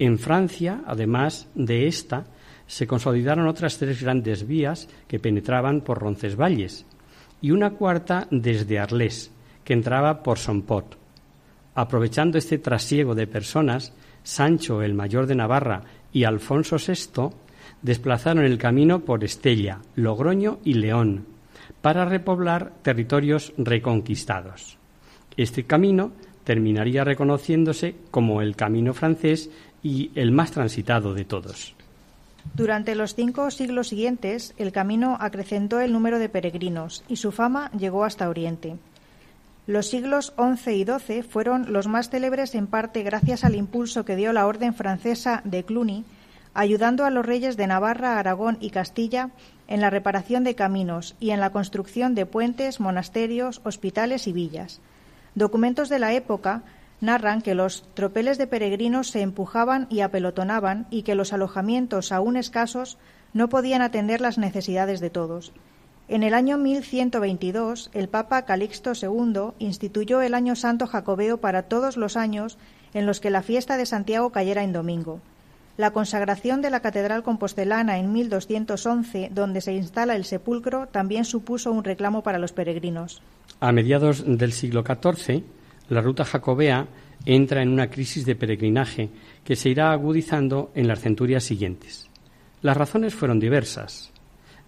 En 0.00 0.18
Francia, 0.18 0.82
además 0.84 1.46
de 1.54 1.86
esta, 1.86 2.24
se 2.66 2.88
consolidaron 2.88 3.46
otras 3.46 3.78
tres 3.78 4.02
grandes 4.02 4.48
vías 4.48 4.88
que 5.06 5.20
penetraban 5.20 5.82
por 5.82 6.00
Roncesvalles 6.00 6.84
y 7.40 7.52
una 7.52 7.70
cuarta 7.70 8.26
desde 8.32 8.80
Arlés, 8.80 9.30
que 9.62 9.74
entraba 9.74 10.24
por 10.24 10.38
Sompot. 10.38 10.98
Aprovechando 11.76 12.36
este 12.36 12.58
trasiego 12.58 13.14
de 13.14 13.28
personas, 13.28 13.92
Sancho 14.24 14.82
el 14.82 14.94
Mayor 14.94 15.28
de 15.28 15.36
Navarra 15.36 15.84
y 16.12 16.24
Alfonso 16.24 16.78
VI 16.78 17.30
desplazaron 17.80 18.44
el 18.44 18.58
camino 18.58 19.04
por 19.04 19.22
Estella, 19.22 19.82
Logroño 19.94 20.58
y 20.64 20.74
León 20.74 21.26
para 21.80 22.06
repoblar 22.06 22.72
territorios 22.82 23.52
reconquistados. 23.56 24.78
Este 25.36 25.62
camino 25.64 26.10
terminaría 26.46 27.02
reconociéndose 27.02 27.96
como 28.12 28.40
el 28.40 28.54
camino 28.54 28.94
francés 28.94 29.50
y 29.82 30.12
el 30.14 30.30
más 30.30 30.52
transitado 30.52 31.12
de 31.12 31.24
todos. 31.24 31.74
Durante 32.54 32.94
los 32.94 33.16
cinco 33.16 33.50
siglos 33.50 33.88
siguientes, 33.88 34.54
el 34.56 34.70
camino 34.70 35.18
acrecentó 35.20 35.80
el 35.80 35.92
número 35.92 36.20
de 36.20 36.28
peregrinos 36.28 37.02
y 37.08 37.16
su 37.16 37.32
fama 37.32 37.72
llegó 37.72 38.04
hasta 38.04 38.28
Oriente. 38.28 38.76
Los 39.66 39.88
siglos 39.88 40.32
XI 40.36 40.70
y 40.70 40.84
XII 40.84 41.22
fueron 41.24 41.72
los 41.72 41.88
más 41.88 42.10
célebres 42.10 42.54
en 42.54 42.68
parte 42.68 43.02
gracias 43.02 43.42
al 43.42 43.56
impulso 43.56 44.04
que 44.04 44.14
dio 44.14 44.32
la 44.32 44.46
Orden 44.46 44.72
francesa 44.72 45.42
de 45.44 45.64
Cluny, 45.64 46.04
ayudando 46.54 47.04
a 47.04 47.10
los 47.10 47.26
reyes 47.26 47.56
de 47.56 47.66
Navarra, 47.66 48.20
Aragón 48.20 48.56
y 48.60 48.70
Castilla 48.70 49.30
en 49.66 49.80
la 49.80 49.90
reparación 49.90 50.44
de 50.44 50.54
caminos 50.54 51.16
y 51.18 51.30
en 51.30 51.40
la 51.40 51.50
construcción 51.50 52.14
de 52.14 52.24
puentes, 52.24 52.78
monasterios, 52.78 53.60
hospitales 53.64 54.28
y 54.28 54.32
villas. 54.32 54.80
Documentos 55.36 55.90
de 55.90 55.98
la 55.98 56.14
época 56.14 56.62
narran 57.02 57.42
que 57.42 57.54
los 57.54 57.84
tropeles 57.92 58.38
de 58.38 58.46
peregrinos 58.46 59.10
se 59.10 59.20
empujaban 59.20 59.86
y 59.90 60.00
apelotonaban 60.00 60.86
y 60.90 61.02
que 61.02 61.14
los 61.14 61.34
alojamientos 61.34 62.10
aún 62.10 62.38
escasos 62.38 62.96
no 63.34 63.50
podían 63.50 63.82
atender 63.82 64.22
las 64.22 64.38
necesidades 64.38 64.98
de 65.00 65.10
todos. 65.10 65.52
En 66.08 66.22
el 66.22 66.32
año 66.32 66.56
1122, 66.56 67.90
el 67.92 68.08
Papa 68.08 68.46
Calixto 68.46 68.92
II 68.94 69.52
instituyó 69.58 70.22
el 70.22 70.32
Año 70.32 70.56
Santo 70.56 70.86
Jacobeo 70.86 71.36
para 71.36 71.64
todos 71.64 71.98
los 71.98 72.16
años 72.16 72.56
en 72.94 73.04
los 73.04 73.20
que 73.20 73.28
la 73.28 73.42
fiesta 73.42 73.76
de 73.76 73.84
Santiago 73.84 74.30
cayera 74.30 74.64
en 74.64 74.72
domingo. 74.72 75.20
La 75.76 75.90
consagración 75.90 76.62
de 76.62 76.70
la 76.70 76.80
Catedral 76.80 77.22
Compostelana 77.22 77.98
en 77.98 78.10
1211, 78.10 79.28
donde 79.34 79.60
se 79.60 79.74
instala 79.74 80.16
el 80.16 80.24
sepulcro, 80.24 80.86
también 80.86 81.26
supuso 81.26 81.72
un 81.72 81.84
reclamo 81.84 82.22
para 82.22 82.38
los 82.38 82.52
peregrinos. 82.52 83.20
A 83.60 83.72
mediados 83.72 84.24
del 84.26 84.52
siglo 84.52 84.84
XIV, 84.84 85.42
la 85.88 86.02
ruta 86.02 86.24
jacobea 86.24 86.88
entra 87.24 87.62
en 87.62 87.70
una 87.70 87.88
crisis 87.88 88.26
de 88.26 88.36
peregrinaje 88.36 89.08
que 89.44 89.56
se 89.56 89.70
irá 89.70 89.92
agudizando 89.92 90.70
en 90.74 90.86
las 90.86 91.00
centurias 91.00 91.44
siguientes. 91.44 92.10
Las 92.60 92.76
razones 92.76 93.14
fueron 93.14 93.40
diversas. 93.40 94.12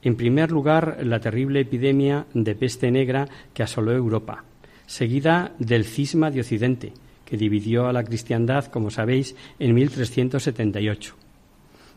En 0.03 0.17
primer 0.17 0.51
lugar, 0.51 0.99
la 1.03 1.21
terrible 1.21 1.61
epidemia 1.61 2.27
de 2.33 2.55
peste 2.55 2.91
negra 2.91 3.29
que 3.53 3.63
asoló 3.63 3.93
Europa, 3.93 4.45
seguida 4.87 5.53
del 5.59 5.85
cisma 5.85 6.31
de 6.31 6.41
Occidente, 6.41 6.93
que 7.25 7.37
dividió 7.37 7.89
a 7.89 7.93
la 7.93 8.05
cristiandad, 8.05 8.67
como 8.67 8.91
sabéis, 8.91 9.37
en 9.59 9.75
1378. 9.75 11.28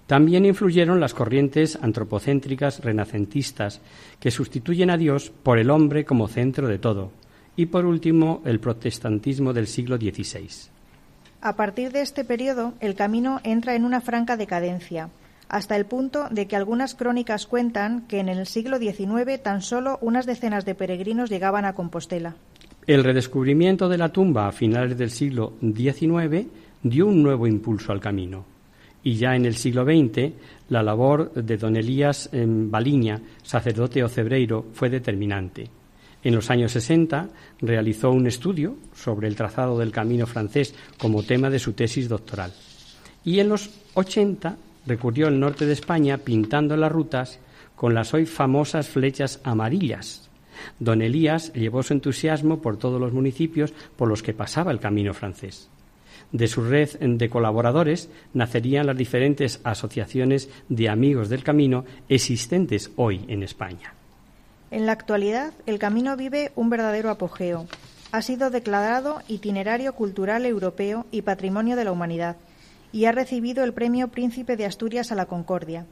También 0.08 0.46
influyeron 0.46 1.00
las 1.00 1.14
corrientes 1.14 1.78
antropocéntricas 1.82 2.84
renacentistas, 2.84 3.82
que 4.20 4.32
sustituyen 4.32 4.90
a 4.90 4.98
Dios 4.98 5.32
por 5.44 5.58
el 5.58 5.70
hombre 5.70 6.06
como 6.06 6.28
centro 6.28 6.68
de 6.68 6.80
todo. 6.80 7.12
Y 7.56 7.68
por 7.68 7.86
último, 7.86 8.42
el 8.46 8.60
protestantismo 8.60 9.54
del 9.54 9.68
siglo 9.68 9.98
XVI. 9.98 10.70
A 11.42 11.56
partir 11.56 11.92
de 11.92 12.02
este 12.02 12.24
periodo, 12.24 12.74
el 12.80 12.96
camino 12.96 13.40
entra 13.44 13.76
en 13.76 13.86
una 13.86 14.02
franca 14.02 14.38
decadencia, 14.38 15.10
hasta 15.50 15.76
el 15.76 15.86
punto 15.86 16.28
de 16.30 16.48
que 16.48 16.56
algunas 16.56 16.96
crónicas 16.96 17.46
cuentan 17.46 18.08
que 18.08 18.20
en 18.20 18.30
el 18.30 18.48
siglo 18.48 18.80
XIX 18.80 19.42
tan 19.42 19.62
solo 19.62 19.98
unas 20.02 20.26
decenas 20.26 20.66
de 20.66 20.76
peregrinos 20.76 21.30
llegaban 21.30 21.66
a 21.66 21.74
Compostela. 21.74 22.36
El 22.88 23.04
redescubrimiento 23.04 23.90
de 23.90 23.98
la 23.98 24.10
tumba 24.10 24.48
a 24.48 24.52
finales 24.52 24.98
del 24.98 25.12
siglo 25.12 25.54
XIX 25.60 26.48
dio 26.84 27.08
un 27.08 27.22
nuevo 27.22 27.48
impulso 27.48 27.92
al 27.92 28.00
camino. 28.00 28.51
Y 29.04 29.16
ya 29.16 29.36
en 29.36 29.46
el 29.46 29.56
siglo 29.56 29.84
XX, 29.84 30.34
la 30.70 30.84
labor 30.84 31.34
de 31.34 31.58
don 31.58 31.76
Elías 31.76 32.30
Baliña, 32.34 33.20
sacerdote 33.42 34.04
ocebreiro, 34.04 34.68
fue 34.74 34.90
determinante. 34.90 35.70
En 36.24 36.36
los 36.36 36.52
años 36.52 36.72
60 36.74 37.30
realizó 37.62 38.12
un 38.12 38.28
estudio 38.28 38.76
sobre 38.94 39.28
el 39.28 39.36
trazado 39.36 39.78
del 39.80 39.92
camino 39.92 40.28
francés 40.28 40.76
como 41.00 41.24
tema 41.24 41.50
de 41.50 41.60
su 41.60 41.74
tesis 41.74 42.08
doctoral. 42.08 42.54
Y 43.26 43.40
en 43.40 43.50
los 43.50 43.72
80 43.96 44.56
recurrió 44.86 45.28
al 45.28 45.40
norte 45.40 45.66
de 45.66 45.74
España 45.74 46.18
pintando 46.18 46.78
las 46.78 46.92
rutas 46.92 47.40
con 47.76 47.94
las 47.94 48.14
hoy 48.14 48.26
famosas 48.26 48.88
flechas 48.88 49.40
amarillas. 49.44 50.30
Don 50.80 51.02
Elías 51.02 51.52
llevó 51.54 51.82
su 51.82 51.94
entusiasmo 51.94 52.62
por 52.62 52.78
todos 52.78 53.00
los 53.00 53.14
municipios 53.14 53.74
por 53.96 54.08
los 54.08 54.22
que 54.22 54.34
pasaba 54.34 54.72
el 54.72 54.80
camino 54.80 55.14
francés. 55.14 55.70
De 56.32 56.48
su 56.48 56.64
red 56.64 56.90
de 57.00 57.30
colaboradores 57.30 58.10
nacerían 58.34 58.88
las 58.88 58.98
diferentes 58.98 59.60
asociaciones 59.64 60.50
de 60.70 60.90
amigos 60.90 61.30
del 61.30 61.44
camino 61.44 61.84
existentes 62.08 62.92
hoy 62.96 63.26
en 63.28 63.44
España. 63.44 63.94
En 64.72 64.86
la 64.86 64.94
actualidad, 64.94 65.54
el 65.66 65.78
camino 65.78 66.16
vive 66.16 66.52
un 66.56 66.70
verdadero 66.70 67.10
apogeo. 67.10 67.68
Ha 68.14 68.22
sido 68.22 68.50
declarado 68.50 69.22
itinerario 69.28 69.94
cultural 69.94 70.46
europeo 70.46 71.06
y 71.12 71.24
patrimonio 71.24 71.76
de 71.76 71.84
la 71.84 71.92
humanidad 71.92 72.38
y 72.94 73.06
ha 73.06 73.12
recibido 73.12 73.64
el 73.64 73.74
Premio 73.74 74.08
Príncipe 74.08 74.56
de 74.56 74.66
Asturias 74.66 75.12
a 75.12 75.16
la 75.16 75.26
Concordia. 75.26 75.86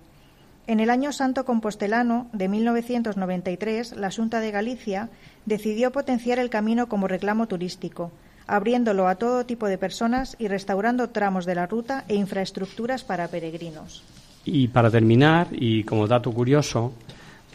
En 0.67 0.79
el 0.79 0.89
año 0.89 1.11
santo 1.11 1.45
compostelano 1.45 2.27
de 2.31 2.47
1993, 2.47 3.97
la 3.97 4.11
Junta 4.11 4.39
de 4.39 4.51
Galicia 4.51 5.09
decidió 5.45 5.91
potenciar 5.91 6.39
el 6.39 6.49
camino 6.49 6.87
como 6.87 7.07
reclamo 7.07 7.47
turístico, 7.47 8.11
abriéndolo 8.49 9.07
a 9.07 9.15
todo 9.15 9.45
tipo 9.45 9.67
de 9.67 9.77
personas 9.77 10.35
y 10.39 10.47
restaurando 10.47 11.09
tramos 11.09 11.45
de 11.45 11.55
la 11.55 11.67
ruta 11.67 12.03
e 12.07 12.15
infraestructuras 12.15 13.03
para 13.03 13.27
peregrinos. 13.27 14.03
Y 14.43 14.67
para 14.69 14.89
terminar, 14.89 15.47
y 15.51 15.83
como 15.83 16.07
dato 16.07 16.31
curioso, 16.31 16.93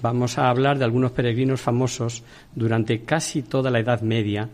vamos 0.01 0.39
a 0.39 0.49
hablar 0.49 0.79
de 0.79 0.85
algunos 0.85 1.11
peregrinos 1.11 1.61
famosos 1.61 2.23
durante 2.55 3.03
casi 3.03 3.43
toda 3.43 3.71
la 3.71 3.81
Edad 3.81 4.03
Media. 4.03 4.49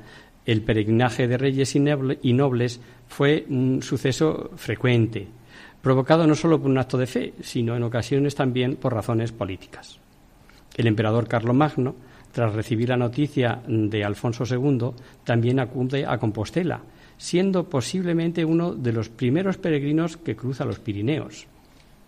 El 0.47 0.62
peregrinaje 0.62 1.28
de 1.28 1.36
reyes 1.36 1.76
y 1.76 2.32
nobles 2.32 2.80
fue 3.09 3.45
un 3.51 3.82
suceso 3.82 4.51
frecuente, 4.57 5.28
provocado 5.82 6.26
no 6.26 6.34
solo 6.34 6.59
por 6.59 6.70
un 6.70 6.78
acto 6.78 6.97
de 6.97 7.07
fe, 7.07 7.34
sino 7.43 7.76
en 7.76 7.82
ocasiones 7.82 8.34
también 8.34 8.76
por 8.76 8.95
razones 8.95 9.32
políticas. 9.32 9.99
El 10.76 10.86
emperador 10.86 11.28
Carlomagno 11.28 11.95
tras 12.33 12.55
recibir 12.55 12.89
la 12.89 12.97
noticia 12.97 13.61
de 13.66 14.05
Alfonso 14.05 14.45
II, 14.45 14.91
también 15.24 15.61
acude 15.61 16.07
a 16.07 16.18
Compostela, 16.18 16.81
siendo 17.18 17.68
posiblemente 17.68 18.45
uno 18.45 18.72
de 18.74 18.93
los 18.93 19.09
primeros 19.09 19.59
peregrinos 19.59 20.16
que 20.16 20.37
cruza 20.37 20.64
los 20.64 20.78
Pirineos. 20.78 21.47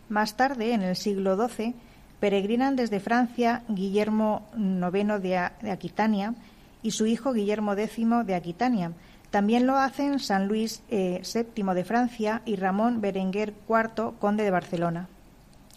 Más 0.08 0.36
tarde, 0.36 0.74
en 0.74 0.82
el 0.82 0.96
siglo 0.96 1.36
XII, 1.36 1.74
peregrinan 2.20 2.76
desde 2.76 3.00
Francia 3.00 3.62
Guillermo 3.68 4.46
IX 4.56 5.20
de, 5.20 5.36
Aquitania 5.70 6.34
y 6.82 6.92
su 6.92 7.06
hijo 7.06 7.32
Guillermo 7.32 7.74
X 7.74 7.96
de 8.26 8.34
Aquitania. 8.34 8.92
También 9.30 9.66
lo 9.66 9.76
hacen 9.76 10.18
San 10.18 10.46
Luis 10.46 10.82
VII 10.90 10.98
eh, 10.98 11.74
de 11.74 11.84
Francia 11.84 12.42
y 12.44 12.56
Ramón 12.56 13.00
Berenguer 13.00 13.54
IV, 13.68 14.18
conde 14.18 14.44
de 14.44 14.50
Barcelona. 14.50 15.08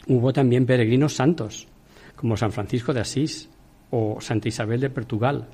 Hubo 0.07 0.33
también 0.33 0.65
peregrinos 0.65 1.15
santos, 1.15 1.67
como 2.15 2.37
San 2.37 2.51
Francisco 2.51 2.93
de 2.93 2.99
Asís, 3.01 3.49
o 3.95 4.19
Santa 4.19 4.49
Isabel 4.49 4.81
de 4.81 4.89
Portugal, 4.89 5.47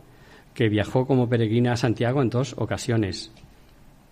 que 0.54 0.68
viajó 0.68 1.06
como 1.06 1.30
peregrina 1.30 1.74
a 1.74 1.78
Santiago 1.78 2.22
en 2.22 2.30
dos 2.30 2.56
ocasiones. 2.58 3.32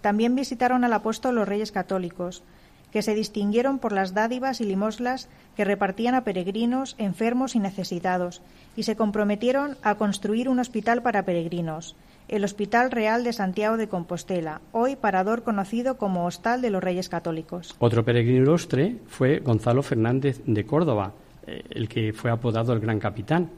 También 0.01 0.35
visitaron 0.35 0.83
al 0.83 0.93
apóstol 0.93 1.35
los 1.35 1.47
reyes 1.47 1.71
católicos, 1.71 2.43
que 2.91 3.01
se 3.01 3.15
distinguieron 3.15 3.79
por 3.79 3.91
las 3.91 4.13
dádivas 4.13 4.61
y 4.61 4.65
limoslas 4.65 5.29
que 5.55 5.65
repartían 5.65 6.15
a 6.15 6.23
peregrinos, 6.23 6.95
enfermos 6.97 7.55
y 7.55 7.59
necesitados, 7.59 8.41
y 8.75 8.83
se 8.83 8.95
comprometieron 8.95 9.77
a 9.83 9.95
construir 9.95 10.47
un 10.47 10.59
hospital 10.59 11.01
para 11.01 11.23
peregrinos, 11.23 11.95
el 12.27 12.43
Hospital 12.43 12.91
Real 12.91 13.23
de 13.23 13.33
Santiago 13.33 13.77
de 13.77 13.89
Compostela, 13.89 14.61
hoy 14.71 14.95
parador 14.95 15.43
conocido 15.43 15.97
como 15.97 16.25
Hostal 16.25 16.61
de 16.61 16.69
los 16.69 16.83
Reyes 16.83 17.09
Católicos. 17.09 17.75
Otro 17.79 18.05
peregrino 18.05 18.43
ilustre 18.43 18.97
fue 19.07 19.39
Gonzalo 19.39 19.81
Fernández 19.81 20.41
de 20.45 20.65
Córdoba, 20.65 21.13
eh, 21.45 21.63
el 21.71 21.89
que 21.89 22.13
fue 22.13 22.31
apodado 22.31 22.73
el 22.73 22.79
Gran 22.79 22.99
Capitán 22.99 23.49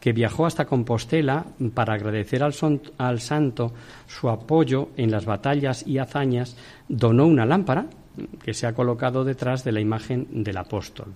que 0.00 0.12
viajó 0.12 0.46
hasta 0.46 0.66
Compostela 0.66 1.46
para 1.72 1.94
agradecer 1.94 2.42
al, 2.42 2.54
al, 2.98 3.20
santo 3.20 3.72
su 4.06 4.28
apoyo 4.28 4.90
en 4.96 5.10
las 5.10 5.24
batallas 5.24 5.86
y 5.86 5.98
hazañas, 5.98 6.56
donó 6.88 7.26
una 7.26 7.46
lámpara 7.46 7.86
que 8.42 8.54
se 8.54 8.66
ha 8.66 8.74
colocado 8.74 9.24
detrás 9.24 9.64
de 9.64 9.72
la 9.72 9.80
imagen 9.80 10.44
del 10.44 10.58
apóstol. 10.58 11.14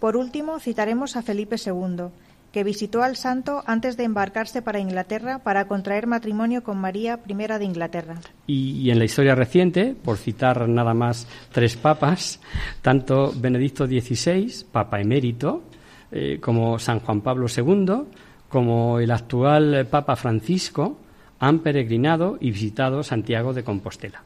Por 0.00 0.16
último, 0.16 0.58
citaremos 0.58 1.16
a 1.16 1.22
Felipe 1.22 1.56
II, 1.64 2.06
que 2.52 2.64
visitó 2.64 3.02
al 3.02 3.16
santo 3.16 3.62
antes 3.66 3.96
de 3.96 4.04
embarcarse 4.04 4.62
para 4.62 4.80
Inglaterra 4.80 5.40
para 5.40 5.66
contraer 5.66 6.06
matrimonio 6.06 6.62
con 6.62 6.78
María 6.78 7.20
I 7.26 7.34
de 7.34 7.64
Inglaterra. 7.64 8.20
Y, 8.46 8.70
y, 8.80 8.90
en 8.90 8.98
la 8.98 9.04
historia 9.04 9.34
reciente, 9.34 9.94
por 9.94 10.16
citar 10.16 10.68
nada 10.68 10.94
más 10.94 11.26
tres 11.52 11.76
papas, 11.76 12.40
tanto 12.80 13.32
Benedicto 13.36 13.86
XVI, 13.86 14.64
papa 14.72 15.00
emérito, 15.00 15.62
eh, 16.10 16.38
como 16.40 16.78
San 16.78 17.00
Juan 17.00 17.20
Pablo 17.20 17.46
II, 17.54 18.04
como 18.48 18.98
el 18.98 19.10
actual 19.10 19.86
Papa 19.90 20.16
Francisco, 20.16 20.98
han 21.38 21.60
peregrinado 21.60 22.38
y 22.40 22.50
visitado 22.50 23.02
Santiago 23.02 23.52
de 23.52 23.64
Compostela. 23.64 24.22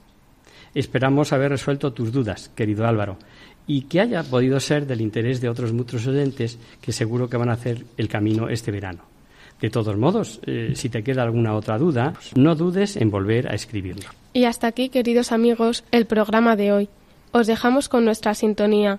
Esperamos 0.75 1.33
haber 1.33 1.51
resuelto 1.51 1.93
tus 1.93 2.13
dudas, 2.13 2.51
querido 2.55 2.87
Álvaro, 2.87 3.19
y 3.67 3.83
que 3.83 4.01
haya 4.01 4.23
podido 4.23 4.59
ser 4.59 4.87
del 4.87 5.01
interés 5.01 5.41
de 5.41 5.49
otros 5.49 5.73
muchos 5.73 6.07
oyentes 6.07 6.59
que 6.81 6.93
seguro 6.93 7.29
que 7.29 7.37
van 7.37 7.51
a 7.51 7.55
hacer 7.55 7.85
el 7.97 8.09
camino 8.09 8.49
este 8.49 8.71
verano. 8.71 9.03
De 9.61 9.71
todos 9.71 9.97
modos, 9.97 10.41
eh, 10.47 10.73
si 10.75 10.89
te 10.89 11.05
queda 11.05 11.23
alguna 11.23 11.55
otra 11.55 11.79
duda, 11.79 12.15
no 12.35 12.57
dudes 12.57 12.97
en 12.97 13.11
volver 13.11 13.49
a 13.49 13.55
escribirlo. 13.55 14.09
Y 14.33 14.45
hasta 14.45 14.67
aquí, 14.67 14.89
queridos 14.89 15.31
amigos, 15.31 15.85
el 15.93 16.07
programa 16.07 16.57
de 16.57 16.73
hoy. 16.73 16.89
Os 17.31 17.47
dejamos 17.47 17.89
con 17.89 18.05
nuestra 18.05 18.35
sintonía 18.35 18.99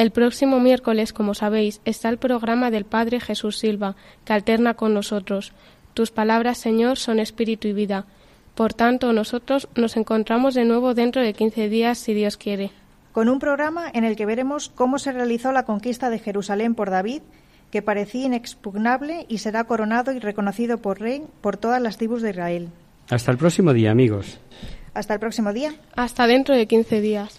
El 0.00 0.12
próximo 0.12 0.60
miércoles, 0.60 1.12
como 1.12 1.34
sabéis, 1.34 1.82
está 1.84 2.08
el 2.08 2.16
programa 2.16 2.70
del 2.70 2.86
Padre 2.86 3.20
Jesús 3.20 3.58
Silva, 3.58 3.96
que 4.24 4.32
alterna 4.32 4.72
con 4.72 4.94
nosotros. 4.94 5.52
Tus 5.92 6.10
palabras, 6.10 6.56
Señor, 6.56 6.96
son 6.96 7.20
espíritu 7.20 7.68
y 7.68 7.74
vida. 7.74 8.06
Por 8.54 8.72
tanto, 8.72 9.12
nosotros 9.12 9.68
nos 9.74 9.98
encontramos 9.98 10.54
de 10.54 10.64
nuevo 10.64 10.94
dentro 10.94 11.20
de 11.20 11.34
quince 11.34 11.68
días, 11.68 11.98
si 11.98 12.14
Dios 12.14 12.38
quiere. 12.38 12.70
Con 13.12 13.28
un 13.28 13.38
programa 13.38 13.90
en 13.92 14.04
el 14.04 14.16
que 14.16 14.24
veremos 14.24 14.70
cómo 14.74 14.98
se 14.98 15.12
realizó 15.12 15.52
la 15.52 15.66
conquista 15.66 16.08
de 16.08 16.18
Jerusalén 16.18 16.74
por 16.74 16.88
David, 16.88 17.20
que 17.70 17.82
parecía 17.82 18.24
inexpugnable 18.24 19.26
y 19.28 19.36
será 19.36 19.64
coronado 19.64 20.12
y 20.12 20.18
reconocido 20.18 20.78
por 20.78 20.98
rey 20.98 21.24
por 21.42 21.58
todas 21.58 21.82
las 21.82 21.98
tribus 21.98 22.22
de 22.22 22.30
Israel. 22.30 22.70
Hasta 23.10 23.32
el 23.32 23.36
próximo 23.36 23.74
día, 23.74 23.90
amigos. 23.90 24.40
Hasta 24.94 25.12
el 25.12 25.20
próximo 25.20 25.52
día. 25.52 25.74
Hasta 25.94 26.26
dentro 26.26 26.56
de 26.56 26.66
quince 26.66 27.02
días. 27.02 27.38